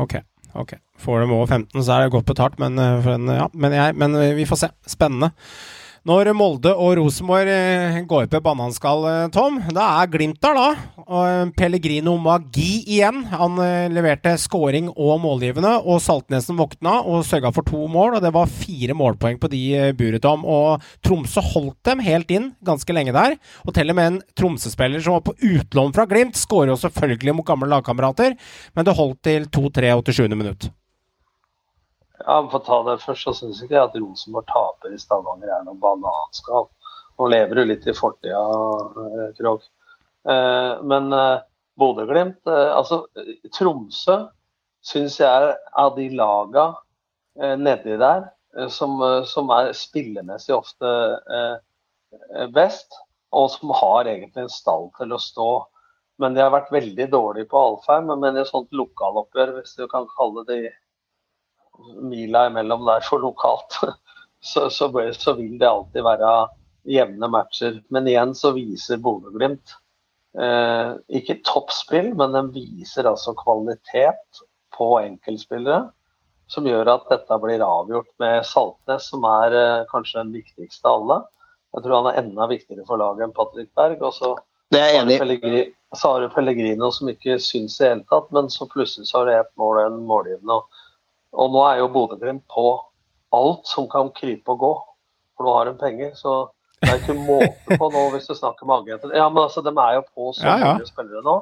[0.04, 0.14] Ok,
[0.62, 0.76] ok.
[1.02, 4.46] Får de over 15, så er det godt betalt, men, ja, men, jeg, men vi
[4.46, 4.70] får se.
[4.94, 5.32] Spennende.
[6.02, 11.04] Når Molde og Rosenborg eh, går på bananskall, eh, Tom, da er Glimt der, da.
[11.04, 13.20] Og eh, Pellegrino Magi igjen.
[13.30, 13.62] Han
[13.94, 18.18] leverte scoring og målgivende, og Saltnesen våkna og sørga for to mål.
[18.18, 19.62] og Det var fire målpoeng på de
[19.94, 20.42] buret, Tom.
[20.42, 23.38] Og Tromsø holdt dem helt inn ganske lenge der.
[23.68, 27.38] Og til og med en Tromsø-spiller som var på utlån fra Glimt, skårer jo selvfølgelig
[27.38, 28.40] mot gamle lagkamerater,
[28.74, 30.32] men det holdt til 2-3 87.
[30.34, 30.72] minutt.
[32.26, 35.52] Ja, For å ta det først, så syns ikke jeg at Rosenborg taper i Stavanger
[35.56, 36.68] er noe bananskall.
[37.20, 38.42] Nå lever du litt i fortida,
[39.06, 39.64] eh, Krog.
[40.30, 41.42] Eh, men eh,
[41.82, 43.06] Bodø-Glimt Altså,
[43.56, 44.18] Tromsø
[44.86, 46.66] syns jeg av de laga
[47.58, 48.26] nedi der
[48.70, 50.90] som, som, er spillemessig ofte
[52.52, 52.98] best,
[53.32, 55.50] og som har egentlig en stall til å stå.
[56.20, 58.12] Men de har vært veldig dårlige på Alfheim.
[58.12, 60.60] Men i et sånt lokaloppgjør, hvis du kan kalle det
[62.12, 63.78] mila imellom der for lokalt,
[64.52, 66.34] så, så, så, vil det alltid være
[66.90, 67.80] jevne matcher.
[67.94, 69.76] Men igjen så viser Bodø-Glimt
[70.40, 74.44] eh, ikke toppspill, men den viser altså kvalitet
[74.78, 75.90] på enkeltspillere
[76.52, 81.00] som gjør at dette blir avgjort med Saltnes, som er eh, kanskje den viktigste av
[81.00, 81.20] alle.
[81.72, 84.02] Jeg tror han er enda viktigere for laget enn Patrick Berg.
[84.04, 84.34] Og så
[84.76, 89.22] har enig du Pellegrino som ikke syns i det hele tatt, men så plutselig så
[89.22, 90.60] har det ett mål en målgivende.
[90.60, 90.81] Og,
[91.32, 92.66] og nå er jo Bodø-Glimt på
[93.36, 94.72] alt som kan krype og gå,
[95.38, 96.16] for nå har de penger.
[96.20, 96.34] Så
[96.82, 99.14] det er ikke måte på nå hvis du snakker med agenter.
[99.16, 100.72] Ja, men altså, de er jo på så Ja, ja.
[100.74, 101.36] mange spillere nå.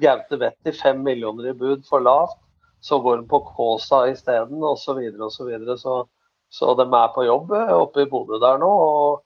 [0.00, 2.38] Gaute Wetti fem millioner i bud for lavt.
[2.80, 4.84] Så går de på Kåsa isteden, osv.
[4.84, 5.76] Så, videre, og så, videre.
[5.78, 6.06] så
[6.50, 8.70] Så de er på jobb eh, oppe i Bodø der nå.
[8.70, 9.20] Og,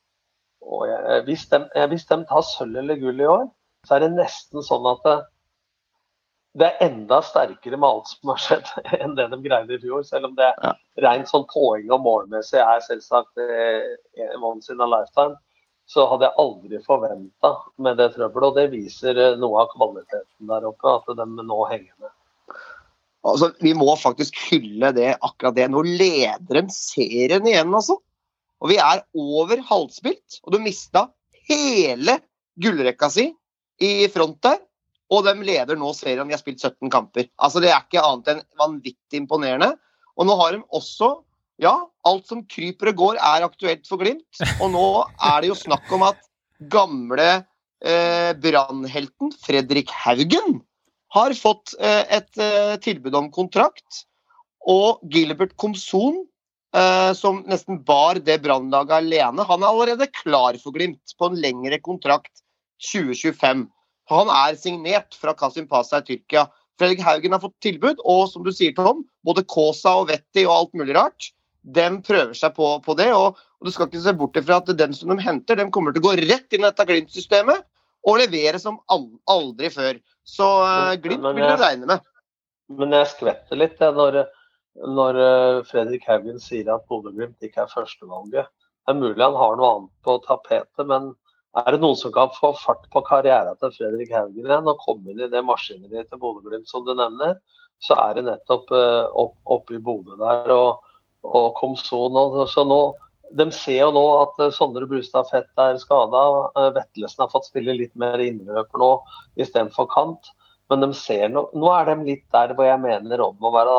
[0.65, 3.47] og jeg, hvis, de, eh, hvis de tar sølv eller gull i år,
[3.87, 5.15] så er det nesten sånn at det,
[6.55, 8.69] det er enda sterkere med alt som har skjedd,
[9.03, 10.05] enn det de greide i fjor.
[10.07, 10.75] Selv om det Ja.
[11.03, 15.35] rent sånn poeng og målmessig er selvsagt eh, once in a lifetime
[15.91, 17.51] så hadde jeg aldri forventa
[17.85, 18.47] med det trøbbelet.
[18.49, 22.15] Og det viser eh, noe av kvaliteten der oppe, at de nå henger med.
[23.25, 25.69] Altså, vi må faktisk hylle det akkurat det.
[25.73, 27.99] Nå leder de serien igjen, altså.
[28.65, 31.09] Og vi er over halvspilt, og du mista
[31.49, 32.19] hele
[32.61, 33.29] gullrekka si
[33.83, 34.61] i front der.
[35.15, 36.27] Og de leder nå serien.
[36.27, 37.29] De har spilt 17 kamper.
[37.39, 39.75] Altså, Det er ikke annet enn vanvittig imponerende.
[40.19, 41.17] Og nå har de også
[41.63, 44.41] Ja, alt som kryper og går, er aktuelt for Glimt.
[44.59, 44.87] Og nå
[45.23, 46.19] er det jo snakk om at
[46.67, 47.29] gamle
[47.79, 50.65] eh, brannhelten Fredrik Haugen
[51.15, 54.03] har fått eh, et eh, tilbud om kontrakt.
[54.67, 56.25] Og Gilbert Komson,
[56.75, 61.39] eh, som nesten bar det brannlaget alene, han er allerede klar for Glimt på en
[61.39, 62.43] lengre kontrakt
[62.91, 63.69] 2025.
[64.13, 66.49] Han er signert fra Kasim Pasa i Tyrkia.
[66.81, 70.55] Fredrik Haugen har fått tilbud, og som du sier, Tom, både Kosa og Vetti og
[70.57, 71.31] alt mulig rart,
[71.65, 73.11] dem prøver seg på, på det.
[73.15, 75.95] Og, og du skal ikke se bort ifra at dem som de henter, dem kommer
[75.95, 77.65] til å gå rett inn i dette Glimt-systemet
[78.05, 80.01] og levere som aldri før.
[80.29, 82.11] Så uh, Glimt vil du regne med.
[82.75, 84.23] Men jeg skvetter litt jeg, når,
[84.97, 88.49] når eh, Fredrik Haugen sier at Bodø-Glimt ikke er førstevalget.
[88.49, 91.13] Det er mulig han har noe annet på tapetet, men
[91.61, 95.13] er det noen som kan få fart på karrieren til Fredrik Haugen igjen og komme
[95.13, 97.37] inn i det maskineriet til Bodø-Glimt som du nevner,
[97.83, 100.87] så er det nettopp eh, opp, oppe i Bodø der og,
[101.27, 102.19] og Komson.
[103.35, 106.25] De ser jo nå at eh, Sondre Brustad Fett er skada.
[106.75, 108.91] Vetlesen har fått spille litt mer innløper nå
[109.39, 110.33] istedenfor kant.
[110.73, 113.79] Men de ser no, nå er de litt der hvor jeg mener Rodd må være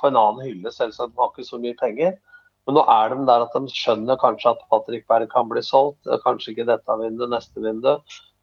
[0.00, 0.72] på en annen hylle.
[0.74, 2.16] Selvsagt de har ikke så mye penger.
[2.66, 6.00] Men nå er de der at de skjønner kanskje at Patrick Berg kan bli solgt.
[6.06, 7.98] eh, Kanskje ikke dette vinduet, neste vindu.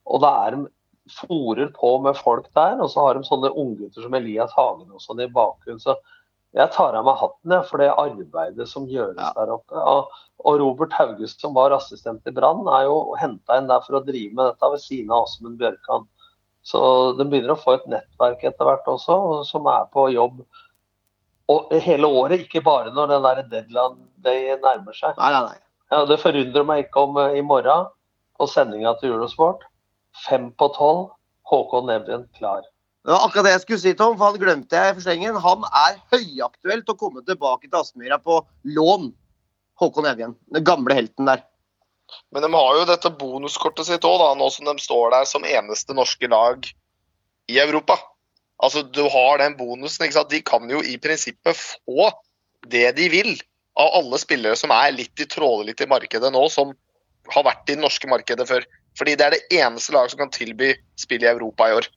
[0.06, 0.68] Og da er de
[1.10, 2.78] fòrer på med folk der.
[2.82, 5.82] Og så har de sånne unggutter som Elias Hagen og sånn i bakgrunnen.
[5.82, 5.96] Så
[6.54, 9.32] jeg tar av meg hatten jeg, for det arbeidet som gjøres Ja.
[9.38, 9.74] der oppe.
[9.74, 10.10] Og,
[10.46, 14.06] og Robert Haugest, som var assistent i Brann, er jo henta inn der for å
[14.06, 16.06] drive med dette ved siden av Åsmund Bjørkan.
[16.62, 19.16] Så de begynner å få et nettverk etter hvert også,
[19.50, 20.44] som er på jobb
[21.52, 25.18] og hele året, ikke bare når den der deadline day nærmer seg.
[25.18, 25.60] Nei, nei, nei.
[25.92, 27.90] Ja, det forundrer meg ikke om eh, i morgen,
[28.40, 29.66] på sendinga til Eurosport,
[30.26, 31.10] fem på tolv,
[31.52, 32.64] Håkon Evjen klar.
[33.02, 35.40] Det var akkurat det jeg skulle si, Tom, for han glemte jeg i forstengen.
[35.42, 38.38] Han er høyaktuell til å komme tilbake til Aspmyra på
[38.78, 39.10] lån.
[39.82, 41.42] Håkon Evjen, den gamle helten der.
[42.32, 45.96] Men de har jo dette bonuskortet sitt òg, nå som de står der som eneste
[45.98, 46.68] norske lag
[47.50, 47.98] i Europa.
[48.62, 50.06] Altså, Du har den bonusen.
[50.06, 50.30] ikke sant?
[50.30, 52.12] De kan jo i prinsippet få
[52.70, 53.34] det de vil
[53.80, 56.74] av alle spillere som er litt i tråde litt i markedet nå, som
[57.32, 58.68] har vært i det norske markedet før.
[59.00, 61.88] Fordi det er det eneste laget som kan tilby spill i Europa i år.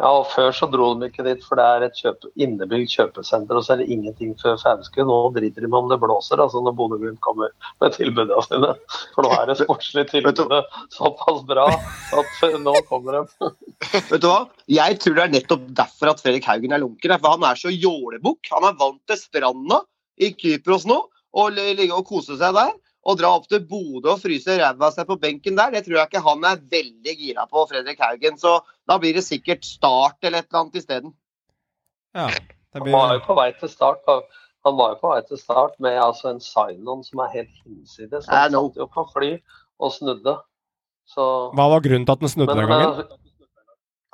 [0.00, 3.58] Ja, og Før så dro de ikke dit, for det er et kjøpe, innebygd kjøpesenter,
[3.58, 5.04] og så er det ingenting før Fauske.
[5.04, 7.52] Nå driter de om det blåser, altså når Bodø-Glimt kommer
[7.82, 8.70] med tilbudene sine.
[9.16, 10.62] For nå er det sportslige tilbudet
[10.96, 13.52] såpass bra at nå kommer de.
[14.14, 14.46] Vet du hva?
[14.72, 17.16] Jeg tror det er nettopp derfor at Fredrik Haugen er lunken.
[17.18, 18.54] For han er så jålebukk.
[18.56, 19.82] Han er vant til stranda
[20.18, 20.98] i Kypros nå,
[21.32, 22.72] og ligge og kose seg der.
[23.08, 26.10] Og dra opp til Bodø og fryse ræva seg på benken der, det tror jeg
[26.10, 28.36] ikke han er veldig gira på, Fredrik Haugen.
[28.36, 28.58] Så
[28.88, 31.14] da blir det sikkert start eller et eller annet isteden.
[32.12, 34.04] Ja, det Han var jo på vei til start.
[34.66, 38.28] Han var jo på vei til start med altså, en sign-on som er helt hinsides.
[38.28, 38.66] Han no.
[38.68, 39.32] satt jo på fly
[39.80, 40.36] og snudde.
[41.08, 41.24] Så
[41.56, 43.00] Hva var grunnen til at den snudde den gangen?
[43.00, 43.16] eh,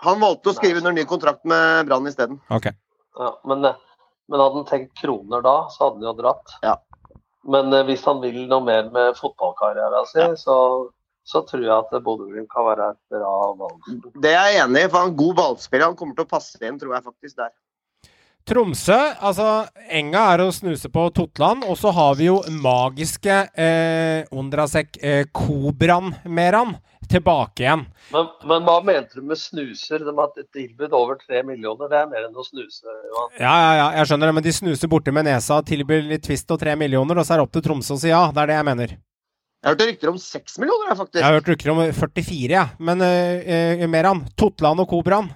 [0.07, 2.39] Han valgte å skrive under ny kontrakt med Brann isteden.
[2.55, 2.71] Ok.
[3.19, 3.83] Ja, men, eh,
[4.29, 6.57] men hadde han tenkt kroner da, så hadde han jo dratt.
[6.66, 6.77] Ja.
[7.47, 10.57] Men eh, hvis han vil noe mer med fotballkarrieren sin, så,
[11.27, 14.11] så tror jeg at Bodø-Glimt kan være et bra valg.
[14.22, 15.93] Det er jeg enig i, for han er god ballspiller.
[15.93, 17.55] Han kommer til å passe inn, tror jeg faktisk der.
[18.47, 18.95] Tromsø,
[19.27, 25.01] altså Enga er å snuse på Totland, og så har vi jo magiske eh, Ondrasek
[25.03, 26.77] eh, Kobran-Meran
[27.11, 27.83] tilbake igjen.
[28.15, 30.05] Men, men hva mente du med snuser?
[30.05, 31.91] De har tilbudt over tre millioner.
[31.91, 32.85] Det er mer enn å snuse.
[32.85, 33.35] Johan.
[33.41, 36.51] Ja, ja, ja, jeg skjønner det, men de snuser borti med nesa, tilbyr litt twist
[36.55, 38.23] og tre millioner, og så er det opp til Tromsø å si ja.
[38.35, 38.97] Det er det jeg mener.
[39.67, 41.19] Jeg hørte rykter om seks millioner, jeg, faktisk.
[41.19, 42.53] Jeg har hørt rykter om 44, jeg.
[42.55, 42.67] Ja.
[42.79, 45.33] Men uh, Meran, Totland og Kobraen.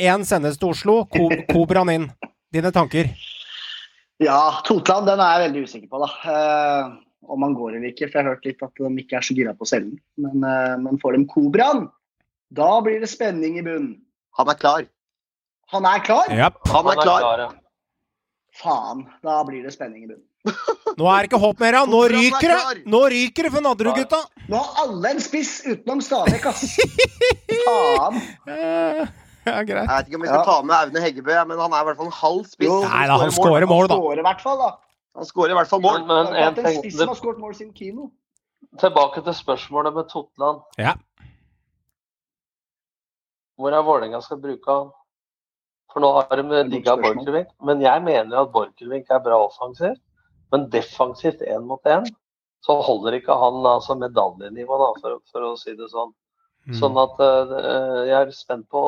[0.00, 2.10] Én sendes til Oslo, Ko Kobraen inn.
[2.52, 3.10] Dine tanker?
[4.22, 6.08] Ja, Totland den er jeg veldig usikker på, da.
[6.24, 8.08] Uh, om han går eller ikke.
[8.08, 10.00] For jeg har hørt litt at de ikke er så gira på å selge den.
[10.24, 11.86] Men, uh, men får de Kobraen,
[12.52, 13.94] da blir det spenning i bunnen.
[14.38, 14.84] Han er klar.
[15.72, 16.28] Han er klar?
[16.32, 16.60] Yep.
[16.72, 17.24] Han er klar.
[17.24, 17.48] klar ja.
[18.60, 20.26] Faen, da blir det spenning i bunnen.
[20.98, 21.84] Nå er det ikke håp mer, ja.
[21.88, 22.82] Nå ryker det!
[22.90, 24.18] Nå ryker det for Nadderud-gutta!
[24.52, 26.74] Nå har alle en spiss utenom Stabæk, ass.
[27.68, 28.18] Faen.
[29.42, 29.86] Ja, greit.
[29.88, 30.44] Jeg vet ikke om vi skal Ja.
[30.46, 32.74] ta med Aune Heggebø, men han er i hvert fall en halv spiss.
[32.84, 33.96] Nei da, han skårer mål, da.
[33.96, 34.70] Han Skårer i hvert fall, da.
[35.18, 36.00] Han skårer i hvert fall mål.
[36.06, 38.10] Men, men en en ting, spiss har skåret mål siden Kino.
[38.80, 40.62] tilbake til spørsmålet med Totland.
[40.78, 40.94] Ja.
[43.60, 44.92] Hvor er Vålerenga skal bruke han?
[45.92, 46.96] For nå har de digga.
[46.96, 47.52] Borchgrevink.
[47.60, 50.00] Men jeg mener jo at Borchgrevink er bra offensivt.
[50.52, 52.04] Men defensivt én mot én,
[52.64, 56.12] så holder ikke han altså medaljenivå, da, for, for å si det sånn.
[56.68, 56.74] Mm.
[56.78, 58.82] Sånn at uh, jeg er spent på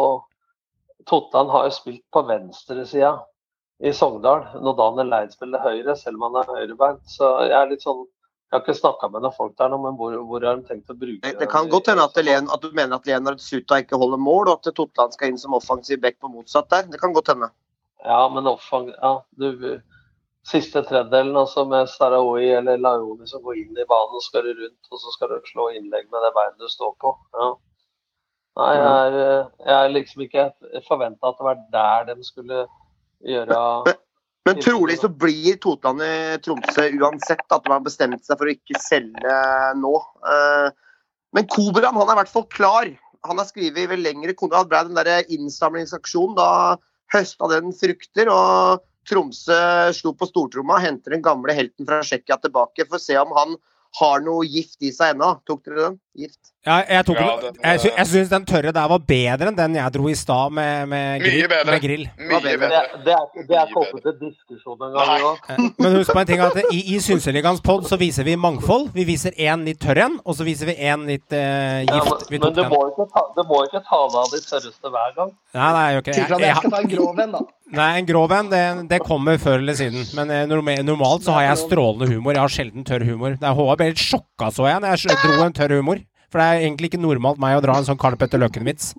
[1.09, 3.17] Totland har jo spilt på venstresida
[3.85, 7.03] i Sogndal når Daniel Leid spiller høyre, selv om han er høyrebeint.
[7.11, 9.97] Så jeg er litt sånn Jeg har ikke snakka med noen folk der nå, men
[9.99, 12.77] hvor, hvor har de tenkt å bruke Det, det kan godt hende at, at du
[12.77, 16.21] mener at Leonard Suta ikke holder mål, og at Totland skal inn som offensiv back
[16.23, 16.87] på motsatt der.
[16.93, 17.51] Det kan godt hende.
[18.05, 18.93] Ja, men offang...
[19.01, 19.81] Ja, du
[20.45, 24.91] Siste tredjedelen, altså med Sarawi eller Laoni som går inn i banen og skal rundt,
[24.93, 27.15] og så skal du slå innlegg med det beinet du står på.
[27.33, 27.47] Ja.
[28.61, 30.45] Nei, jeg er, eh, jeg er liksom ikke
[30.85, 32.67] forventa at det var der de skulle
[33.25, 33.95] gjøre
[34.45, 36.15] Men trolig så blir Totland i
[36.45, 39.37] Tromsø uansett at de har bestemt seg for å ikke selge
[39.81, 39.95] nå.
[40.29, 40.67] Eh,
[41.35, 42.91] Men Kobraen han er i hvert fall klar.
[43.25, 44.69] Han har skrevet vel lengre kontrakt.
[44.69, 46.37] Ble den der innsamlingsaksjonen.
[46.37, 46.77] Da
[47.15, 48.29] høsta den frukter.
[48.29, 53.17] og Tromsø slo på stortromma, henter den gamle helten fra Tsjekkia tilbake for å se
[53.21, 53.57] om han
[54.01, 55.37] har noe gift i seg ennå.
[55.47, 56.01] Tok dere den?
[56.15, 56.39] Gift?
[56.65, 59.49] Ja, jeg tok Ja, den- jeg, sy eh, jeg syns den tørre der var bedre
[59.51, 61.71] enn den jeg dro i stad med, med, Mye grill, bedre.
[61.75, 62.05] med grill.
[62.19, 62.69] Mye bedre.
[63.05, 65.11] det, er, det er ikke oppe til diskusjon engang.
[65.11, 65.19] Nei.
[65.21, 65.33] jo.
[65.51, 68.93] Eh, Men husk på en ting at i, i Synseligaens pod så viser vi mangfold.
[68.95, 72.31] Vi viser én litt tørr en, og så viser vi én litt uh, gift.
[72.31, 74.95] Vi men, men du må ikke ta, du må ikke ta deg av de tørreste
[74.97, 75.35] hver gang.
[75.55, 76.23] Nei, nei, jeg gjør ikke det.
[76.23, 77.45] Jeg, at jeg jeg, skal ta en grov en, da.
[77.77, 80.07] Nei, en grov en, det, det kommer før eller siden.
[80.17, 82.35] Men eh, normalt så har jeg strålende humor.
[82.37, 83.37] Jeg har sjelden tørr humor.
[83.41, 86.03] Det er Håvard ble litt sjokka, så jeg, når jeg dro en tørr humor.
[86.33, 88.95] For det er egentlig ikke normalt meg å dra en sånn Karl Petter Løkken-vits.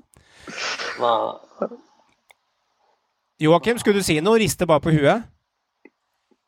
[3.43, 4.39] Joakim, skulle du si noe?
[4.39, 5.25] Riste bare på huet?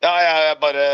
[0.05, 0.85] Ja, jeg, jeg bare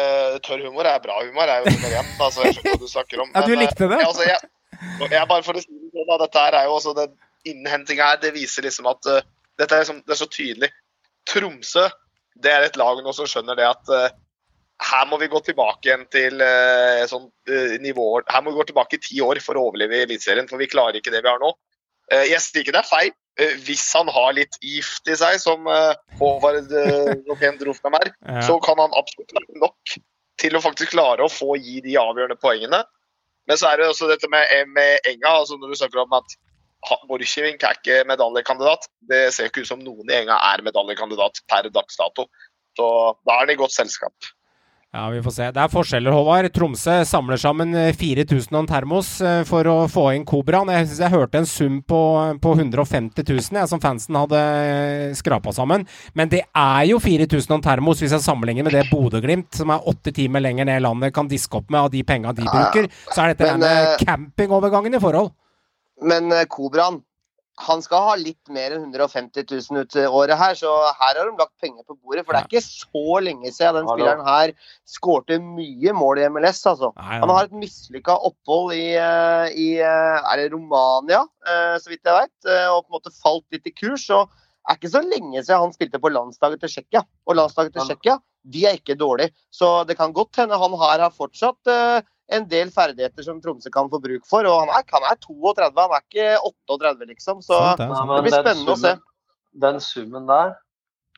[0.46, 2.12] Tørr humor er bra humor, er jo nummer én.
[2.24, 3.32] Altså, jeg skjønner hva du snakker om.
[3.36, 4.00] Ja, du eh, likte det?
[4.00, 6.96] Ja, altså, jeg, jeg bare for å si det sånn, dette her er jo også
[6.98, 7.14] den
[7.52, 9.20] innhentinga her, det viser liksom at uh,
[9.60, 10.70] dette er, liksom, det er så tydelig.
[11.30, 11.88] Tromsø
[12.44, 14.08] det er et lag nå som skjønner det at uh,
[14.84, 18.66] her må vi gå tilbake igjen til uh, sånn uh, nivåer Her må vi gå
[18.72, 21.32] tilbake i ti år for å overleve i Eliteserien, for vi klarer ikke det vi
[21.32, 21.54] har nå.
[22.14, 23.14] Jeg sier ikke det er feil.
[23.64, 25.64] Hvis han har litt gift i seg, som
[26.20, 28.42] Håvard uh, Drofnam er, Ja.
[28.46, 29.94] så kan han absolutt være nok
[30.42, 32.82] til å faktisk klare å få gi de avgjørende poengene.
[33.48, 35.32] Men så er det også dette med, med Enga.
[35.40, 36.36] altså Når du snakker om at
[37.10, 41.70] Borchgrevink er ikke medaljekandidat, det ser ikke ut som noen i Enga er medaljekandidat per
[41.74, 42.28] dags dato.
[42.78, 42.88] Så
[43.28, 44.34] da er det i godt selskap.
[44.94, 45.46] Ja, vi får se.
[45.50, 46.46] Det er forskjeller, Håvard.
[46.54, 50.70] Tromsø samler sammen eh, 4000 og en termos eh, for å få inn Kobraen.
[50.70, 52.02] Jeg synes jeg hørte en sum på,
[52.44, 55.88] på 150 000 jeg, som fansen hadde eh, skrapa sammen.
[56.14, 59.74] Men det er jo 4000 og en termos hvis jeg sammenligner med det Bodø-Glimt, som
[59.74, 62.46] er åtte timer lenger ned i landet, kan diske opp med av de penga de
[62.46, 62.92] bruker.
[63.10, 65.34] Så er dette Men, denne eh, campingovergangen i forhold.
[66.02, 67.02] Men eh, Kobraen
[67.62, 71.36] han skal ha litt mer enn 150 000 ut året her, så her har de
[71.38, 72.24] lagt penger på bordet.
[72.26, 74.54] For det er ikke så lenge siden den spilleren her
[74.90, 76.64] skårte mye mål i MLS.
[76.72, 76.90] altså.
[76.98, 82.10] Han har et mislykka opphold i, eh, i eh, er det Romania, eh, så vidt
[82.10, 84.10] jeg vet, og på en måte falt litt i kurs.
[84.10, 84.34] og
[84.64, 87.02] det er ikke så lenge siden han spilte på landslaget til Tsjekkia.
[87.28, 87.90] Og landslaget til.
[87.90, 89.32] Tsjekkia de er ikke dårlige.
[89.52, 93.72] Så det kan godt hende han her har fortsatt eh, en del ferdigheter som Tromsø
[93.74, 94.48] kan få bruk for.
[94.48, 96.30] Og han er, han er 32, han er ikke
[96.70, 97.42] 38, liksom.
[97.46, 98.94] Så det, Nei, det blir spennende spennende å se.
[99.64, 100.56] Den summen der,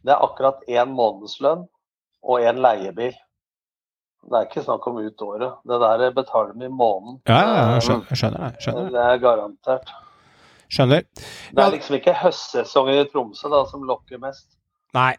[0.03, 1.67] det er akkurat én månedslønn
[2.25, 3.13] og én leiebil.
[4.25, 5.59] Det er ikke snakk om ut året.
[5.69, 7.19] Det der betaler de i måneden.
[7.29, 8.63] Ja, ja, ja, jeg skjønner, jeg skjønner det.
[8.65, 8.89] Skjønner.
[8.95, 9.91] Det er garantert.
[10.73, 11.03] skjønner.
[11.53, 14.47] Det er liksom ikke høstsesongen i Tromsø da, som lokker mest.
[14.95, 15.11] Nei.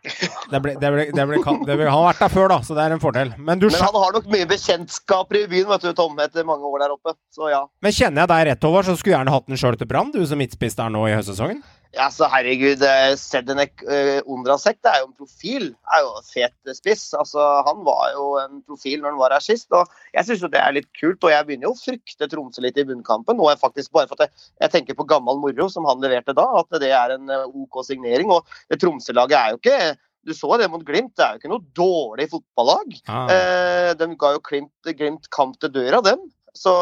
[0.50, 2.94] Det ble, det ble, det ble, han har vært der før, da, så det er
[2.96, 3.32] en fordel.
[3.36, 6.70] Men, du, Men han har nok mye bekjentskaper i byen, vet du, Tom, etter mange
[6.70, 7.16] år der oppe.
[7.34, 7.64] Så ja.
[7.84, 10.14] men kjenner jeg deg rett over, så skulle du gjerne hatt den sjøl til Brann,
[10.14, 11.60] du som midtspiss der nå i høstsesongen?
[11.94, 15.68] Ja, så herregud, eh, Sedenek uh, Ondrasek det er jo en profil.
[15.94, 17.04] er jo fet spiss.
[17.14, 19.68] Altså, Han var jo en profil når han var her sist.
[19.72, 21.22] og Jeg syns det er litt kult.
[21.22, 23.38] Og jeg begynner jo å frykte Tromsø litt i bunnkampen.
[23.38, 26.36] Nå er faktisk bare for at jeg, jeg tenker på gammel moro, som han leverte
[26.36, 26.48] da.
[26.60, 28.34] At det er en uh, OK signering.
[28.34, 29.80] Og det Tromsø-laget er jo ikke
[30.26, 32.96] du så det mot Glimt, det er jo ikke noe dårlig fotballag.
[33.06, 33.28] Ah.
[33.30, 36.24] Eh, de ga jo Glimt, Glimt kamp til døra, dem.
[36.56, 36.72] Så,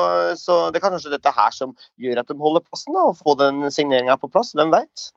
[0.40, 3.38] så det er kanskje dette her som gjør at de holder plassen, da, og får
[3.42, 4.54] den signeringa på plass.
[4.56, 5.08] Hvem veit?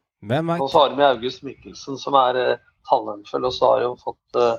[0.59, 4.39] Og så har de August Mikkelsen, som er eh, talentfull, og så har de fått
[4.41, 4.55] eh,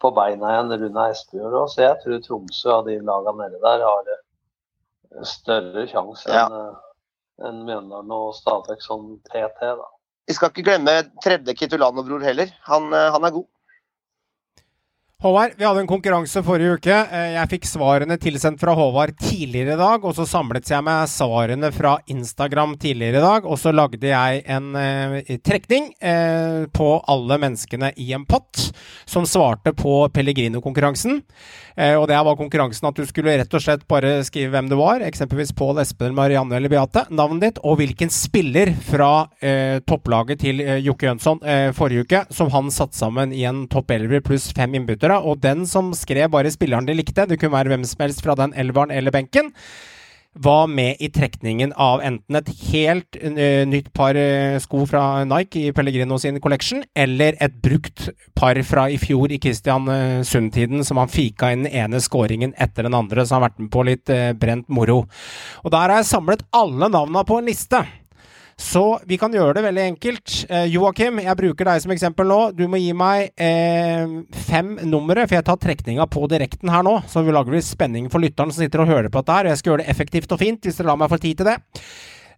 [0.00, 1.70] på beina igjen Rune Espejord òg.
[1.72, 6.46] Så jeg tror Tromsø av de lagene nede der har eh, større sjanse Ja.
[6.46, 6.86] enn eh,
[7.48, 9.60] enn Mjøndalen og Stabæk sånn PT.
[9.80, 9.86] da.
[10.28, 10.92] Vi skal ikke glemme
[11.24, 12.52] tredje Kitulano-bror heller.
[12.68, 13.46] Han, eh, han er god.
[15.20, 16.94] Håvard, vi hadde en konkurranse forrige uke.
[16.96, 21.10] Eh, Jeg fikk svarene tilsendt fra Håvard tidligere i dag, og så samlet jeg med
[21.12, 26.88] svarene fra Instagram tidligere i dag, og så lagde jeg en eh, trekning eh, på
[27.04, 28.70] alle menneskene i en pott
[29.04, 31.20] som svarte på Pellegrino-konkurransen.
[31.76, 34.78] Eh, og det var konkurransen at du skulle rett og slett bare skrive hvem du
[34.80, 40.40] var, eksempelvis Pål Espen, Marianne eller Beate, navnet ditt, og hvilken spiller fra eh, topplaget
[40.46, 41.44] til eh, Jokke Jønsson
[41.76, 45.09] forrige uke som han satte sammen i en topp elver pluss fem innbyttere.
[45.18, 48.36] Og den som skrev bare spilleren de likte, det kunne være hvem som helst fra
[48.38, 49.50] den elveren eller benken,
[50.30, 55.64] var med i trekningen av enten et helt eh, nytt par eh, sko fra Nike
[55.66, 58.06] i Pellegrino sin collection, eller et brukt
[58.38, 59.90] par fra i fjor i Christian
[60.22, 63.64] Sund-tiden, som han fika inn den ene scoringen etter den andre, så han har vært
[63.64, 65.02] med på litt brent moro.
[65.64, 67.82] Og der har jeg samlet alle navna på en liste.
[68.60, 70.34] Så vi kan gjøre det veldig enkelt.
[70.52, 72.38] Eh, Joakim, jeg bruker deg som eksempel nå.
[72.52, 74.04] Du må gi meg eh,
[74.44, 76.98] fem numre, for jeg tar trekninga på direkten her nå.
[77.08, 79.48] Så vi lager litt spenning for lytteren som sitter og hører på dette her.
[79.48, 81.48] Og jeg skal gjøre det effektivt og fint, hvis dere lar meg få tid til
[81.48, 81.56] det.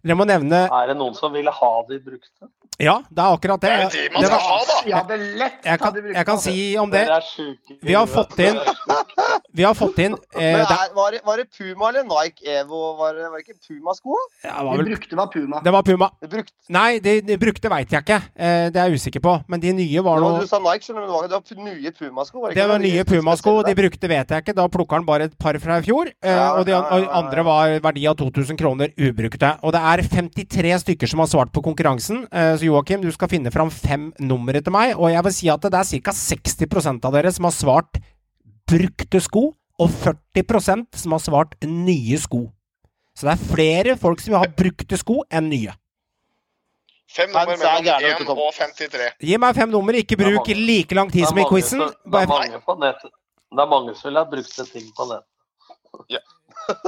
[0.03, 2.47] Dere må nevne Er det noen som vil ha de brukte?
[2.81, 3.69] Ja, det er akkurat det.
[3.69, 4.77] Det er det man Det skal ha, da!
[4.89, 7.03] Jeg hadde lett jeg, kan, jeg kan si om det.
[7.83, 8.57] Vi har fått inn
[9.53, 12.47] Vi har fått inn eh, Men det, er, var, det, var det Puma eller Nike
[12.59, 12.79] Evo?
[12.97, 14.17] Var det, var det ikke Puma-sko?
[14.43, 15.61] ja, De brukte var Puma.
[15.63, 16.09] det var Puma.
[16.23, 16.53] De brukte.
[16.73, 18.17] Nei, de, de brukte veit jeg ikke.
[18.33, 19.35] Eh, det er jeg usikker på.
[19.51, 21.11] Men de nye var noe du sa Nike, skjønner du.
[21.13, 22.41] Det var, det var nye Puma-sko.
[22.41, 23.55] var Det ikke var nye Puma-sko.
[23.69, 24.57] De brukte vet jeg ikke.
[24.57, 26.09] Da plukka han bare et par fra i fjor.
[26.09, 26.81] eh, Ja, og de ja.
[27.21, 29.53] andre var verdi av 2000 kroner ubrukte.
[29.63, 32.25] Og det er 53 stykker som har svart på konkurransen.
[32.33, 34.95] Eh, så Joakim, du skal finne fram fem numre til meg.
[34.95, 36.15] Og jeg vil si at det er ca.
[36.15, 37.99] 60% av dere som har svart
[38.69, 39.49] brukte sko,
[39.81, 42.45] og 40% som har svart nye sko.
[43.13, 45.73] Så det er flere folk som vil ha brukte sko enn nye.
[47.13, 49.09] Fem nummer er mellom gærne, vet du, 1 og 53.
[49.27, 51.83] Gi meg fem nummer, ikke bruk like lang tid som i quizen.
[52.09, 55.27] Det er mange som vil ha brukte ting på nett.
[56.09, 56.23] Det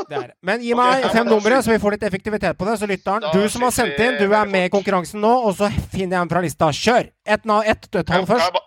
[0.09, 0.33] er.
[0.45, 2.77] Men gi meg okay, fem numre, så vi får litt effektivitet på det.
[2.81, 5.69] Så lytteren, du som har sendt inn, du er med i konkurransen nå, og så
[5.93, 6.71] finner jeg en fra lista.
[6.71, 7.09] Kjør!
[7.25, 8.61] Ett na- ett tall først.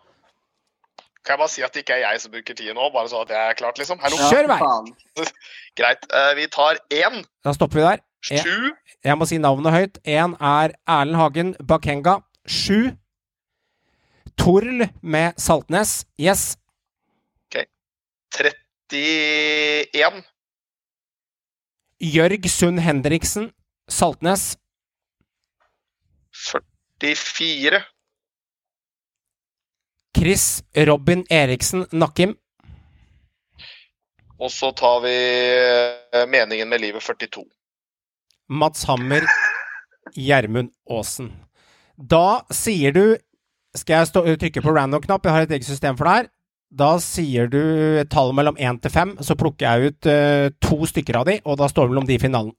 [1.25, 3.21] kan jeg bare si at det ikke er jeg som bruker tida nå, bare så
[3.21, 3.99] at jeg er klart, liksom?
[4.01, 4.17] Hallo?
[4.31, 5.27] Kjør vei.
[5.79, 6.07] Greit.
[6.09, 8.01] Uh, vi tar én, Da stopper vi der.
[8.25, 8.73] Sju,
[9.05, 9.99] Jeg må si navnet høyt.
[10.09, 12.19] Én er Erlend Hagen Bakenga.
[12.49, 12.91] Sju.
[14.39, 16.07] Torl med Saltnes.
[16.19, 16.57] Yes.
[17.47, 17.63] OK.
[18.91, 20.23] 31,
[22.01, 23.51] Jørg Sund Henriksen.
[23.90, 24.57] Saltnes.
[26.38, 27.80] 44,
[30.16, 32.36] Chris Robin Eriksen Nakkim.
[34.38, 35.14] og så tar vi
[36.14, 37.42] eh, meningen med livet 42.
[38.49, 39.26] Mats Hammer,
[40.14, 41.32] Gjermund Aasen.
[41.99, 43.18] Da sier du
[43.76, 45.24] Skal jeg stå, trykke på random-knapp?
[45.26, 46.28] Jeg har et eget system for det her.
[46.69, 47.61] Da sier du
[47.99, 51.39] et tall mellom én til fem, så plukker jeg ut uh, to stykker av de,
[51.49, 52.53] og da står det mellom de i finalen.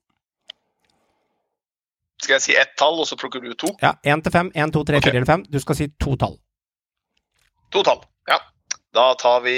[2.20, 3.70] Skal jeg si ett tall, og så plukker du to?
[3.80, 4.50] Ja, én til fem.
[4.52, 5.44] Én, to, tre, fire eller fem.
[5.48, 6.34] Du skal si to tall.
[7.72, 8.02] To tall.
[8.28, 8.40] Ja.
[8.92, 9.54] Da tar vi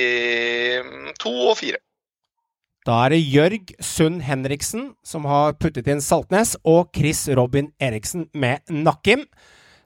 [0.84, 1.80] mm, to og fire.
[2.86, 8.28] Da er det Jørg Sund Henriksen som har puttet inn Saltnes, og Chris Robin Eriksen
[8.34, 9.24] med Nakkim.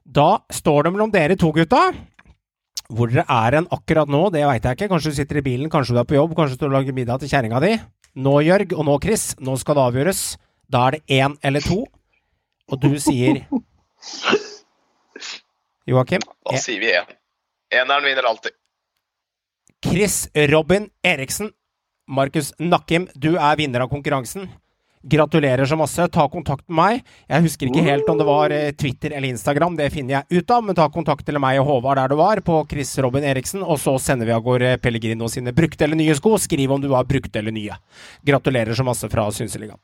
[0.04, 1.90] Da står det mellom dere to, gutta.
[2.92, 4.88] Hvor dere er hen akkurat nå, det veit jeg ikke.
[4.92, 7.30] Kanskje du sitter i bilen, kanskje du er på jobb, kanskje du lager middag til
[7.32, 7.72] kjerringa di.
[8.22, 10.20] Nå, Jørg, og nå, Chris, nå skal det avgjøres.
[10.72, 11.82] Da er det én eller to,
[12.70, 13.42] og du sier
[15.90, 16.22] Joakim?
[16.46, 17.10] Da sier vi én.
[17.74, 18.54] Eneren vinner alltid.
[19.86, 21.52] Chris Robin Eriksen.
[22.06, 24.46] Markus Nakkim, du er vinner av konkurransen.
[25.06, 26.08] Gratulerer så masse.
[26.12, 27.10] Ta kontakt med meg.
[27.30, 30.50] Jeg husker ikke helt om det var eh, Twitter eller Instagram, det finner jeg ut
[30.50, 30.64] av.
[30.66, 33.62] Men ta kontakt med meg og Håvard der du var, på Chris Robin Eriksen.
[33.62, 36.34] Og så sender vi av gårde Pellegrino sine brukte eller nye sko.
[36.42, 37.76] Skriv om du har brukte eller nye.
[38.26, 39.78] Gratulerer så masse fra Synseligaen.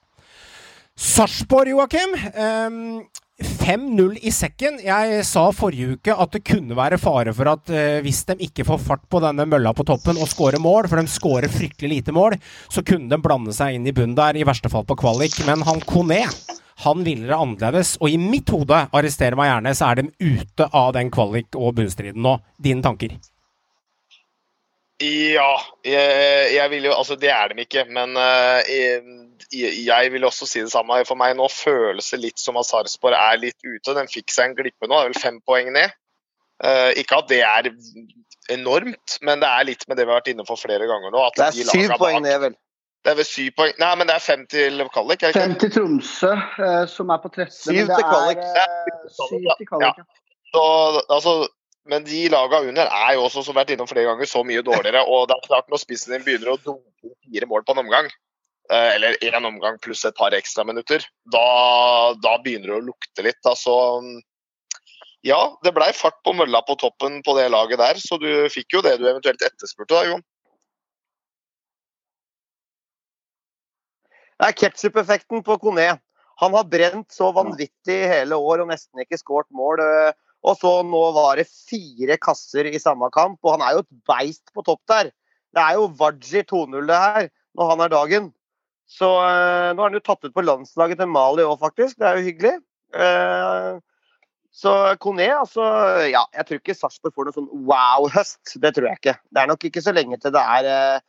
[0.99, 2.19] Sarpsborg, Joakim.
[2.35, 3.05] Um,
[3.41, 4.79] 5-0 i sekken.
[4.85, 8.67] Jeg sa forrige uke at det kunne være fare for at uh, hvis de ikke
[8.69, 12.15] får fart på denne mølla på toppen og skårer mål, for de skårer fryktelig lite
[12.15, 12.37] mål,
[12.73, 15.39] så kunne de blande seg inn i bunnen der, i verste fall på kvalik.
[15.49, 16.25] Men han Kone
[16.83, 20.67] han ville det annerledes, og i mitt hode, arrester meg gjerne, så er de ute
[20.75, 22.39] av den kvalik- og bunnstriden nå.
[22.59, 23.15] Dine tanker?
[25.03, 25.53] Ja,
[25.87, 29.03] jeg, jeg vil jo Altså, det er de ikke, men uh, jeg,
[29.51, 31.01] jeg vil også si det samme.
[31.09, 33.97] For meg nå føles det litt som at Sarpsborg er litt ute.
[33.97, 35.95] Den fikk seg en glippe nå, det er vel fem poeng ned.
[36.63, 37.71] Uh, ikke at det er
[38.53, 41.25] enormt, men det er litt med det vi har vært inne for flere ganger nå.
[41.35, 42.55] det er de syv poeng ned, vel?
[43.03, 45.25] Det er vel syv poeng Nei, men det er fem til Kallik.
[45.35, 47.51] Fem til Tromsø, uh, som er på 13.
[47.57, 48.45] Syv til kvalik.
[49.17, 49.99] syv til Kallik.
[50.05, 50.21] ja.
[50.53, 50.63] Så,
[51.09, 51.33] altså,
[51.89, 55.03] men de laga under er jo også, som vært innom flere ganger, så mye dårligere.
[55.09, 58.11] Og det er klart når spissen din begynner å dunke fire mål på en omgang,
[58.71, 61.47] eller én omgang pluss et par ekstraminutter, da,
[62.23, 63.41] da begynner det å lukte litt.
[63.49, 63.75] Altså,
[65.27, 68.79] ja, det blei fart på mølla på toppen på det laget der, så du fikk
[68.79, 70.25] jo det du eventuelt etterspurte da, Jon.
[74.43, 75.93] Det er ketsjup-effekten på Kone.
[76.43, 79.79] Han har brent så vanvittig hele år og nesten ikke skåret mål.
[80.43, 83.93] Og så nå var det fire kasser i samme kamp, og han er jo et
[84.11, 85.13] beist på topp der.
[85.55, 88.33] Det er jo Waji 2-0 det her, når han er dagen.
[88.91, 91.99] Så uh, nå er han jo tatt ut på landslaget til Mali òg, faktisk.
[92.01, 92.59] Det er jo hyggelig.
[92.93, 93.81] Uh,
[94.53, 95.65] så Kone, altså
[96.13, 98.59] Ja, jeg tror ikke Sarpsborg får noe sånn wow-høst.
[98.61, 99.17] Det tror jeg ikke.
[99.33, 101.01] Det er nok ikke så lenge til det er,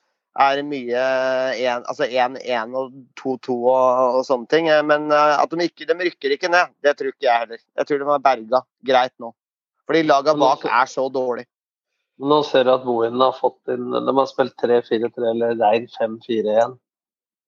[0.46, 1.02] er mye
[1.60, 2.08] 1-1 altså
[2.80, 4.72] og 2-2 og, og, sånne ting.
[4.88, 7.64] Men at de ikke de rykker ikke ned, det tror ikke jeg heller.
[7.82, 8.64] Jeg tror de har berga
[8.94, 9.34] greit nå.
[9.84, 11.44] Fordi laga bak er så dårlig.
[12.24, 16.78] Nå ser du at Bohinen har fått inn De har spilt 3-4-3 eller rein 5-4-1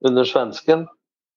[0.04, 0.86] under svensken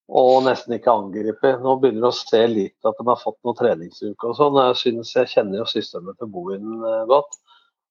[0.08, 1.58] og nesten ikke angriper.
[1.60, 4.60] Nå begynner det å se litt at de har fått noen treningsuker og sånn.
[4.70, 6.78] Jeg synes jeg kjenner jo systemet til Bohin
[7.10, 7.36] godt.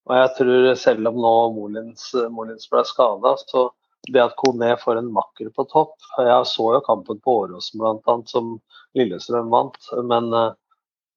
[0.08, 3.68] Og jeg tror selv om nå Molins, Molins ble skada, så
[4.08, 8.16] det at Kone får en makker på topp Jeg så jo kampen på Åråsen bl.a.
[8.30, 8.54] som
[8.96, 9.90] Lillestrøm vant.
[10.08, 10.32] Men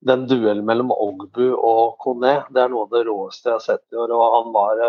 [0.06, 3.94] den duellen mellom Ogbu og Kone, det er noe av det råeste jeg har sett
[3.94, 4.12] i år.
[4.16, 4.84] og han var,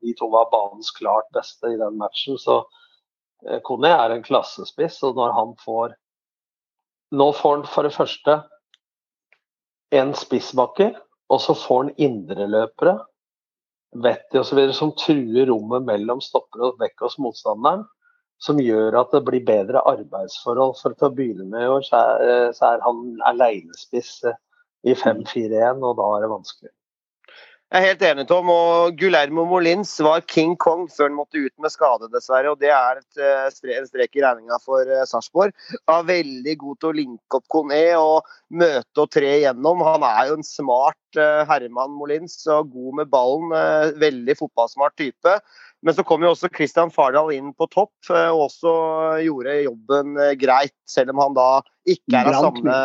[0.00, 2.38] De to var banens klart beste i den matchen.
[2.38, 2.62] så
[3.64, 5.94] Kone er en klassespiss, og når han får
[7.14, 8.38] Nå får han for det første
[9.94, 10.94] en spissbakker,
[11.30, 12.96] og så får han indreløpere,
[13.94, 17.84] Vetti osv., som truer rommet mellom stopper og vekk hos motstanderen.
[18.42, 20.74] Som gjør at det blir bedre arbeidsforhold.
[20.80, 26.08] For til å begynne med så er, så er han alenespiss i 5-4-1, og da
[26.16, 26.72] er det vanskelig.
[27.72, 28.50] Jeg er helt enig, Tom.
[28.52, 32.52] og Gulermo Molins var King Kong før han måtte ut med skade, dessverre.
[32.52, 35.54] og Det er et, en strek i regninga for Sarpsborg.
[35.88, 39.82] Var veldig god til å linke opp Kone og møte og tre igjennom.
[39.88, 41.18] Han er jo en smart
[41.50, 43.56] herremann, Molins, og god med ballen.
[43.98, 45.38] Veldig fotballsmart type.
[45.84, 48.72] Men så kom jo også Christian Fardal inn på topp og også
[49.20, 51.48] gjorde jobben greit, selv om han da
[51.84, 52.78] ikke er av samme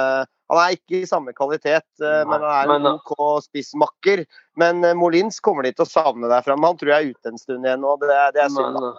[0.50, 3.12] han er ikke i samme kvalitet, men han er en OK
[3.46, 4.24] spissmakker.
[4.58, 6.72] Men Molins kommer de til å savne der framme.
[6.72, 7.94] Han tror jeg er ute en stund igjen nå.
[8.02, 8.80] Det, det er synd.
[8.80, 8.98] Men,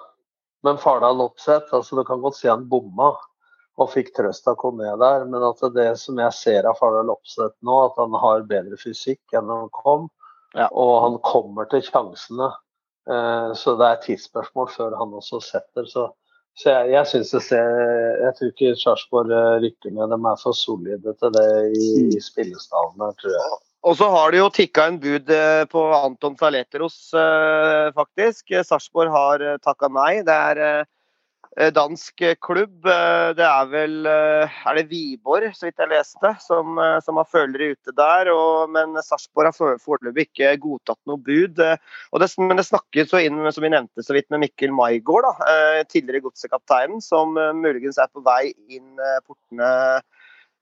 [0.68, 3.10] men Fardal Opseth, altså du kan godt si han bomma
[3.80, 5.26] og fikk trøst av Kone der.
[5.26, 9.34] Men at det som jeg ser av Fardal Opseth nå, at han har bedre fysikk
[9.34, 10.06] enn han kom.
[10.54, 10.70] Ja.
[10.70, 12.52] Og han kommer til sjansene.
[13.06, 15.86] Så det er tidsspørsmål før han også setter.
[15.88, 16.10] Så
[16.58, 17.68] så jeg, jeg synes det ser
[18.20, 19.30] Jeg tror ikke Sarpsborg
[19.62, 20.12] rykker ned.
[20.12, 23.58] De er for solide til det i, i spillestallene, tror jeg.
[23.88, 25.30] Og så har det jo tikka en bud
[25.72, 26.98] på Anton Saleteros,
[27.96, 28.52] faktisk.
[28.68, 30.20] Sarpsborg har takka nei.
[30.26, 30.84] Det er
[31.74, 32.84] dansk klubb.
[33.36, 37.94] Det er vel Er det Wiborg, så vidt jeg leste, som, som har følere ute
[37.96, 38.30] der.
[38.30, 41.58] Og, men Sarpsborg har foreløpig ikke godtatt noe bud.
[42.12, 45.52] Og det, men det snakkes inn, som vi nevnte så vidt, med Mikkel Maigård, da,
[45.90, 48.94] tidligere godsekapteinen, som muligens er på vei inn
[49.26, 49.70] portene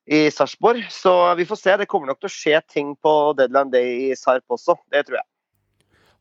[0.09, 0.86] i Sarpsborg.
[0.90, 1.77] Så vi får se.
[1.77, 4.78] Det kommer nok til å skje ting på deadline day i Sarp også.
[4.93, 5.28] Det tror jeg.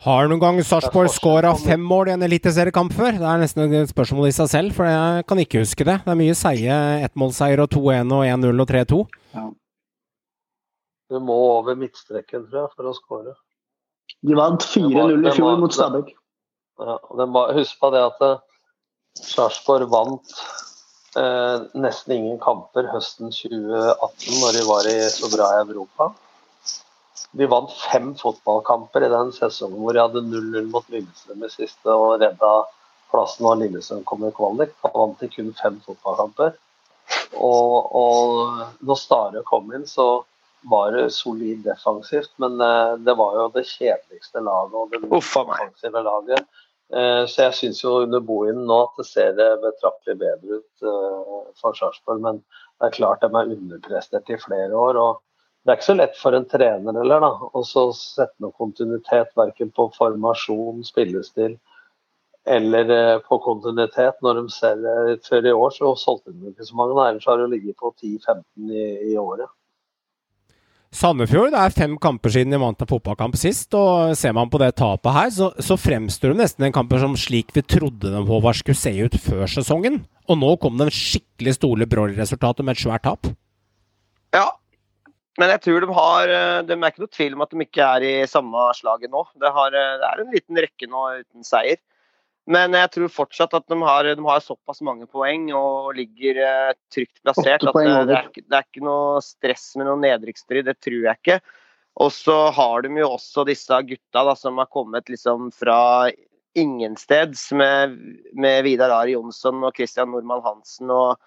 [0.05, 3.15] Har noen gang Sarpsborg skåra fem mål i en eliteseriekamp før?
[3.17, 5.95] Det er nesten et spørsmål i seg selv, for jeg kan ikke huske det.
[6.05, 6.75] Det er mye seige
[7.07, 8.99] ettmålseier og 2-1 og 1-0 og 3-2.
[9.33, 9.45] Ja.
[11.09, 13.33] Du må over midtstreken, tror jeg, for å skåre.
[14.27, 16.13] De vant 4-0 i fjor mot Stabæk.
[16.77, 16.99] Ja,
[17.57, 18.23] husk på det at
[19.17, 20.37] Sarpsborg vant
[21.17, 26.11] eh, nesten ingen kamper høsten 2018 når de var i så bra i Europa.
[27.31, 31.91] De vant fem fotballkamper i den sesongen hvor jeg hadde 0-0 mot Lillestrøm i siste
[31.91, 32.53] og redda
[33.11, 34.73] plassen når Lillestrøm kom i kvalik.
[34.83, 36.55] Da vant de kun fem fotballkamper.
[37.35, 40.23] Og, og når Stare kom inn, så
[40.67, 46.01] var det solid defensivt, men eh, det var jo det kjedeligste laget og det defensive
[46.03, 46.47] laget.
[46.93, 51.37] Eh, så jeg syns jo under Bohin nå at det ser betraktelig bedre ut eh,
[51.61, 52.23] for Sarpsborg.
[52.23, 54.99] Men det er klart de er underprestert i flere år.
[55.03, 55.23] og
[55.67, 57.49] det er ikke så lett for en trener heller, da.
[57.51, 61.57] å sette noe kontinuitet verken på formasjon, spillestil
[62.47, 64.15] eller på kontinuitet.
[64.23, 64.85] Når de ser
[65.27, 68.69] Før i år så solgte de ikke så mange, ellers har det ligget på 10-15
[68.71, 69.49] i, i året.
[70.95, 73.75] Sandefjord, det er fem kamper siden de vant en fotballkamp sist.
[73.75, 77.17] og Ser man på det tapet her, så, så fremstår de nesten en kamp som
[77.19, 80.05] slik vi trodde de Håvard skulle se ut før sesongen.
[80.31, 83.27] Og nå kom det en skikkelig store Broll-resultat med et svært tap.
[84.31, 84.47] Ja,
[85.37, 86.31] men jeg tror de har
[86.65, 89.21] Det er ikke noe tvil om at de ikke er i samme slaget nå.
[89.37, 91.77] Det, har, det er en liten rekke nå uten seier.
[92.47, 96.75] Men jeg tror fortsatt at de har, de har såpass mange poeng og ligger uh,
[96.93, 100.69] trygt plassert at det, det, er, det, er, ikke noe stress med noe nedrykksstrid.
[100.69, 101.41] Det tror jeg ikke.
[101.99, 106.07] Og så har de jo også disse gutta da, som har kommet liksom fra
[106.57, 107.97] ingensteds med,
[108.33, 111.19] med Vidar Ari Jonsson og Christian Normann Hansen og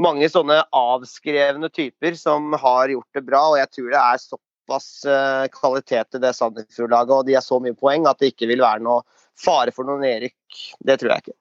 [0.00, 3.42] mange sånne avskrevne typer som har gjort det bra.
[3.52, 7.60] Og jeg tror det er såpass uh, kvalitet i det Sandefjord-laget og de har så
[7.62, 9.04] mye poeng at det ikke vil være noe
[9.40, 10.36] fare for noen Erik,
[10.84, 11.38] det tror jeg ikke.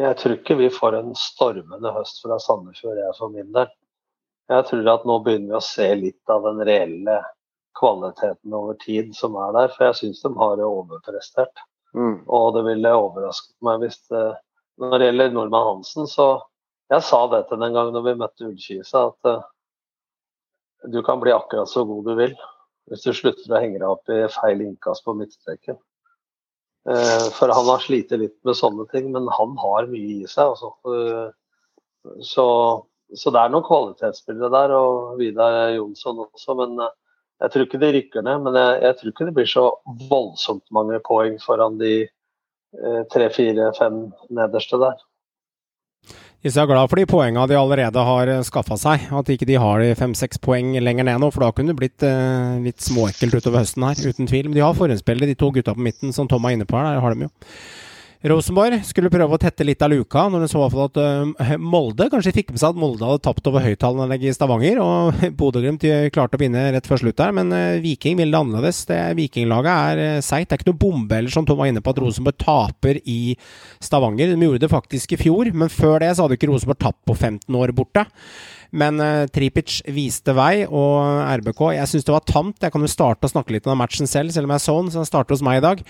[0.00, 3.68] Jeg tror ikke vi får en stormende høst fra Sandefjord, jeg for min del.
[4.50, 7.20] Jeg tror at nå begynner vi å se litt av den reelle
[7.78, 9.70] kvaliteten over tid som er der.
[9.74, 11.62] For jeg syns de har overprestert.
[11.94, 12.24] Mm.
[12.26, 14.24] Og det ville overrasket meg hvis det
[14.82, 16.24] Når det gjelder Nordmann Hansen, så
[16.94, 19.46] Jeg sa det til den gang når vi møtte Ullkisa, at uh,
[20.92, 22.34] du kan bli akkurat så god du vil
[22.90, 25.78] hvis du slutter å henge deg opp i feil innkast på midtstreken.
[26.84, 30.52] Uh, for han har slitt litt med sånne ting, men han har mye i seg.
[30.52, 30.74] Altså.
[30.84, 32.44] Uh, så,
[33.16, 36.58] så, det er noen kvalitetsspillere der, og Vidar Jonsson også.
[36.60, 38.44] Men jeg tror ikke de rykker ned.
[38.44, 39.64] Men jeg, jeg tror ikke det blir så
[40.12, 41.94] voldsomt mange poeng foran de
[43.08, 43.98] tre, fire, fem
[44.34, 45.00] nederste der.
[46.44, 49.06] Hvis jeg er glad for de poengene de allerede har eh, skaffa seg.
[49.16, 52.04] At ikke de har de fem-seks poeng lenger ned nå, for da kunne det blitt
[52.04, 54.50] eh, litt småekkelt utover høsten her, uten tvil.
[54.50, 56.98] Men de har forhåndsspillet, de to gutta på midten som Tom er inne på her.
[56.98, 57.32] Der har de jo.
[58.24, 62.32] Rosenborg skulle prøve å tette litt av luka, når de så at uh, Molde kanskje
[62.38, 64.80] fikk med seg at Molde hadde tapt over høyttaleranlegget i Stavanger.
[64.80, 65.84] Og Bodø-Glimt
[66.14, 68.80] klarte å vinne rett før slutt der, men uh, Viking ville det annerledes.
[68.88, 70.48] Det Vikinglaget er uh, seigt.
[70.48, 73.36] Det er ikke noe bombe eller som Tom var inne på, at Rosenborg taper i
[73.84, 74.32] Stavanger.
[74.32, 77.18] De gjorde det faktisk i fjor, men før det så hadde ikke Rosenborg tapt på
[77.18, 78.08] 15 år borte.
[78.72, 82.60] Men uh, Tripic viste vei, og RBK Jeg syns det var tamt.
[82.62, 84.92] Jeg kan jo starte å snakke litt om matchen selv, selv om jeg så den,
[84.92, 85.84] så den starter hos meg i dag.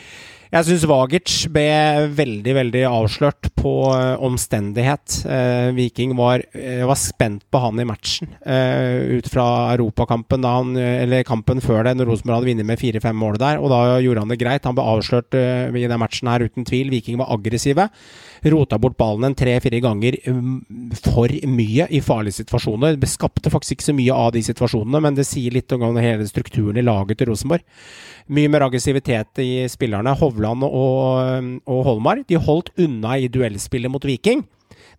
[0.54, 5.16] Jeg syns Vagic ble veldig, veldig avslørt på uh, omstendighet.
[5.26, 11.62] Uh, Viking var, uh, var, spent på han i matchen ut fra europakampen, eller kampen
[11.64, 13.58] før det, når Rosenborg hadde vunnet med fire-fem mål der.
[13.58, 14.68] Og da gjorde han det greit.
[14.68, 16.92] Han ble avslørt i den matchen her uten tvil.
[16.92, 17.88] Viking var aggressive.
[18.44, 20.58] Rota bort ballen en tre-fire ganger um,
[21.00, 22.73] for mye i farlige situasjoner.
[22.82, 26.26] Det skapte faktisk ikke så mye av de situasjonene, men det sier litt om hele
[26.26, 27.62] strukturen i laget til Rosenborg
[28.32, 30.14] mye mer aggressivitet i spillerne.
[30.16, 34.44] Hovland og, og Holmar de holdt unna i duellspillet mot Viking.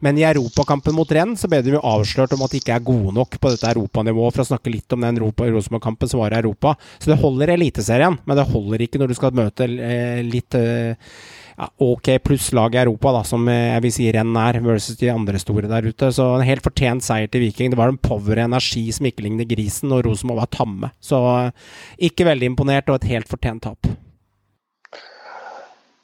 [0.04, 2.84] Men i europakampen mot Renn så ble de jo avslørt om at de ikke er
[2.84, 4.36] gode nok på dette europanivået.
[4.36, 6.76] For å snakke litt om den Rosenborg-kampen som var i Europa.
[7.00, 11.16] Så det holder Eliteserien, men det holder ikke når du skal møte eh, litt eh,
[11.58, 14.98] ja, ok pluss lag i Europa, da, som eh, jeg vil si renn er, versus
[15.00, 16.12] de andre store der ute.
[16.12, 17.72] Så en helt fortjent seier til Viking.
[17.72, 20.92] Det var en power energi som ikke ligner grisen, og Rosenborg var tamme.
[21.00, 21.70] Så eh,
[22.10, 23.92] ikke veldig imponert, og et helt fortjent tap.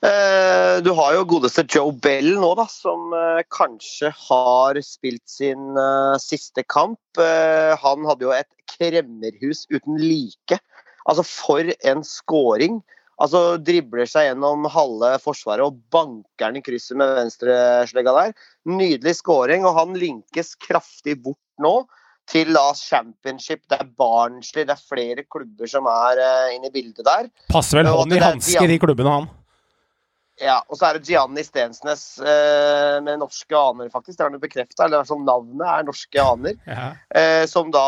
[0.08, 3.12] Eh, du har jo godeste Joe Bell nå, da, som
[3.52, 5.76] kanskje har spilt sin
[6.24, 7.00] siste kamp.
[7.20, 10.62] han hadde jo et kremmerhus uten like.
[11.10, 12.80] Altså, for en scoring!
[13.22, 18.32] Altså dribler seg gjennom halve forsvaret og banker den i krysset med venstreslegga der.
[18.70, 21.76] Nydelig scoring, og han linkes kraftig bort nå
[22.32, 23.62] til Last Championship.
[23.70, 27.30] Det er Barnsley, det er flere klubber som er uh, inne i bildet der.
[27.52, 29.30] Passer vel hånd i hansker i klubbene, han.
[30.42, 34.18] Ja, og så er det Gianni Stensnes eh, med norske aner, faktisk.
[34.18, 34.88] Det har han bekrefta.
[34.88, 36.58] Eller altså, navnet er norske aner.
[36.66, 36.88] Ja.
[37.14, 37.84] Eh, som da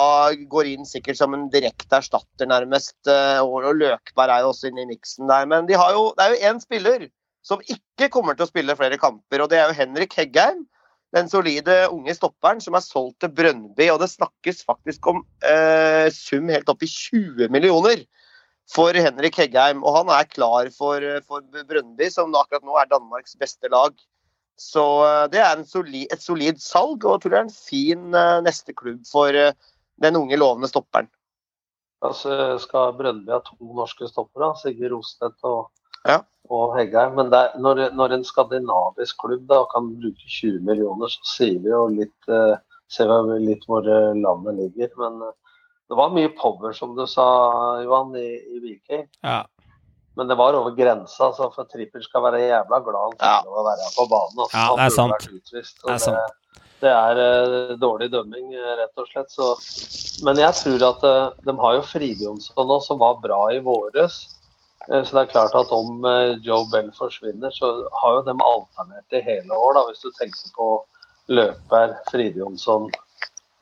[0.52, 3.00] går inn sikkert som en direkte erstatter, nærmest.
[3.10, 5.50] Eh, og, og Løkberg er jo også inne i miksen der.
[5.50, 7.10] Men de har jo, det er jo én spiller
[7.44, 10.64] som ikke kommer til å spille flere kamper, og det er jo Henrik Heggheim.
[11.14, 13.86] den solide unge stopperen som er solgt til Brønnby.
[13.94, 18.02] Og det snakkes faktisk om eh, sum helt opp i 20 millioner
[18.74, 19.84] for Henrik Heggheim.
[19.84, 23.96] Og han er klar for, for Brøndby, som akkurat nå er Danmarks beste lag.
[24.60, 28.18] Så eh, det er solid, et solid salg, og jeg tror det er en fin
[28.20, 29.56] eh, neste klubb for eh,
[30.04, 31.10] den unge, lovende stopperen.
[32.04, 35.72] Altså, skal Brøndby ha to norske stoppere, Sigurd Rostedt og,
[36.10, 36.20] Ja.
[36.52, 37.16] og Heggheim.
[37.18, 41.62] Men det er, når, når en skandinavisk klubb da kan bruke 20 millioner, så sier
[41.64, 42.58] vi jo litt eh,
[42.94, 44.92] ser vi litt hvor eh, landet ligger.
[45.00, 45.34] Men eh,
[45.90, 47.26] det var mye power, som du sa,
[47.84, 49.08] Johan, i, i Viking.
[49.22, 49.44] Ja.
[50.16, 53.40] Men det var over grensa, så for Tripper skal være jævla glad han Ja.
[53.50, 54.44] å være på banen.
[54.46, 54.58] Altså.
[54.58, 55.28] Ja, det er sant.
[55.32, 56.40] utvist, Det er sant.
[56.84, 59.32] Det er uh, dårlig dømming, eh, rett og slett.
[59.32, 59.54] Så.
[60.26, 64.24] Men jeg tror at uh, de har jo Fridjonsson nå, som var bra i våres.
[64.84, 66.04] Så det er klart at om
[66.44, 67.70] Joe Bell forsvinner, så
[68.02, 69.78] har jo de alternert i hele år.
[69.78, 70.66] da, Hvis du tenker på
[71.32, 72.90] Løper, Fride Jonsson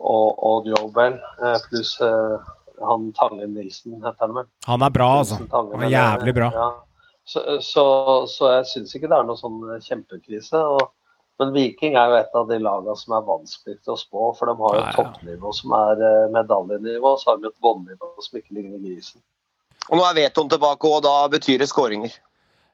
[0.02, 2.50] og, og Joe Bell, eh, pluss eh,
[2.82, 4.48] han Tangen Nilsen, heter han vel.
[4.68, 5.38] Han er bra, altså.
[5.52, 6.50] Han er jævlig bra.
[6.56, 6.70] Ja.
[7.24, 7.84] Så, så,
[8.28, 10.58] så jeg syns ikke det er noe sånn kjempekrise.
[10.58, 10.88] Og,
[11.40, 14.58] men Viking er jo et av de lagene som er vanskeligst å spå, for de
[14.64, 14.96] har jo Ja, ja.
[14.98, 16.02] toppnivå som er
[16.34, 19.22] medaljenivå, og så har de et båndnivå som ikke ligner i grisen.
[19.92, 22.18] Og nå er vetoen tilbake, og da betyr det skåringer.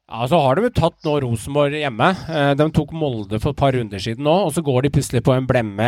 [0.07, 2.05] Ja, Så har de jo tatt nå Rosenborg hjemme.
[2.31, 5.19] Eh, De tok Molde for et par runder siden nå, og så går de plutselig
[5.25, 5.87] på en blemme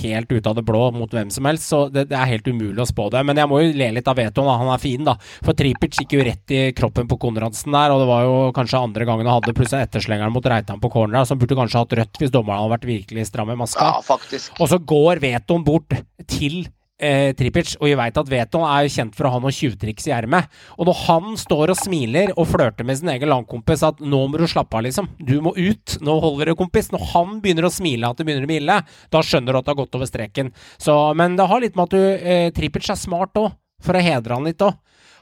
[0.00, 1.68] helt ut av det blå mot hvem som helst.
[1.70, 3.22] Så det, det er helt umulig å spå det.
[3.28, 4.48] Men jeg må jo le litt av Veton.
[4.50, 5.14] Han er fin, da.
[5.46, 8.82] For Tripic gikk jo rett i kroppen på Konradsen der, og det var jo kanskje
[8.82, 12.18] andre gangen han hadde plutselig etterslengeren mot Reitan på corner, som burde kanskje hatt rødt
[12.18, 13.92] hvis dommeren hadde vært virkelig stram i maska.
[13.94, 14.58] Ja, faktisk.
[14.58, 15.94] Og så går Veton bort
[16.26, 16.64] til
[16.98, 20.08] eh, Tripic, og vi veit at Veton er jo kjent for å ha noen tjuvtriks
[20.08, 20.48] i ermet.
[20.76, 24.40] Og når han står og smiler og flørter med sin egen landkompis at 'nå må
[24.40, 25.08] du slappe av', liksom.
[25.18, 25.98] Du må ut.
[26.00, 26.90] Nå holder det, kompis.
[26.92, 29.64] Når han begynner å smile at det begynner å bli ille, da skjønner du at
[29.64, 30.52] det har gått over streken.
[30.78, 33.52] Så, men det har litt med at du eh, Tripic er smart òg,
[33.82, 34.76] for å hedre han litt òg.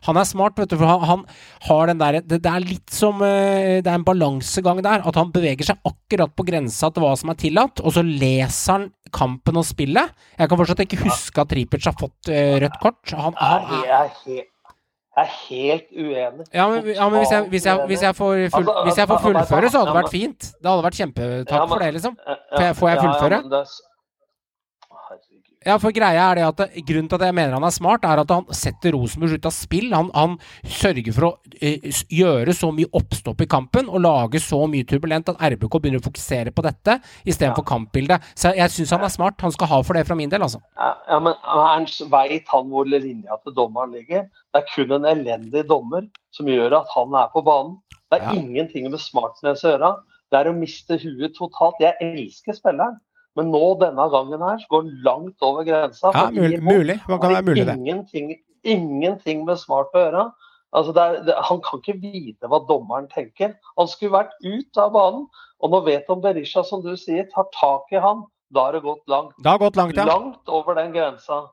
[0.06, 1.24] Han er smart, vet du, for han, han
[1.68, 5.02] har den der det, det er litt som eh, Det er en balansegang der.
[5.06, 8.76] At han beveger seg akkurat på grensa til hva som er tillatt, og så leser
[8.76, 10.12] han kampen og spillet.
[10.38, 13.14] Jeg kan fortsatt ikke huske at Tripic har fått eh, rødt kort.
[13.16, 16.44] Han, han er Jeg er helt, uenig.
[16.52, 19.08] ja, men, ja, men hvis, jeg, hvis, jeg, hvis, jeg får full, Altså, hvis jeg
[19.08, 20.48] får altså, fullføre, så hadde det vært fint.
[20.60, 22.16] Det hadde vært kjempetakk for det, liksom.
[22.26, 23.38] Får jeg- får jeg fullføre?
[23.46, 23.80] men det er s-
[25.06, 25.55] Herregud.
[25.66, 28.04] Ja, for greia er det at det, Grunnen til at jeg mener han er smart,
[28.06, 29.88] er at han setter Rosenborg ut av spill.
[29.96, 34.60] Han, han sørger for å eh, gjøre så mye oppstopp i kampen og lage så
[34.70, 38.22] mye turbulent at RBK begynner å fokusere på dette istedenfor kampbildet.
[38.38, 39.42] Så jeg syns han er smart.
[39.42, 40.62] Han skal ha for det fra min del, altså.
[40.78, 44.28] Ja, ja, men Ernst veit han hvor linja til dommeren ligger?
[44.54, 46.06] Det er kun en elendig dommer
[46.36, 47.80] som gjør at han er på banen.
[48.06, 48.36] Det er Ja.
[48.38, 49.90] ingenting med smartness å gjøre.
[50.30, 51.80] Det er å miste huet totalt.
[51.82, 53.00] Jeg elsker spilleren,
[53.36, 56.12] men nå denne gangen her så går han langt over grensa.
[56.14, 56.60] Ja, mulig.
[56.64, 56.98] mulig.
[57.06, 57.76] Hva kan være mulig, det?
[57.76, 58.34] Ingenting,
[58.64, 60.28] ingenting med smart å gjøre.
[60.76, 63.54] Altså det er, det, han kan ikke vite hva dommeren tenker.
[63.80, 65.28] Han skulle vært ut av banen.
[65.64, 68.24] Og nå vet om Berisha, som du sier, tar tak i han.
[68.54, 69.34] Da har det gått langt.
[69.42, 70.04] Det har gått langt, ja.
[70.08, 71.46] Langt over den grensa.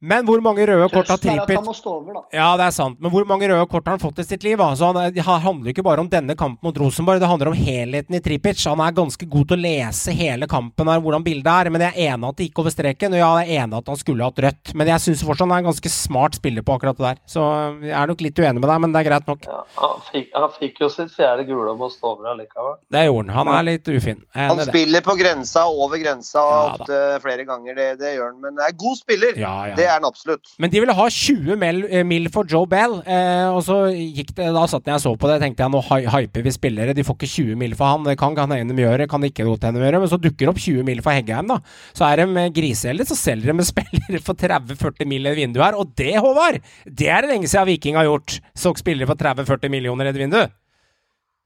[0.00, 2.22] Men hvor mange røde kort har da.
[2.30, 3.00] Ja, det er sant.
[3.02, 4.60] Men hvor mange røde kort har han fått i sitt liv?
[4.62, 7.54] Altså, han er- det handler ikke bare om denne kampen mot Rosenborg, det handler om
[7.58, 8.64] helheten i Tripic.
[8.64, 11.70] Han er ganske god til å lese hele kampen her, hvordan bildet er.
[11.70, 13.86] Men jeg er enig at det gikk over streken, og ja, jeg er enig at
[13.88, 14.74] han skulle hatt rødt.
[14.74, 17.18] Men jeg syns fortsatt han er en ganske smart spiller på akkurat det der.
[17.26, 17.42] Så
[17.82, 19.42] jeg er nok litt uenig med deg, men det er greit nok.
[19.50, 22.78] Ja, han, fikk, han fikk jo sitt fjerde gule om å stå over allikevel.
[22.88, 23.46] Det gjorde han.
[23.48, 24.22] Han er litt ufin.
[24.34, 24.68] Han det.
[24.70, 27.74] spiller på grensa over grensa Ja, ofte flere ganger.
[27.74, 28.40] Det, det gjør han.
[28.46, 29.34] Men er god spiller.
[29.34, 29.74] Ja, ja.
[29.74, 30.52] Det er han absolutt.
[30.62, 34.34] Men de ville ha 20 mil, eh, mil for Joe Bell, eh, og så gikk
[34.36, 36.94] det Da satt jeg og så på det, tenkte jeg nå hyper vi spillere.
[36.96, 38.06] De får ikke 20 mil for han.
[38.06, 40.02] Det kan kan hende de gjøre, kan ikke godt hende de gjøre.
[40.04, 41.58] Men så dukker det opp 20 mil for Heggheim, da.
[41.96, 45.60] Så er de eh, griseheldige, så selger de spillere for 30-40 mil i et vindu
[45.64, 45.78] her.
[45.78, 48.38] Og det, Håvard, det er det lenge siden Viking har gjort.
[48.54, 50.42] Så spillere for 30-40 millioner i et vindu.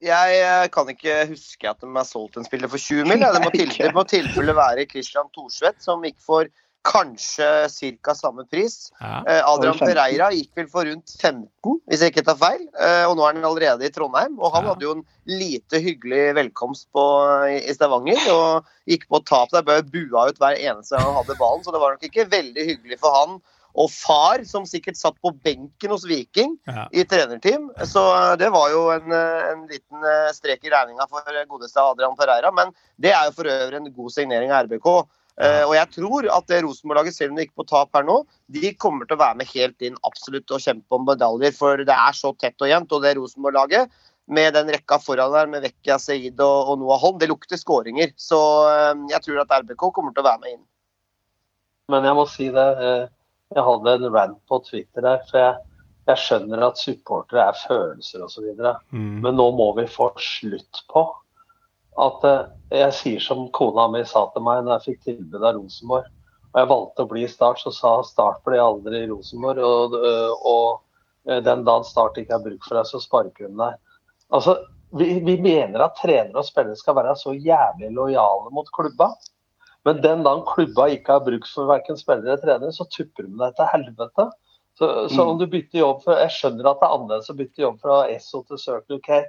[0.03, 3.23] Jeg eh, kan ikke huske at de har solgt en spiller for 20 mil.
[3.23, 6.49] Det må, til, det må tilfelle være Christian Thorsvedt, som gikk for
[6.83, 7.47] kanskje
[8.03, 8.13] ca.
[8.15, 8.91] samme pris.
[8.99, 9.23] Ja.
[9.27, 12.65] Eh, Adrian Pereira gikk vel for rundt 15, hvis jeg ikke tar feil.
[12.75, 14.35] Eh, og nå er han allerede i Trondheim.
[14.39, 14.73] Og han Ja.
[14.73, 17.05] hadde jo en lite hyggelig velkomst på,
[17.47, 18.19] i Stavanger.
[18.33, 21.63] Og gikk på tap der, bare bua ut hver eneste gang han hadde ballen.
[21.63, 23.41] Så det var nok ikke veldig hyggelig for han.
[23.75, 26.87] Og far, som sikkert satt på benken hos Viking Ja.
[26.93, 27.71] i trenerteam.
[27.85, 30.03] Så eh, det var jo en, en liten
[30.33, 32.51] strek i regninga for godeste Adrian Pereira.
[32.53, 35.07] Men det er jo for øvrig en god signering av RBK.
[35.41, 38.19] Eh, og jeg tror at det Rosenborg-laget, selv om de gikk på tap her nå,
[38.53, 41.55] de kommer til å være med helt inn absolutt og kjempe om medaljer.
[41.57, 42.93] For det er så tett og jevnt.
[42.93, 43.89] Og det Rosenborg-laget
[44.33, 47.17] med den rekka foran der, med Vekkia Seid og, og Noah Holm.
[47.19, 48.13] Det lukter skåringer.
[48.15, 48.37] Så
[48.69, 50.63] uh, jeg tror at RBK kommer til å være med inn.
[51.91, 52.69] Men jeg må si det.
[52.79, 53.09] eh,
[53.53, 55.25] Jeg hadde en rant på Twitter der.
[55.27, 55.57] For jeg,
[56.07, 58.47] jeg skjønner at supportere er følelser osv.
[58.93, 59.19] Mm.
[59.25, 61.03] Men nå må vi få slutt på
[62.01, 62.43] at eh,
[62.73, 66.09] jeg sier som kona mi sa til meg når jeg fikk tilbud av Rosenborg.
[66.53, 69.61] Og jeg valgte å bli i Start, så sa Start ble aldri i Rosenborg.
[69.65, 73.61] Og, øh, og øh, den dagen Start ikke har bruk for deg, så sparker hun
[73.61, 73.77] deg.
[74.33, 74.57] Altså,
[74.97, 79.09] vi, vi mener at trenere og spillere skal være så jævlig lojale mot klubba.
[79.83, 83.37] Men den dagen klubba ikke har bruk for verken spillere eller trenere, så tupper de
[83.41, 84.29] deg til helvete.
[84.77, 87.61] Så, så om du bytter jobb for, Jeg skjønner at det er annerledes å bytte
[87.61, 89.19] jobb fra Esso til Circle K.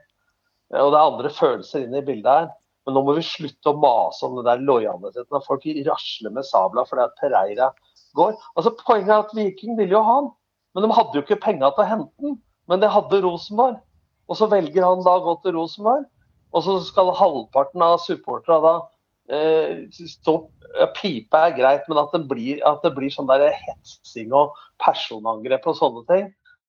[0.81, 2.49] Og det er andre følelser inne i bildet her.
[2.85, 5.39] Men nå må vi slutte å mase om det der lojaliteten.
[5.39, 7.71] At folk rasler med sabla fordi at Pereira
[8.19, 8.35] går.
[8.55, 10.33] Altså Poenget er at Viking ville jo ha han,
[10.75, 12.41] men de hadde jo ikke penga til å hente han.
[12.71, 13.79] Men det hadde Rosenborg.
[14.29, 16.07] Og så velger han da å gå til Rosenborg.
[16.55, 18.75] Og så skal halvparten av supporterne da
[19.35, 20.39] eh, stå
[20.97, 25.69] Pipe er greit, men at det blir, at det blir sånn der hetsing og personangrep
[25.71, 26.25] og sånne ting,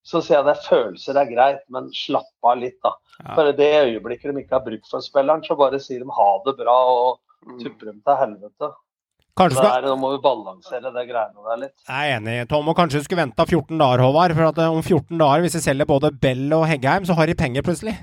[0.05, 2.91] så sier jeg at følelser er greit, men slapp av litt, da.
[3.35, 6.53] Bare det øyeblikket de ikke har bruk for spilleren, så bare sier de ha det
[6.59, 7.21] bra og
[7.61, 8.69] tupper dem til helvete.
[9.35, 11.73] Kanskje skal der, nå må vi balansere det greiene der litt.
[11.89, 12.69] Jeg er enig, Tom.
[12.71, 14.31] Og kanskje du skulle venta 14 dager, Håvard.
[14.37, 17.27] For at eh, om 14 dager, hvis de selger både Bell og Heggheim, så har
[17.27, 17.97] de penger plutselig.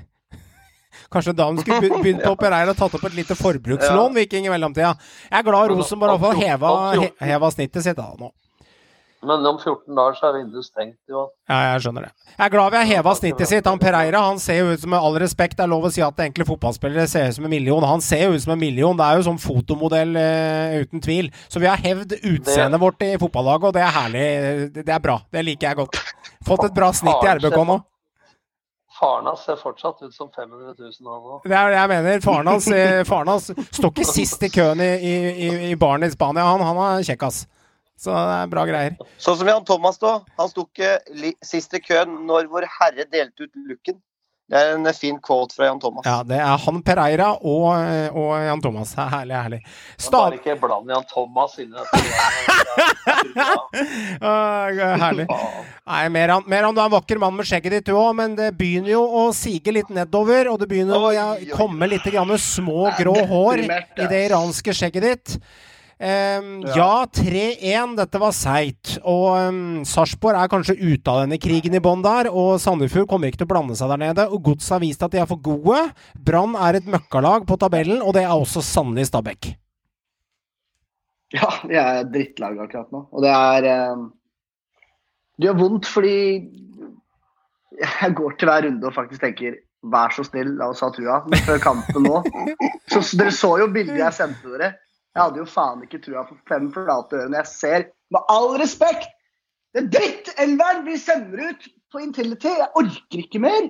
[1.13, 4.45] Kanskje da de skulle be- begynt på Pereira og tatt opp et lite forbrukslån, Viking,
[4.45, 4.91] i mellomtida.
[5.31, 6.71] Jeg er glad Rosenborg har heva,
[7.25, 8.29] heva snittet sitt da nå.
[9.23, 11.25] Men om 14 dager så er vinduet stengt, jo.
[11.49, 12.11] Ja, jeg skjønner det.
[12.33, 13.67] Jeg er glad vi har heva snittet sitt.
[13.69, 16.03] Han Pereira han ser jo ut som, med all respekt, det er lov å si
[16.05, 17.87] at enkle fotballspillere ser ut som en million.
[17.87, 18.97] Han ser jo ut som en million.
[18.99, 21.31] Det er jo sånn fotomodell uh, uten tvil.
[21.47, 24.27] Så vi har hevd utseendet vårt i fotballaget, og det er herlig.
[24.75, 25.17] Det det er bra.
[25.31, 25.97] Det liker jeg godt.
[26.45, 27.79] Fått et bra snitt i RBK nå.
[28.93, 31.47] Faren hans ser fortsatt ut som 500 000 han òg.
[31.49, 32.19] Det er det jeg mener.
[32.21, 35.15] Faren hans, eh, faren hans står ikke sist i køen i, i,
[35.47, 36.45] i, i baren i Spania.
[36.45, 37.43] Han, han er kjekk, ass.
[37.99, 38.95] Så det er bra greier.
[39.21, 40.17] Sånn som Jan Thomas, da.
[40.39, 40.97] Han sto ikke
[41.45, 44.01] sist i køen når Vår Herre delte ut looken.
[44.51, 46.03] Det er en fin quote fra Jan Thomas.
[46.05, 48.91] Ja, det er han Pereira og, eh, og Jan Thomas.
[48.99, 49.59] Er herlig, herlig.
[49.63, 50.35] Bare Stav...
[50.35, 52.01] ikke bland Jan Thomas inn i dette.
[54.23, 55.25] Ah, herlig.
[55.87, 58.51] Nei, Meran, Meran, du er en vakker mann med skjegget ditt, du òg, men det
[58.59, 60.51] begynner jo å sige litt nedover.
[60.51, 61.11] Og det begynner å
[61.55, 65.37] komme litt grann små grå hår i det iranske skjegget ditt.
[65.99, 67.95] Ehm, ja, 3-1.
[67.99, 68.97] Dette var seigt.
[69.01, 72.29] Og um, Sarpsborg er kanskje ute av denne krigen i bånn der.
[72.31, 74.27] Og Sandefjord kommer ikke til å blande seg der nede.
[74.29, 75.79] Og Gods har vist at de er for gode.
[76.17, 79.53] Brann er et møkkalag på tabellen, og det er også sannelig Stabæk.
[81.33, 83.07] Ja, vi er drittlag akkurat nå.
[83.09, 84.03] Og det er eh,
[85.39, 86.17] Det gjør vondt fordi
[87.73, 91.17] jeg går til hver runde og faktisk tenker Vær så snill, la oss ha trua.
[91.27, 92.21] Men før kampen nå
[92.87, 94.69] så, så Dere så jo bildet jeg sendte dere.
[95.13, 98.55] Jeg hadde jo faen ikke trua på fem flate øre når jeg ser, med all
[98.61, 99.09] respekt,
[99.73, 102.49] det drittelveren vi sender ut på Intility.
[102.49, 103.67] Jeg orker ikke mer.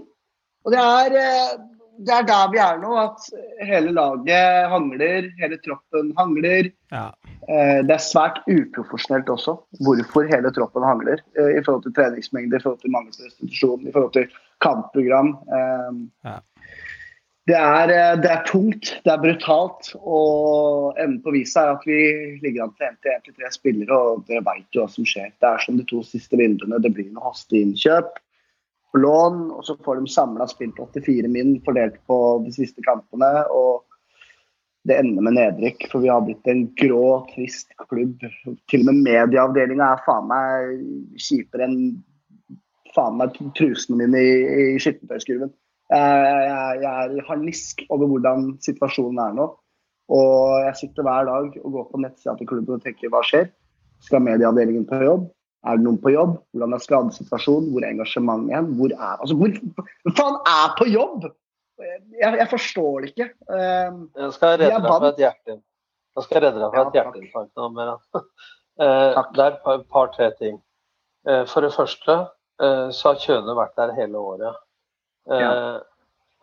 [0.63, 1.53] Og det er, eh,
[2.03, 3.27] det er der vi er nå, at
[3.67, 6.71] hele laget hangler, hele troppen hangler.
[6.91, 7.09] Ja.
[7.47, 11.19] Eh, Det er svært uprofesjonelt også hvorfor hele troppen hangler.
[11.37, 14.27] eh, I forhold til treningsmengde, i forhold til mangel på restitusjon, i forhold til
[14.63, 15.37] kampprogram.
[16.23, 16.39] Ja.
[17.43, 19.89] Det er, eh, det er tungt, det er brutalt.
[19.99, 22.01] Og enden på viset er at vi
[22.43, 25.07] ligger an til 1 til 1 til 3 spillere, og dere veit jo hva som
[25.07, 25.33] skjer.
[25.41, 26.79] Det er som de to siste vinduene.
[26.83, 28.13] Det blir noe hastig innkjøp
[28.93, 33.33] på lån, og så får de samla spilt 84 min fordelt på de siste kampene.
[33.51, 33.83] og
[34.83, 38.19] det ender med nedrykk, for vi har blitt en grå, trist klubb.
[38.67, 40.81] Til og med medieavdelinga er faen meg
[41.15, 41.77] kjipere enn
[42.91, 45.53] faen meg trusene mine i, i.
[45.93, 49.45] Jeg, jeg, er harnisk over hvordan situasjonen er nå.
[50.13, 53.47] Og jeg sitter hver dag og går på nettsida til klubben og tenker hva skjer?
[54.03, 55.29] Skal medieavdelingen på jobb?
[55.63, 56.33] Er det noen på jobb?
[56.51, 57.69] Hvordan er skadesituasjonen?
[57.71, 58.73] Hvor er engasjementet hen?
[58.79, 59.53] Hvor er altså, hvor,
[60.17, 61.29] faen er på jobb?
[62.19, 63.29] Jeg, jeg forstår det ikke.
[63.47, 65.55] Um, Jeg skal redde deg fra et hjerte.
[66.13, 68.03] Jeg skal redde deg fra et hjerteinfarkt nå, Meran.
[68.81, 70.55] Eh, Det er et par- par-tre ting.
[71.29, 74.55] Uh, For det første uh, så har Kjøne vært der hele året.
[75.29, 75.81] Eh, Ja.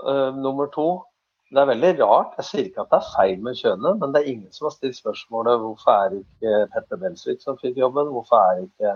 [0.09, 1.05] eh, Nummer to,
[1.53, 2.35] det er veldig rart.
[2.39, 4.71] Jeg sier ikke at det er feil med kjønnet, men det er ingen som har
[4.77, 8.95] stilt spørsmålet hvorfor er ikke Petter Belsvik som fikk jobben, hvorfor er ikke,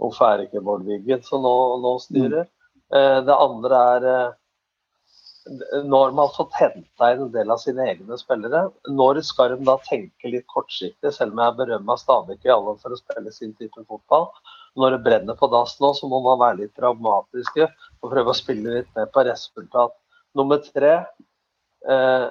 [0.00, 1.54] hvorfor er ikke Bård Wiggen som nå,
[1.84, 2.48] nå styrer.
[2.92, 4.34] Eh, Det andre er
[5.84, 8.72] Når man har fått henta inn en del av sine egne spillere.
[8.88, 12.88] Når skal de da tenke litt kortsiktig, selv om jeg berømmer Stabæk i alle for
[12.88, 14.30] å spille sin type fotball?
[14.74, 18.38] Når det brenner på dass nå, så må man være litt pragmatiske og prøve å
[18.38, 19.94] spille litt mer på resultat.
[20.34, 20.94] Nummer tre
[21.86, 22.26] eh,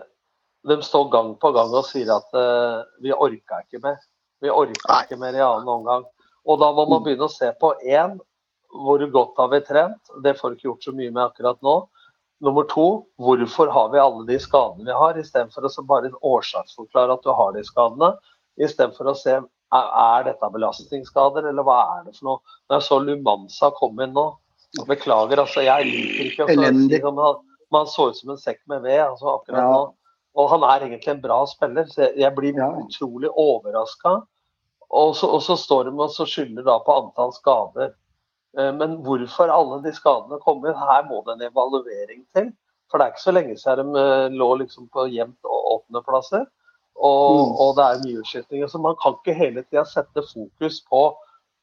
[0.64, 3.98] De står gang på gang og sier at eh, vi orka ikke mer.
[4.44, 6.06] Vi orka ikke mer i annen omgang.
[6.44, 8.18] Og da må man begynne å se på én,
[8.74, 10.14] hvor godt har vi trent?
[10.24, 11.78] Det får ikke gjort så mye med akkurat nå.
[12.44, 12.88] Nummer to,
[13.24, 17.54] hvorfor har vi alle de skadene vi har, istedenfor å bare årsaksforklare at du har
[17.56, 18.10] de skadene.
[18.60, 19.38] Istedenfor å se
[19.74, 22.40] er, dette belastningsskader, eller hva er det for noe.
[22.70, 24.28] Når jeg så Lumanza komme inn nå,
[24.88, 27.42] beklager, altså jeg liker ikke å si at han,
[27.74, 29.70] han så ut som en sekk med ved altså akkurat Ja.
[29.72, 29.94] nå.
[30.36, 32.70] Og han er egentlig en bra spiller, så jeg- jeg blir Ja.
[32.72, 34.24] utrolig overraska.
[34.92, 37.94] Og så, og så står de og så skylder da på antall skader.
[38.58, 42.52] Eh, Men hvorfor alle de skadene kommer, her må det en evaluering til.
[42.90, 46.46] For det er ikke så lenge siden de eh, lå liksom på jevnt åttendeplasser.
[46.96, 47.56] Og, Mm.
[47.60, 48.68] og det er mye utskytninger.
[48.70, 51.04] Så man kan ikke hele tida sette fokus på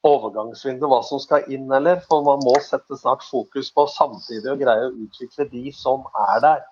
[0.05, 2.01] overgangsvindu, hva som skal inn eller.
[2.09, 6.41] For man må sette snart fokus på samtidig å greie å utvikle de som er
[6.41, 6.65] der.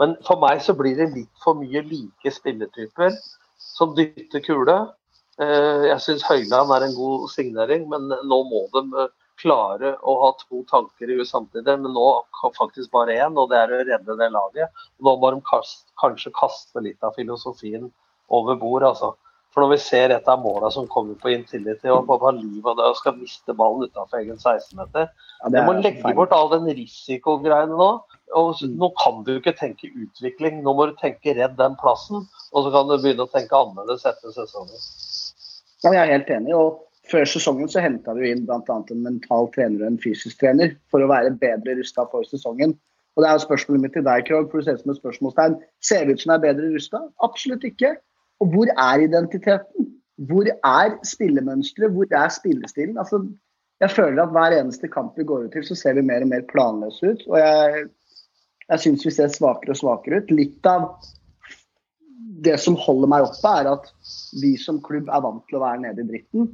[0.00, 3.12] Men for meg så blir det litt for mye like spilletyper
[3.58, 4.78] som dytter kule.
[5.38, 9.08] Eh, Jeg syns Høyland er en god signering, men nå må de eh,
[9.40, 11.78] klare å ha to tanker i huet samtidig.
[11.80, 12.08] Men nå
[12.56, 14.68] faktisk bare én, og det er å redde det laget.
[15.00, 15.40] Nå må de
[16.00, 17.92] kanskje kaste litt av filosofien
[18.30, 19.14] over bord, altså.
[19.50, 22.78] For når vi ser et av måla som kommer på Intility og på liv og
[22.78, 26.14] og skal miste ballen utenfor egen 16-meter Ja, Du må legge feil.
[26.14, 27.90] bort all den risikogreiene nå.
[28.36, 28.76] Og Mm.
[28.78, 32.28] nå kan du ikke tenke utvikling, nå må du tenke redd den plassen.
[32.52, 34.78] Og så kan du begynne å tenke annerledes etter sesongen.
[35.82, 36.54] Ja, jeg er helt enig.
[36.54, 38.62] og Før sesongen så henta vi inn bl.a.
[38.68, 42.76] en mental trener og en fysisk trener for å være bedre rusta for sesongen.
[43.16, 45.00] Og det er jo Spørsmålet mitt til deg, Krog, for du ser ut som et
[45.02, 45.56] spørsmålstegn.
[45.82, 47.00] Ser det ut som jeg er bedre rusta?
[47.20, 47.96] Absolutt ikke.
[48.40, 49.88] Og hvor er identiteten?
[50.30, 51.92] Hvor er spillemønsteret?
[51.92, 52.98] Hvor er spillestilen?
[52.98, 53.22] Altså,
[53.80, 56.32] jeg føler at hver eneste kamp vi går ut til, så ser vi mer og
[56.32, 57.22] mer planløse ut.
[57.28, 57.86] Og jeg,
[58.68, 60.34] jeg syns vi ser svakere og svakere ut.
[60.36, 60.90] Litt av
[62.44, 63.88] det som holder meg oppe, er at
[64.40, 66.50] vi som klubb er vant til å være nede i dritten.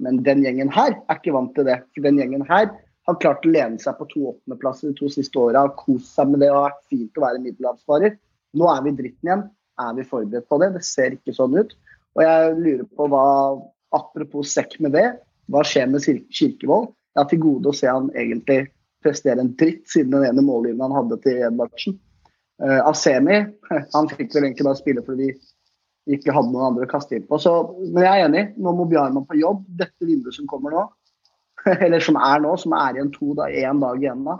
[0.00, 1.80] Men den gjengen her er ikke vant til det.
[1.94, 2.70] For den gjengen her
[3.08, 5.66] har klart å lene seg på to åttendeplasser de to siste åra.
[5.78, 8.14] Kost seg med det og vært fint å være middelhavsfarer.
[8.60, 9.48] Nå er vi i dritten igjen.
[9.80, 10.72] Er vi forberedt på det?
[10.76, 11.74] Det ser ikke sånn ut.
[12.18, 13.26] Og jeg lurer på hva
[13.90, 15.06] Apropos sekk med det,
[15.50, 16.92] hva skjer med Kirkevold?
[17.10, 18.68] Jeg har til gode å se han egentlig
[19.02, 21.96] prestere en dritt siden den ene mållinjen han hadde til Edvardsen.
[22.62, 23.40] Uh, Asemi
[23.96, 25.32] han fikk vel egentlig bare spille fordi
[26.06, 27.40] vi ikke hadde noen andre å kaste inn på.
[27.42, 27.52] Så,
[27.90, 28.44] men jeg er enig.
[28.62, 29.64] Nå må Bjarman på jobb.
[29.80, 30.86] Dette vinduet som kommer nå,
[31.84, 34.38] eller som er nå, som er igjen to da, én dag igjen da.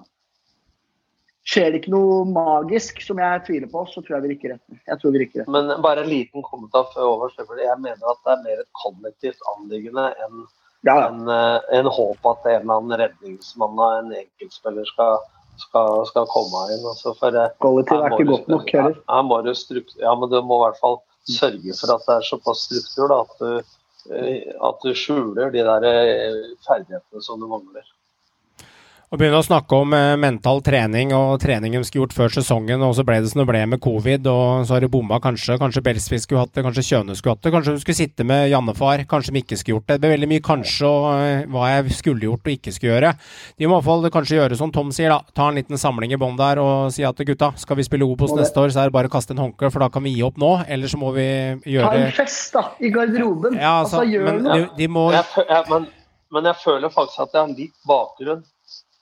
[1.48, 4.80] Skjer det ikke noe magisk som jeg tviler på, så tror jeg vi rykker retten.
[4.86, 5.54] Jeg tror vi rykker retten.
[5.56, 7.32] Men bare en liten kommentar før over.
[7.38, 10.42] Jeg mener at det er mer et kollektivt anliggende enn
[10.84, 11.08] Ja, ja.
[11.08, 15.18] en, eh, en håp at en eller annen redningsmann av en enkeltspiller skal,
[15.60, 16.84] skal, skal komme inn.
[16.92, 18.96] Altså, for eh, Kollektiv er ikke du- godt nok heller.
[19.08, 19.52] Her må du
[20.00, 23.20] ja, men du må i hvert fall sørge for at det er såpass struktur da,
[23.24, 25.88] at, du, eh, at du skjuler de der
[26.68, 27.84] ferdighetene som du mangler.
[29.10, 32.78] Å begynne å snakke om eh, mental trening og trening de skulle gjort før sesongen,
[32.86, 35.56] og så ble det som det ble med covid, og så har det bomma kanskje.
[35.58, 37.50] Kanskje Belsvik skulle hatt det, kanskje Kjøne skulle hatt det.
[37.50, 39.96] Kanskje de skulle sitte med Jannefar, kanskje de ikke skulle gjort det.
[39.96, 43.10] Det ble veldig mye kanskje og eh, hva jeg skulle gjort og ikke skulle gjøre.
[43.58, 45.34] De må i hvert fall kanskje gjøre som Tom sier, da.
[45.40, 48.36] Ta en liten samling i bånn der og si at gutta, skal vi spille Obos
[48.38, 50.22] neste år, så er det bare å kaste en håndkle, for da kan vi gi
[50.28, 50.52] opp nå.
[50.70, 51.26] Eller så må vi
[51.66, 53.58] Ta gjøre en fest da, i garderoben.
[53.58, 54.62] Ja, altså, gjør men noe.
[54.62, 55.90] de, de må Jeg, jeg, men,
[56.30, 58.46] men jeg føler faktisk at jeg har litt bakgrunn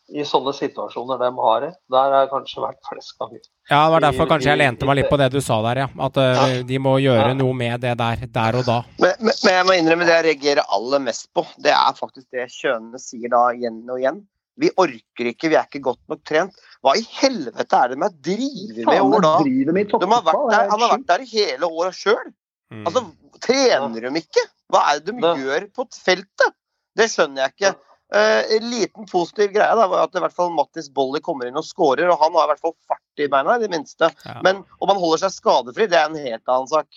[0.09, 1.71] i sånne situasjoner de har i.
[1.93, 3.43] Der har jeg kanskje vært flest ganger.
[3.69, 5.89] Ja, det var derfor kanskje jeg lente meg litt på det du sa der, ja.
[6.07, 6.63] At uh, Ja.
[6.71, 8.79] de må gjøre noe med det der, der og da.
[9.03, 11.45] Men, men, men jeg må innrømme det jeg reagerer aller mest på.
[11.61, 14.23] Det er faktisk det kjønene sier da igjen og igjen.
[14.59, 16.57] Vi orker ikke, vi er ikke godt nok trent.
[16.83, 19.35] Hva i helvete er det de driver drive med år da?
[19.47, 22.33] i De har vært der, han har vært der i hele året sjøl.
[22.73, 22.87] Mm.
[22.89, 23.05] Altså,
[23.45, 24.45] trener de ikke?
[24.73, 26.57] Hva er det de gjør på feltet?
[26.99, 27.73] Det skjønner jeg ikke.
[28.15, 31.59] Eh, en liten positiv greie da, var at i hvert fall Mattis Bolli kommer inn
[31.61, 32.09] og skårer.
[32.09, 34.09] og han har i hvert fall fart i beina, i det minste.
[34.25, 34.39] Ja.
[34.47, 36.89] Men om han holder seg skadefri, det er en helt annen sak.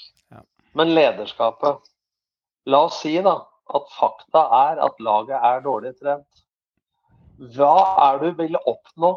[0.77, 1.89] Men lederskapet
[2.69, 3.33] La oss si da
[3.73, 6.41] at fakta er at laget er dårlig trent.
[7.55, 7.75] Hva
[8.05, 9.15] er det du vil oppnå?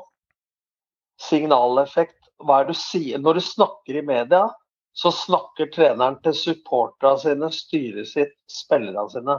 [1.20, 2.30] Signaleffekt.
[2.40, 3.20] Hva er det du sier?
[3.20, 4.46] Når du snakker i media,
[4.96, 9.36] så snakker treneren til supporterne sine, styret sitt, spillerne sine.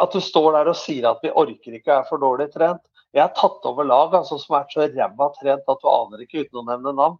[0.00, 2.80] At du står der og sier at vi orker ikke og er for dårlig trent.
[3.14, 6.46] Jeg har tatt over lag altså, som er så ræva trent at du aner ikke
[6.46, 7.18] uten å nevne navn.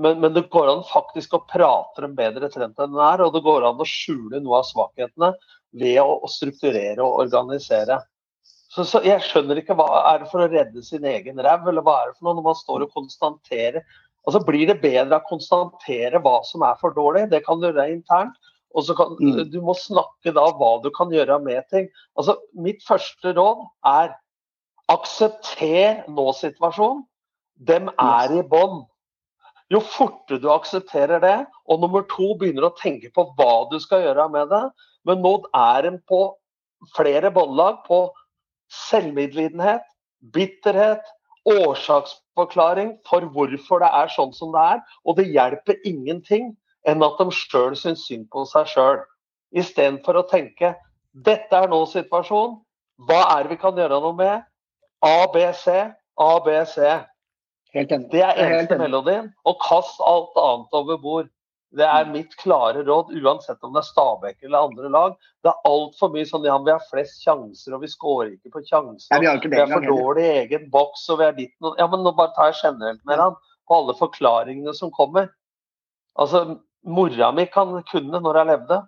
[0.00, 3.34] Men, men det går an faktisk å prate dem bedre trent enn den er, og
[3.34, 5.34] det går an å skjule noe av svakhetene
[5.76, 8.00] ved å, å strukturere og organisere.
[8.74, 11.84] Så, så Jeg skjønner ikke hva er det for å redde sin egen ræv, eller
[11.84, 13.84] hva er det for noe når man står og konstaterer
[14.24, 17.26] Altså Blir det bedre å konstatere hva som er for dårlig?
[17.28, 18.38] Det kan du gjøre internt.
[18.74, 19.50] Og så kan, Mm.
[19.50, 21.88] Du må snakke da hva du kan gjøre med ting.
[22.18, 24.14] Altså Mitt første råd er
[24.90, 27.04] aksepter nå-situasjonen.
[27.56, 28.82] Dem er i bånn.
[29.72, 34.02] Jo fortere du aksepterer det, og nummer to begynner å tenke på hva du skal
[34.04, 34.64] gjøre med det
[35.06, 36.34] Men nå er en på
[36.96, 38.10] flere båndlag på
[38.88, 39.82] selvmedlidenhet,
[40.32, 41.04] bitterhet,
[41.44, 44.80] årsaksforklaring for hvorfor det er sånn som det er.
[45.04, 46.54] Og det hjelper ingenting
[46.88, 49.02] enn at de sjøl syns synd på seg sjøl.
[49.54, 50.74] Istedenfor å tenke
[51.14, 52.58] dette er nå situasjonen,
[53.06, 54.42] hva er det vi kan gjøre noe med?
[55.04, 55.66] ABC,
[56.20, 56.76] ABC.
[57.74, 58.10] Helt enig.
[58.12, 59.30] Det er eneste melodien.
[59.46, 61.30] Og kast alt annet over bord.
[61.74, 65.16] Det er mitt klare råd, uansett om det er Stabæk eller andre lag.
[65.42, 68.62] Det er altfor mye sånn ja, vi har flest sjanser, og vi skårer ikke på
[68.68, 69.08] sjanser.
[69.10, 71.66] Nei, vi har ikke vi er for dårlig i egen boks, og vi er ditt
[71.66, 73.34] og Ja, men nå bare tar jeg generelt med han
[73.66, 75.32] på alle forklaringene som kommer.
[76.14, 76.44] Altså,
[76.84, 78.80] mora mi kan kunne, når jeg levde,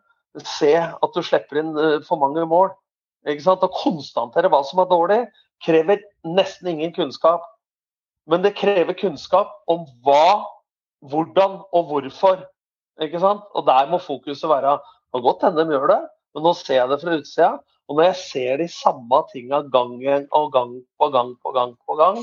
[0.44, 2.70] se at du slipper inn eh, for mange mål.
[3.26, 3.64] Ikke sant?
[3.64, 5.20] Å konstatere hva som er dårlig,
[5.64, 6.02] krever
[6.36, 7.44] nesten ingen kunnskap.
[8.30, 10.44] Men det krever kunnskap om hva,
[11.10, 12.44] hvordan og hvorfor.
[13.02, 13.44] Ikke sant?
[13.56, 16.02] Og der må fokuset være Det kan godt hende de gjør det,
[16.34, 17.50] men nå ser jeg det fra utsida.
[17.86, 19.92] Og når jeg ser de samme tinga gang
[20.34, 22.18] og gang på gang på gang på gang,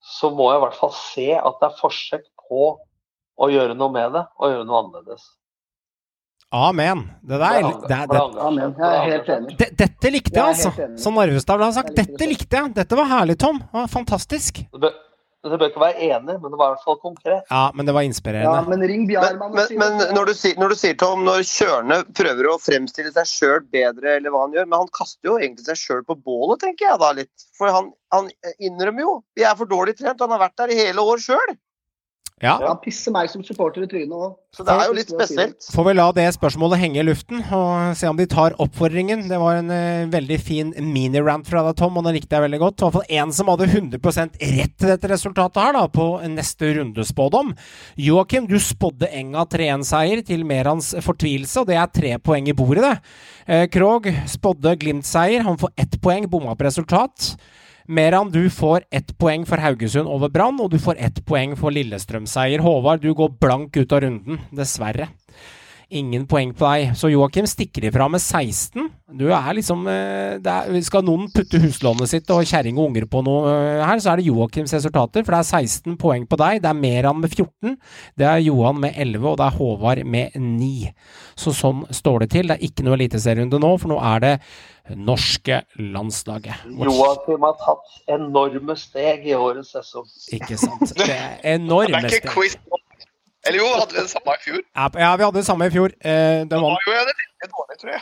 [0.00, 2.62] så må jeg i hvert fall se at det er forsøk på
[3.40, 5.28] å gjøre noe med det, og gjøre noe annerledes.
[6.52, 7.04] Amen.
[7.22, 8.72] Det der, det, er- det, Amen.
[8.74, 9.52] Jeg er helt enig.
[9.60, 10.88] det, dette likte jeg, altså.
[10.98, 11.92] Som Narvestad ville ha sagt.
[11.94, 12.72] Dette likte jeg.
[12.74, 13.60] Dette var herlig, Tom.
[13.62, 14.58] Det var fantastisk.
[14.74, 14.80] Det
[15.56, 17.44] bør, ikke være enig, men det var i hvert fall konkret.
[17.48, 18.66] Ja, men det var Ja, inspirerende.
[18.68, 22.50] men ring Men, men, men når, du sier, når du sier Tom, når Kjørne prøver
[22.50, 25.78] å fremstille seg sjøl bedre, eller hva han gjør, men han kaster jo egentlig seg
[25.80, 27.46] sjøl på bålet, tenker jeg da litt.
[27.56, 30.20] For han, han innrømmer jo vi er for dårlig trent.
[30.20, 31.54] Han har vært der i hele år sjøl.
[32.40, 32.54] Ja.
[32.62, 34.32] Han pisser meg som supporter i trynet òg.
[34.56, 35.66] Så det er jo litt spesielt.
[35.74, 39.26] Får vi la det spørsmålet henge i luften og se om de tar oppfordringen.
[39.28, 42.62] Det var en uh, veldig fin minirant fra deg, Tom, og den likte jeg veldig
[42.62, 42.80] godt.
[42.80, 44.00] I hvert fall én som hadde 100
[44.56, 47.52] rett til dette resultatet her, da, på neste rundespådom.
[48.00, 52.88] Joakim, du spådde Enga 3-1-seier til Merans fortvilelse, og det er tre poeng i bordet,
[52.88, 52.96] det.
[53.44, 55.44] Uh, Krog spådde Glimt-seier.
[55.44, 57.34] Han får ett poeng, bomma på resultat.
[57.90, 61.74] Meran, du får ett poeng for Haugesund over Brann, og du får ett poeng for
[61.74, 62.62] Lillestrøm-seier.
[62.62, 65.08] Håvard, du går blank ut av runden, dessverre.
[65.90, 66.92] Ingen poeng på deg.
[66.94, 68.84] Så Joakim stikker ifra med 16.
[69.18, 73.08] Du er liksom eh, det er, Skal noen putte huslånet sitt og kjerring og unger
[73.10, 75.24] på noe eh, her, så er det Joakims resultater.
[75.26, 76.60] For det er 16 poeng på deg.
[76.62, 77.74] Det er Meran med 14.
[78.18, 80.92] Det er Johan med 11, og det er Håvard med 9.
[81.42, 82.50] Så sånn står det til.
[82.52, 84.34] Det er ikke noe eliteserierunde nå, for nå er det
[84.96, 86.66] norske landslaget.
[86.70, 90.06] Joakim har tatt enorme steg i årets sesong.
[90.38, 90.94] Ikke sant.
[90.96, 92.30] Det er Det er ikke steg.
[92.34, 92.79] quiz nå.
[93.46, 94.60] Eller jo, hadde vi det samme i fjor?
[94.76, 95.94] Ja, ja, vi hadde det samme i fjor.
[96.00, 97.26] Eh, det Da var jo dårlig.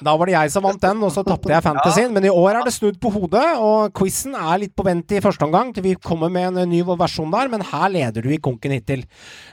[0.02, 2.10] Da var det jeg som vant den, og så tapte jeg fantasyen.
[2.14, 5.20] Men i år er det snudd på hodet, og quizen er litt på vent i
[5.22, 8.40] første omgang til vi kommer med en ny versjon der, men her leder du i
[8.42, 9.04] konken hittil.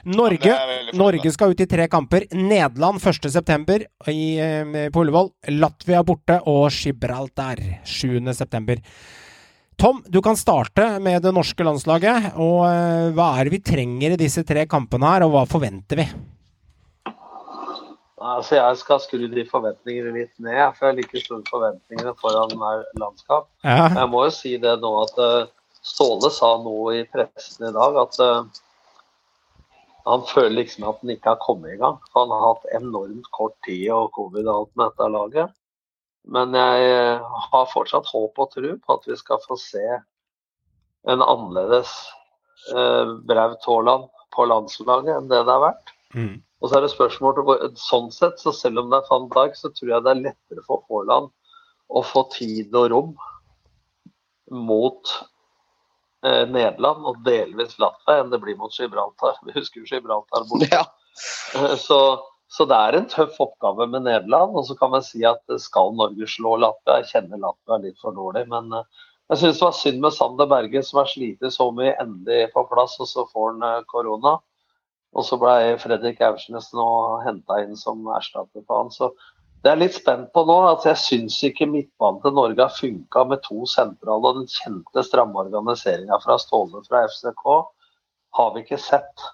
[0.04, 2.26] Norge, Ja, Norge skal ut i tre kamper.
[2.34, 3.86] Nederland 1.9.
[4.90, 5.30] på Ullevål.
[5.54, 8.82] Latvia borte og Gibraltar 7.9.
[9.76, 12.32] Tom, du kan starte med det norske landslaget.
[12.40, 16.00] og eh, Hva er det vi trenger i disse tre kampene her, og hva forventer
[16.00, 16.06] vi?
[18.16, 22.54] Altså, jeg skal skru de forventningene litt ned, for jeg har like store forventninger foran
[22.56, 23.50] hver landskap.
[23.60, 23.90] Ja.
[23.92, 25.52] Jeg må jo si det nå at eh,
[25.86, 28.62] Ståle sa noe i pressen i dag at eh,
[30.06, 32.00] han føler liksom at han ikke har kommet i gang.
[32.10, 35.55] For han har hatt enormt kort tid og covid og alt med dette laget.
[36.26, 39.84] Men jeg eh, har fortsatt håp og tro på at vi skal få se
[41.06, 41.92] en annerledes
[42.74, 45.94] eh, Braut Haaland på landslaget enn det det har vært.
[46.16, 46.34] Mm.
[46.62, 47.38] Og så er det spørsmål
[47.78, 50.66] Sånn sett, så selv om det er van Dijk, så tror jeg det er lettere
[50.66, 51.30] for Haaland
[51.86, 53.12] å få tid og rom
[54.50, 55.12] mot
[56.26, 59.38] eh, Nederland og delvis Latvia enn det blir mot Gibraltar.
[59.46, 60.70] Vi husker jo Gibraltar borte.
[60.74, 60.86] Ja.
[61.56, 62.00] Eh, Så,
[62.52, 64.54] så det er en tøff oppgave med Nederland.
[64.58, 67.00] Og så kan man si at eh, skal Norge slå Latvia?
[67.00, 70.50] Jeg kjenner Latvia litt for dårlig, men eh, jeg syns det var synd med Sander
[70.50, 74.36] Berge, som har slitt så mye, endelig på plass, og så får han eh, korona.
[75.16, 76.86] Og så ble Fredrik Aursnes nå
[77.24, 78.92] henta inn som erstatter på han.
[78.94, 79.10] Så
[79.64, 80.56] det er litt spent på nå.
[80.68, 84.20] at Jeg syns ikke midtbanen til Norge har funka med to sentrale.
[84.20, 87.46] Og den kjente stramme organiseringa fra Ståle fra FCK
[88.38, 89.26] har vi ikke sett.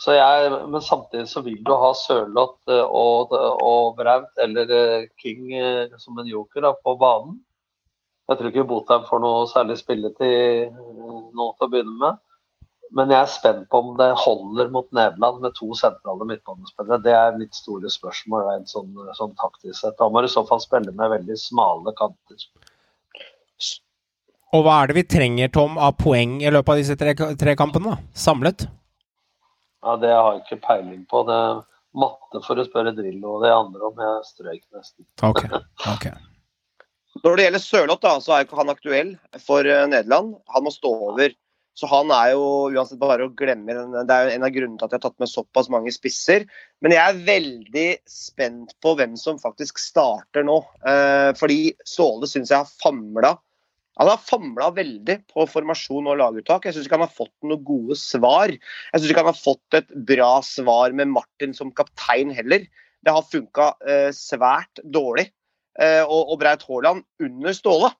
[0.00, 5.10] Så jeg, men samtidig så vil du ha Sørloth eh, og, og Braut eller eh,
[5.20, 7.36] King eh, som en joker da, på banen.
[8.30, 10.72] Jeg tror ikke Botheim får noe særlig spilletid
[11.36, 12.20] nå til å begynne med.
[12.96, 17.02] Men jeg er spent på om det holder mot Nederland med to sentrale midtbanespillere.
[17.04, 19.98] Det er mitt store spørsmål rent sånn, sånn taktisk sett.
[20.00, 22.48] Da må du i så fall spille med veldig smale kanter.
[24.56, 27.58] Og hva er det vi trenger, Tom, av poeng i løpet av disse tre, tre
[27.58, 27.98] kampene?
[27.98, 28.14] da?
[28.16, 28.70] Samlet?
[29.82, 31.22] Ja, Det har jeg ikke peiling på.
[31.28, 31.62] Det er
[32.00, 34.02] matte for å spørre Drillo og det andre om.
[34.06, 35.06] Jeg strøyk nesten.
[35.26, 35.44] Ok,
[35.94, 36.10] ok.
[37.24, 40.36] Når det gjelder Sørloth, da, så er ikke han aktuell for eh, Nederland.
[40.54, 41.34] Han må stå over.
[41.78, 42.44] Så han er jo
[42.74, 43.72] uansett bare å glemme.
[44.04, 46.44] Det er jo en av grunnene til at jeg har tatt med såpass mange spisser.
[46.84, 50.58] Men jeg er veldig spent på hvem som faktisk starter nå.
[50.86, 53.36] Eh, fordi Ståle syns jeg har famla.
[53.98, 56.64] Han har famla veldig på formasjon og laguttak.
[56.64, 58.52] Jeg syns ikke han har fått noen gode svar.
[58.52, 62.64] Jeg syns ikke han har fått et bra svar med Martin som kaptein heller.
[63.00, 65.28] Det har funka eh, svært dårlig.
[65.80, 67.90] Eh, og, og Braut Haaland under Ståle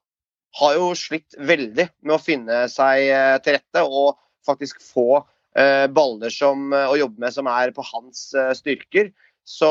[0.60, 5.22] har jo slitt veldig med å finne seg eh, til rette og faktisk få
[5.58, 9.12] eh, baller som, eh, å jobbe med som er på hans eh, styrker.
[9.46, 9.68] Så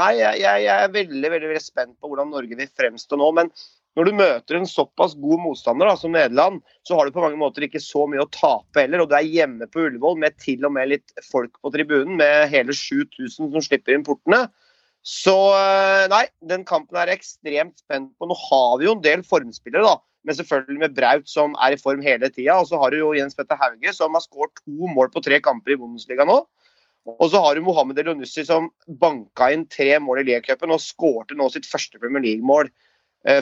[0.00, 3.28] nei, jeg jeg er veldig, veldig, veldig spent på hvordan Norge vil fremstå nå.
[3.36, 3.50] Men
[3.98, 7.40] når du møter en såpass god motstander da, som Nederland, så har du på mange
[7.40, 9.02] måter ikke så mye å tape heller.
[9.04, 12.48] Og du er hjemme på Ullevål med til og med litt folk på tribunen, med
[12.52, 14.46] hele 7000 som slipper inn portene.
[15.04, 18.30] Så eh, nei, den kampen er jeg ekstremt spent på.
[18.30, 19.98] Nå har vi jo en del formspillere, da.
[20.22, 22.56] Men selvfølgelig med Braut som er i form hele tida.
[22.62, 25.42] Og så har du jo Jens Petter Hauge som har skåret to mål på tre
[25.42, 26.38] kamper i Bundesliga nå.
[27.10, 31.34] Og så har du Mohammed Elionussi som banka inn tre mål i Liacupen og skårte
[31.34, 32.70] nå sitt første Premier League-mål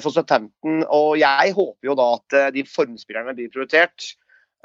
[0.02, 0.82] for Southampton.
[0.92, 4.10] Og jeg håper jo da at eh, de formspillerne blir prioritert.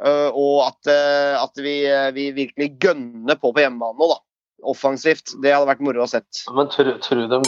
[0.03, 4.19] eh, Og at, eh, at vi, eh, vi virkelig gønner på på hjemmebane nå, da.
[4.65, 5.35] Offensivt.
[5.43, 6.43] Det hadde vært moro å sett.
[6.55, 7.39] Men tror, de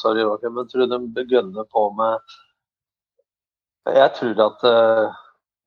[0.00, 2.18] Sorry, Joakim, men tror de gønner på med
[3.94, 4.64] Jeg tror at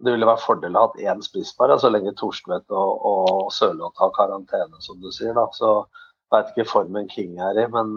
[0.01, 3.51] det ville være fordel å ha hatt én spiss bare, så lenge Torstvedt og, og
[3.53, 5.33] Sørloth har karantene, som du sier.
[5.37, 5.85] da, Så
[6.33, 7.93] veit ikke formen King er i, men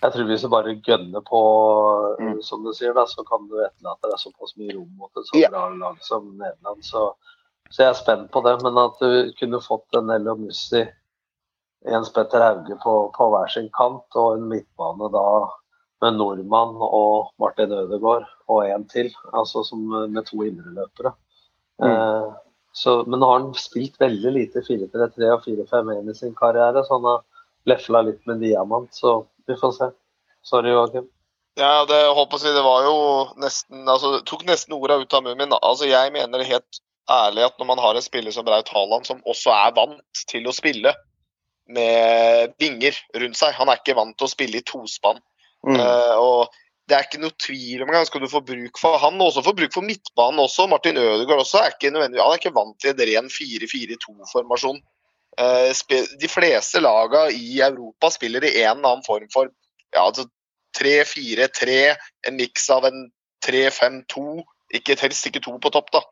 [0.00, 1.40] jeg tror hvis du bare gønner på,
[2.20, 2.42] Mm.
[2.42, 5.36] som du sier, da, så kan du etterlate deg såpass mye rom mot et så
[5.38, 5.52] yeah.
[5.52, 6.82] bra lag som Nederland.
[6.84, 7.14] Så,
[7.70, 8.56] så jeg er spent på det.
[8.64, 10.84] Men at du kunne fått en Nello Mussi
[11.88, 15.24] Jens Petter Hauge på, på hver sin kant, og en midtbane da
[16.00, 21.12] med Nordmann og Martin Ødegaard og en til, altså som med to indreløpere.
[21.84, 22.28] Eh,
[22.72, 26.98] så, men nå har han spilt veldig lite 4-3-3 og 4-5-1 i sin karriere, så
[26.98, 27.24] han har
[27.70, 29.90] lefla litt med diamant, så vi får se.
[30.46, 31.08] Sorry, Joakim.
[31.58, 32.94] Ja, det holdt håper å si, det var jo
[33.42, 35.56] nesten altså, det tok nesten orda ut av munnen min.
[35.58, 36.80] Altså, jeg mener helt
[37.10, 40.46] ærlig at når man har en spiller som Braut Haaland, som også er vant til
[40.46, 40.94] å spille
[41.70, 45.20] med vinger rundt seg Han er ikke vant til å spille i tospann.
[45.66, 45.76] Mm.
[45.76, 46.60] Uh, og
[46.90, 49.44] det er ikke noe tvil om engang skal du få bruk for han, og også
[49.46, 50.66] få bruk for midtbanen også.
[50.70, 54.80] Martin Ødegaard også er ikke nødvendig, han er ikke vant til en ren 4-4-2-formasjon.
[55.38, 55.72] Eh,
[56.20, 59.50] de fleste laga i Europa spiller i en eller annen form for
[59.94, 60.26] ja, altså
[60.78, 61.76] 3-4-3,
[62.28, 63.08] en miks av en
[63.46, 64.42] 3-5-2,
[64.78, 66.02] ikke helst ikke to på topp, da.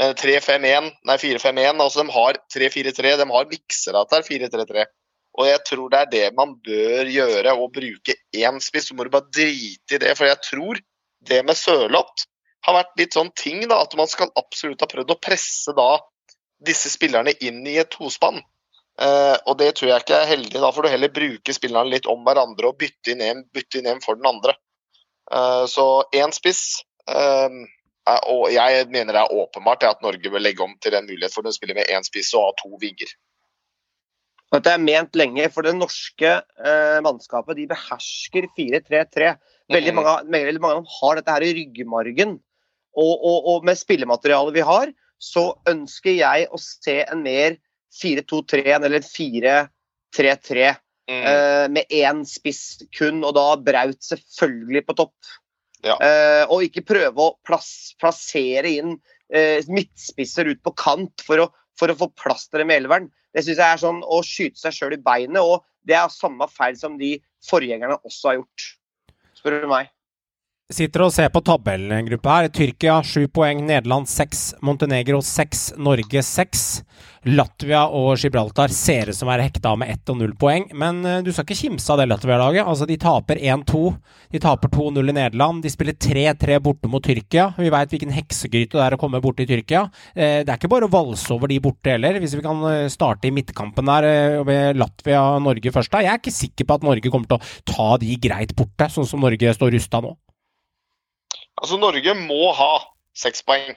[0.00, 4.86] Men 3-5-1, nei 4-5-1, altså de har 3-4-3, de har mikser av dette her, 4-3-3.
[5.38, 8.88] Og jeg tror det er det man bør gjøre, å bruke én spiss.
[8.90, 10.80] Så må du bare drite i det, for jeg tror
[11.28, 12.26] det med Sørloth
[12.66, 15.92] har vært litt sånn ting, da, at man skal absolutt ha prøvd å presse da
[16.66, 18.40] disse spillerne inn i et tospann.
[19.00, 20.58] Eh, og det tror jeg ikke er heldig.
[20.60, 23.88] Da får du heller bruke spillerne litt om hverandre og bytte inn en, bytte inn
[23.88, 24.56] en for den andre.
[25.30, 26.82] Uh, så én spiss.
[27.08, 27.62] uh,
[28.10, 31.32] er, og jeg mener det er åpenbart at Norge bør legge om til en mulighet
[31.32, 33.12] for å spille med én spiss og ha to vinger.
[34.50, 36.30] Dette er ment lenge, for det norske
[37.06, 39.28] mannskapet de behersker 4-3-3.
[39.70, 40.00] Veldig mm.
[40.32, 42.32] veldig mange har dette her i ryggmargen.
[42.98, 44.90] Og, og, og med spillematerialet vi har,
[45.22, 47.60] så ønsker jeg å se en mer
[48.02, 50.76] 4-2-3 eller 4-3-3
[51.10, 51.26] Mm.
[51.26, 55.30] eh, med én spiss kun, og da Braut selvfølgelig på topp.
[55.82, 55.96] Ja.
[55.96, 58.92] Eh, og ikke prøve å plass, plassere inn
[59.32, 61.48] eh, midtspisser ut på kant for å,
[61.78, 63.08] for å få plass til dem i elveren.
[63.34, 66.46] Det syns jeg er sånn å skyte seg sjøl i beinet, og det er samme
[66.52, 68.66] feil som de forgjengerne også har gjort,
[69.40, 69.90] spør du meg.
[70.70, 72.46] Sitter og ser på tabellen i en gruppe her.
[72.54, 76.60] Tyrkia sju poeng, Nederland seks, Montenegro seks, Norge seks.
[77.26, 80.68] Latvia og Gibraltar ser ut som være hekta med ett og null poeng.
[80.78, 82.62] Men eh, du skal ikke kimse av det Latvia-laget.
[82.62, 83.82] Altså, de taper 1-2.
[84.30, 85.64] De taper 2-0 i Nederland.
[85.66, 87.50] De spiller 3-3 borte mot Tyrkia.
[87.58, 89.84] Vi veit hvilken heksegryte det er å komme borte i Tyrkia.
[90.14, 92.86] Eh, det er ikke bare å valse over de borte heller, hvis vi kan eh,
[92.94, 94.10] starte i midtkampen der
[94.46, 95.90] ved Latvia-Norge først.
[95.90, 96.06] da.
[96.06, 99.10] Jeg er ikke sikker på at Norge kommer til å ta de greit borte, sånn
[99.10, 100.14] som Norge står rusta nå.
[101.60, 102.72] Altså, Norge må ha
[103.16, 103.76] seks poeng.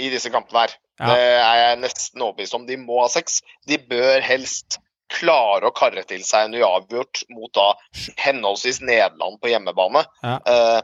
[0.00, 0.72] i disse kampene her.
[0.96, 1.08] Ja.
[1.10, 2.62] Det er jeg nesten overbevist om.
[2.64, 3.42] De må ha seks.
[3.68, 4.78] De bør helst
[5.12, 7.74] klare å karre til seg en uavgjort mot da
[8.22, 10.06] henholdsvis Nederland på hjemmebane.
[10.24, 10.38] Ja.
[10.48, 10.80] Uh,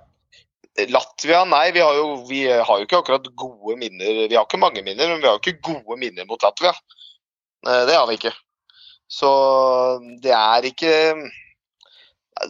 [0.93, 4.29] Latvia, nei, vi har, jo, vi har jo ikke akkurat gode minner.
[4.29, 6.71] Vi har ikke mange minner, men vi har jo ikke gode minner mot Latvia.
[7.67, 8.31] Eh, det har vi ikke.
[9.11, 9.31] Så
[10.23, 10.93] det er ikke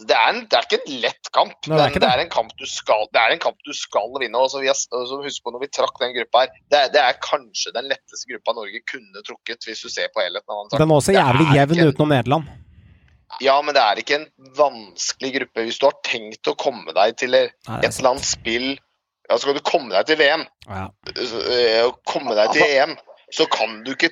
[0.05, 2.09] det er, en, det er ikke en lett kamp, Nei, det men det det.
[2.13, 4.37] er en kamp du skal, det er en kamp du skal vinne.
[4.37, 4.61] Og så
[5.23, 8.29] husk på når vi trakk den gruppa her, det er, det er kanskje den letteste
[8.29, 10.69] gruppa Norge kunne trukket, hvis du ser på helheten.
[10.77, 12.49] den var også jævlig jevn en- utenom Nederland.
[13.45, 15.63] Ja, men det er ikke en vanskelig gruppe.
[15.67, 18.71] Hvis du har tenkt å komme deg til et er eller annet spill
[19.29, 20.87] ja, Skal du komme deg til VM, Ja.
[21.13, 22.95] øh, komme deg til EM,
[23.31, 24.09] så kan du ikke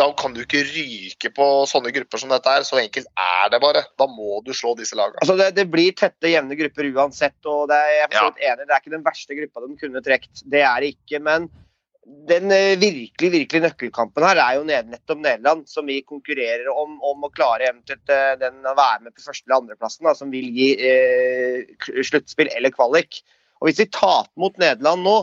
[0.00, 2.66] da kan du ikke ryke på sånne grupper som dette her.
[2.66, 3.84] Så enkelt er det bare.
[4.00, 5.20] Da må du slå disse lagene.
[5.20, 7.38] Altså det, det blir tette, jevne grupper uansett.
[7.44, 10.04] og det er, jeg er for enig, det er ikke den verste gruppa de kunne
[10.06, 10.46] trukket.
[10.54, 11.20] Det er det ikke.
[11.26, 11.50] Men
[12.30, 17.26] den eh, virkelig virkelig nøkkelkampen her er jo nettopp Nederland, som vi konkurrerer om, om
[17.26, 20.48] å klare eventuelt eh, den å være med på første- eller andreplassen, da, som vil
[20.56, 23.20] gi eh, sluttspill eller kvalik.
[23.60, 25.18] Og Hvis vi taper mot Nederland nå,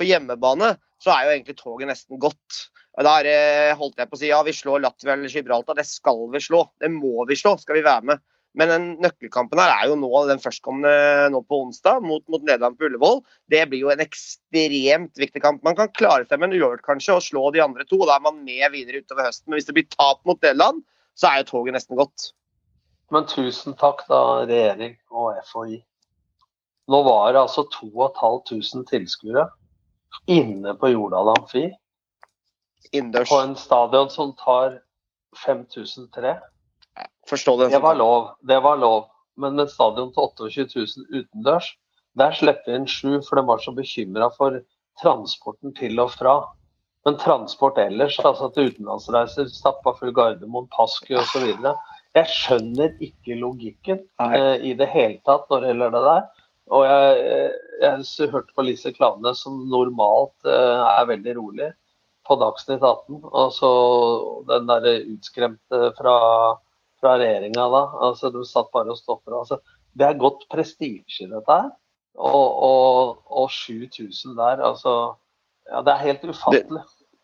[0.00, 0.72] på hjemmebane,
[1.02, 2.62] så er jo egentlig toget nesten gått.
[2.92, 5.78] Og Da er holdt jeg på å si, ja, vi slår Latvia eller Gibraltar.
[5.78, 6.66] Det skal vi slå.
[6.80, 8.22] Det må vi slå, skal vi være med.
[8.52, 12.76] Men den nøkkelkampen her er jo nå den førstkommende nå på onsdag mot, mot Nederland
[12.76, 13.22] på Ullevål.
[13.48, 15.62] Det blir jo en ekstremt viktig kamp.
[15.64, 18.02] Man kan klare seg med en uavgjort kanskje og slå de andre to.
[18.02, 19.48] og Da er man med videre utover høsten.
[19.48, 20.84] Men hvis det blir tap mot Nederland,
[21.16, 22.28] så er jo toget nesten gått.
[23.12, 25.80] Men tusen takk da, regjering og FHI.
[26.92, 29.46] Nå var det altså 2500 tilskuere
[30.28, 31.70] inne på Jordal Amfi
[32.90, 33.28] Innendørs.
[33.30, 34.80] på en stadion som tar
[35.44, 36.34] 5003.
[37.28, 37.68] Forstå det.
[37.72, 38.30] Det var lov.
[38.40, 39.06] Det var lov.
[39.36, 41.70] Men med stadion til 28 000 utendørs,
[42.18, 44.58] der slipper vi inn sju, for de var så bekymra for
[45.00, 46.34] transporten til og fra.
[47.06, 51.48] Men transport ellers, altså til utenlandsreiser, stappa full Gardermoen, Pasku osv.
[52.12, 56.28] Jeg skjønner ikke logikken eh, i det hele tatt når det gjelder det der.
[56.72, 57.22] Og jeg,
[57.82, 61.72] jeg, jeg hørte på Lise Klane, som normalt eh, er veldig rolig,
[62.32, 63.22] på Dagsnytt 18.
[63.28, 63.72] Og så
[64.48, 66.18] den derre utskremte fra
[67.02, 67.82] fra regjeringa da.
[68.06, 69.36] Altså, de satt bare og stopper.
[69.40, 69.58] Altså,
[69.98, 71.70] det er godt prestisje, dette her.
[72.12, 75.16] Og, og, og 7000 der, altså
[75.70, 76.82] Ja, det er helt ufattelig.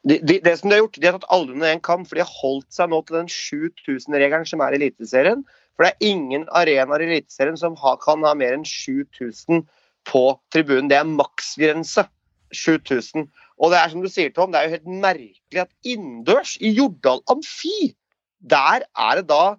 [0.09, 2.17] De, de, det som de har gjort, de har tatt alle under én kam, for
[2.17, 5.43] de har holdt seg nå til den 7000-regelen som er i Eliteserien.
[5.75, 9.67] For det er ingen arenaer i Eliteserien som har, kan ha mer enn 7000
[10.09, 10.23] på
[10.55, 10.89] tribunen.
[10.89, 12.07] Det er maksgrense.
[12.55, 13.27] 7000.
[13.59, 16.71] Og det er som du sier, Tom, det er jo helt merkelig at innendørs, i
[16.77, 17.95] Jordal Amfi,
[18.41, 19.57] der er det da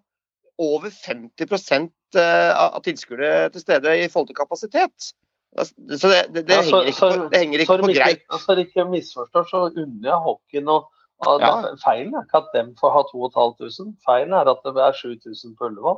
[0.59, 5.11] over 50 eh, av tilskuere til stede i forhold til kapasitet.
[5.59, 8.19] Så det, det, det, Ja, så- henger ikke så- på, det henger Så ikke de
[8.29, 10.89] på så de ikke misforstår, så unner jeg hockeyen og
[11.27, 11.47] og Ja.
[11.61, 15.55] da- Feilen er ikke at dem får ha 2500, feilen er at det er 7000
[15.57, 15.97] på Ullevål.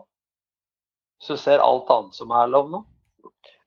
[1.22, 2.80] Så du ser alt annet som er lov nå.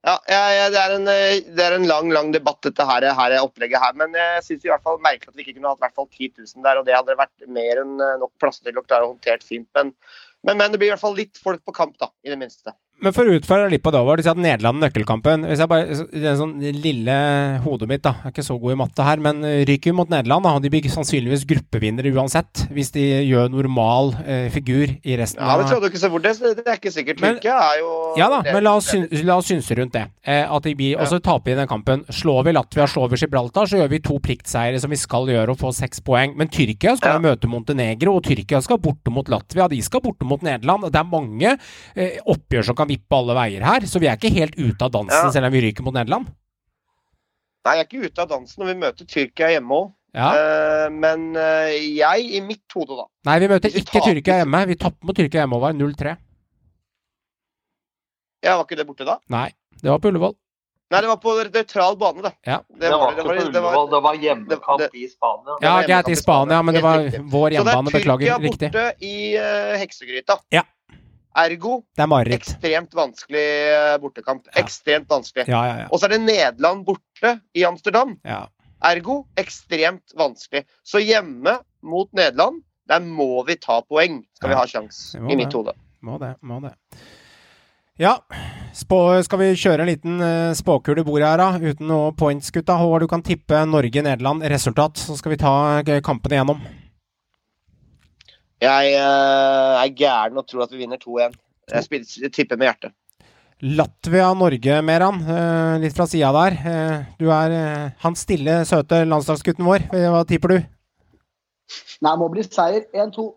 [0.04, 3.34] Ja, ja, det, er en, eh, det er en lang lang debatt, dette her, her
[3.40, 3.94] opplegget her.
[3.96, 4.66] Men jeg syns
[5.00, 6.80] merkelig at vi ikke kunne hatt hvert fall 10 000 der.
[6.80, 9.68] Og det hadde vært mer enn eh, nok plass til å klare å håndtere fint.
[9.76, 9.94] Men,
[10.44, 12.10] men, men det blir i hvert fall litt folk på kamp, da.
[12.20, 12.76] I det minste.
[13.02, 15.42] Men for å utfordre litt på det over, du sier at Nederland er nøkkelkampen.
[15.50, 17.16] Hvis jeg bare, det er sånn lille
[17.64, 19.96] hodet mitt da, jeg er ikke så god i matte her, men eh, ryker vi
[19.98, 25.16] mot Nederland, da, de blir sannsynligvis gruppevinnere uansett, hvis de gjør normal eh, figur i
[25.20, 26.24] resten Ja, Det tror trodde du ikke så fort.
[26.24, 27.20] Det, det er ikke sikkert.
[27.24, 27.90] Men- Tyrkia er jo
[28.22, 28.88] Ja da, men la oss,
[29.26, 30.06] la oss synse rundt det.
[30.22, 32.06] Eh, at de blir, Og så taper vi den kampen.
[32.14, 35.50] Slår vi Latvia, slår vi Gibraltar, så gjør vi to pliktseiere som vi skal gjøre
[35.52, 36.38] og få seks poeng.
[36.38, 37.20] Men Tyrkia skal Ja.
[37.26, 39.68] møte Montenegro, og Tyrkia skal borte mot Latvia.
[39.68, 40.88] De skal borte mot Nederland.
[40.94, 41.58] Det er mange
[41.96, 44.90] eh, oppgjør som kan vippe alle veier her, så vi er ikke helt ute av
[44.94, 45.32] dansen Ja.
[45.34, 46.26] selv om vi ryker mot Nederland.
[47.64, 49.92] Nei, jeg er ikke ute av dansen når vi møter Tyrkia hjemme òg.
[50.14, 50.28] Ja.
[50.94, 54.60] men uh, jeg, i mitt hode, da Nei, vi møter vi ikke taper- Tyrkia hjemme.
[54.70, 55.74] Vi tapte mot Tyrkia hjemme Håvard.
[55.80, 56.12] 0-3.
[58.44, 59.16] Ja, Var ikke det borte da?
[59.32, 59.48] Nei,
[59.80, 60.34] det var på Ullevål.
[60.92, 62.32] Nei, det var på nøytral bane, det.
[62.46, 62.58] Ja.
[62.78, 65.56] Det, var ikke på Ullevål, det var hjemmekamp det- i Spania.
[65.64, 66.62] Ja, var greit, i Spania.
[66.62, 67.90] men det var vår hjemmebane.
[67.90, 68.38] Beklager.
[68.44, 68.68] riktig.
[68.68, 70.38] Så det er Tyrkia borte i uh, heksegryta.
[70.52, 70.62] Ja.
[71.34, 73.44] Ergo Det er ekstremt vanskelig
[73.74, 74.46] eh, bortekamp.
[74.50, 74.60] Ja.
[74.62, 75.48] Ekstremt vanskelig.
[75.50, 75.88] Ja, ja.
[75.90, 78.18] Og så er det Nederland borte i Amsterdam.
[78.24, 78.46] ja.
[78.84, 80.66] Ergo ekstremt vanskelig.
[80.84, 85.54] Så hjemme mot Nederland, der må vi ta poeng, skal vi ha sjans i mitt
[85.56, 85.72] hode.
[86.04, 86.74] Må det, må det.
[87.96, 88.18] Ja,
[88.74, 91.60] spå, skal vi kjøre en liten uh, spåkule i bordet her, da?
[91.62, 92.76] Uten noe points, gutta.
[92.80, 96.64] Håvard, du kan tippe Norge-Nederland resultat, så skal vi ta eh, kampene igjennom.
[98.64, 101.34] Jeg uh, er gæren og tror at vi vinner 2-1.
[101.72, 102.94] Jeg spiller, jeg tipper med hjertet.
[103.64, 105.22] Latvia-Norge, Meran.
[105.24, 106.58] Uh, litt fra sida der.
[106.64, 107.56] Uh, du er
[108.04, 109.88] han stille, søte landslagsgutten vår.
[109.92, 110.60] Hva tipper du?
[112.04, 112.84] Nei, må bli seier.
[112.92, 113.30] 1-2.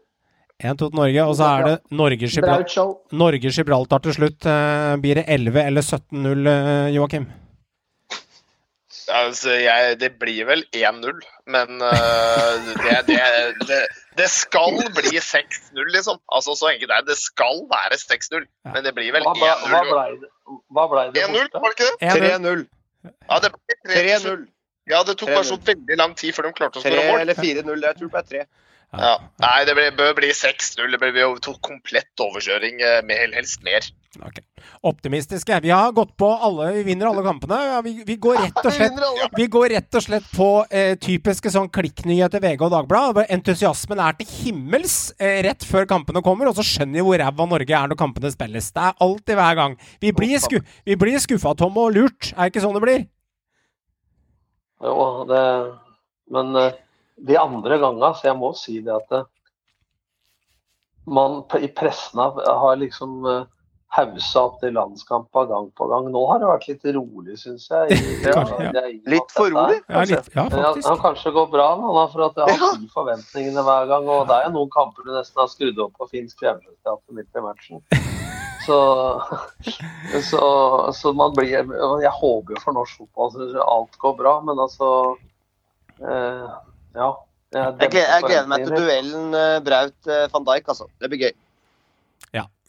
[0.58, 3.52] 1-2 til Norge, og så er det Norge-Gibraltar Norge
[4.08, 4.48] til slutt.
[5.04, 7.28] Blir det 11 eller 17-0, eh, Joakim?
[9.08, 13.20] Altså, jeg, det blir vel 1-0, men uh, det, det,
[13.70, 13.78] det,
[14.20, 16.20] det skal bli 6-0, liksom.
[16.28, 17.14] Altså, så enkelt er det.
[17.14, 18.44] Det skal være 6-0,
[18.74, 19.94] men det blir vel Hva, ble- hva 1-0.
[19.94, 22.12] blei hva ble det 1-0, var det ikke det?
[22.20, 22.66] 3-0.
[23.08, 24.12] Ja, det ble 3-0.
[24.28, 24.46] 3-0.
[24.88, 27.20] Ja, det tok bare så veldig lang tid før de klarte å 3 skåre mål.
[27.24, 27.84] eller 4-0.
[27.88, 28.46] Jeg tror det ble 3.
[28.96, 29.18] Ja.
[29.44, 30.88] Nei, det ble, bør bli 6-0.
[30.94, 33.84] Det blir komplett overkjøring, eh, med helst mer.
[34.18, 34.44] Okay.
[34.88, 35.60] Optimistiske.
[35.62, 37.58] Vi har gått på alle Vi vinner alle kampene.
[37.68, 39.02] Ja, vi, vi, går rett og slett,
[39.36, 43.28] vi går rett og slett på eh, typiske sånn klikknyheter VG og Dagbladet.
[43.36, 47.50] Entusiasmen er til himmels eh, rett før kampene kommer, og så skjønner vi hvor ræva
[47.52, 48.72] Norge er når kampene spilles.
[48.74, 49.78] Det er alltid hver gang.
[50.02, 50.58] Vi blir, sku,
[50.88, 52.32] vi blir skuffa, Tom, og lurt.
[52.34, 53.06] Er det ikke sånn det blir?
[54.82, 54.98] Jo,
[55.30, 55.44] det
[56.34, 56.74] Men eh,
[57.18, 59.26] de andre gangene, så jeg må si det at
[61.08, 63.46] man i pressen har, har liksom uh,
[63.96, 66.10] haussa opp til landskamper gang på gang.
[66.12, 67.96] Nå har det vært litt rolig, syns jeg.
[68.28, 68.44] ja.
[68.76, 69.80] det- Litt for rolig?
[69.88, 70.84] Ja, litt, ja faktisk.
[70.84, 74.12] Det han kanskje går bra nå, da, for at jeg har de forventningene hver gang.
[74.18, 77.32] Og det er jo noen kamper du nesten har skrudd opp på finsk fjernsynsteater midt
[77.40, 77.84] i matchen.
[78.68, 78.76] Så,
[80.28, 80.40] så,
[80.92, 84.90] så man blir Jeg håper jo for norsk fotball så alt går bra, men altså
[86.04, 86.50] eh,
[86.96, 87.10] Ja.
[87.56, 90.88] Jeg gleder, jeg gleder meg til duellen eh, Braut-van Dijk, altså.
[91.00, 91.36] Det blir gøy.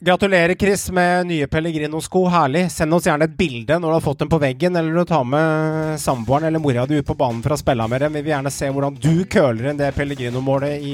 [0.01, 2.21] Gratulerer, Chris, med nye Pellegrino-sko.
[2.31, 2.69] Herlig.
[2.71, 5.25] Send oss gjerne et bilde når du har fått dem på veggen, eller du tar
[5.27, 8.15] med samboeren eller mora di ut på banen for å spille med dem.
[8.15, 10.93] Vi vil gjerne se hvordan du køler inn det Pellegrino-målet i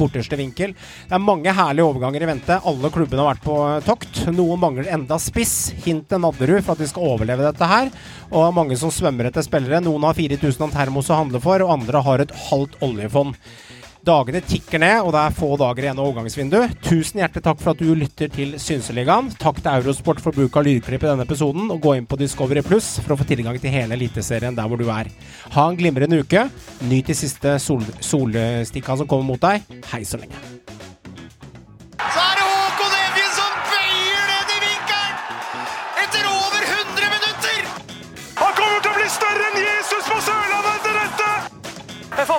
[0.00, 0.74] borterste vinkel.
[1.06, 2.58] Det er mange herlige overganger i vente.
[2.58, 3.56] Alle klubbene har vært på
[3.86, 4.24] tokt.
[4.34, 5.56] Noen mangler enda spiss.
[5.86, 7.94] Hint til Nadderud for at de skal overleve dette her.
[8.34, 9.78] Og mange som svømmer etter spillere.
[9.86, 13.38] Noen har 4000 av termos å handle for, og andre har et halvt oljefond.
[14.00, 16.78] Dagene tikker ned, og det er få dager igjen av overgangsvinduet.
[16.86, 19.28] Tusen hjertelig takk for at du lytter til Synseligaen.
[19.40, 22.64] Takk til Eurosport for bruk av lydklipp i denne episoden, og gå inn på Discovery
[22.64, 25.12] Pluss for å få tilgang til hele Eliteserien der hvor du er.
[25.52, 26.46] Ha en glimrende uke.
[26.88, 29.68] Nyt de siste sol solstikkene som kommer mot deg.
[29.92, 30.79] Hei så lenge.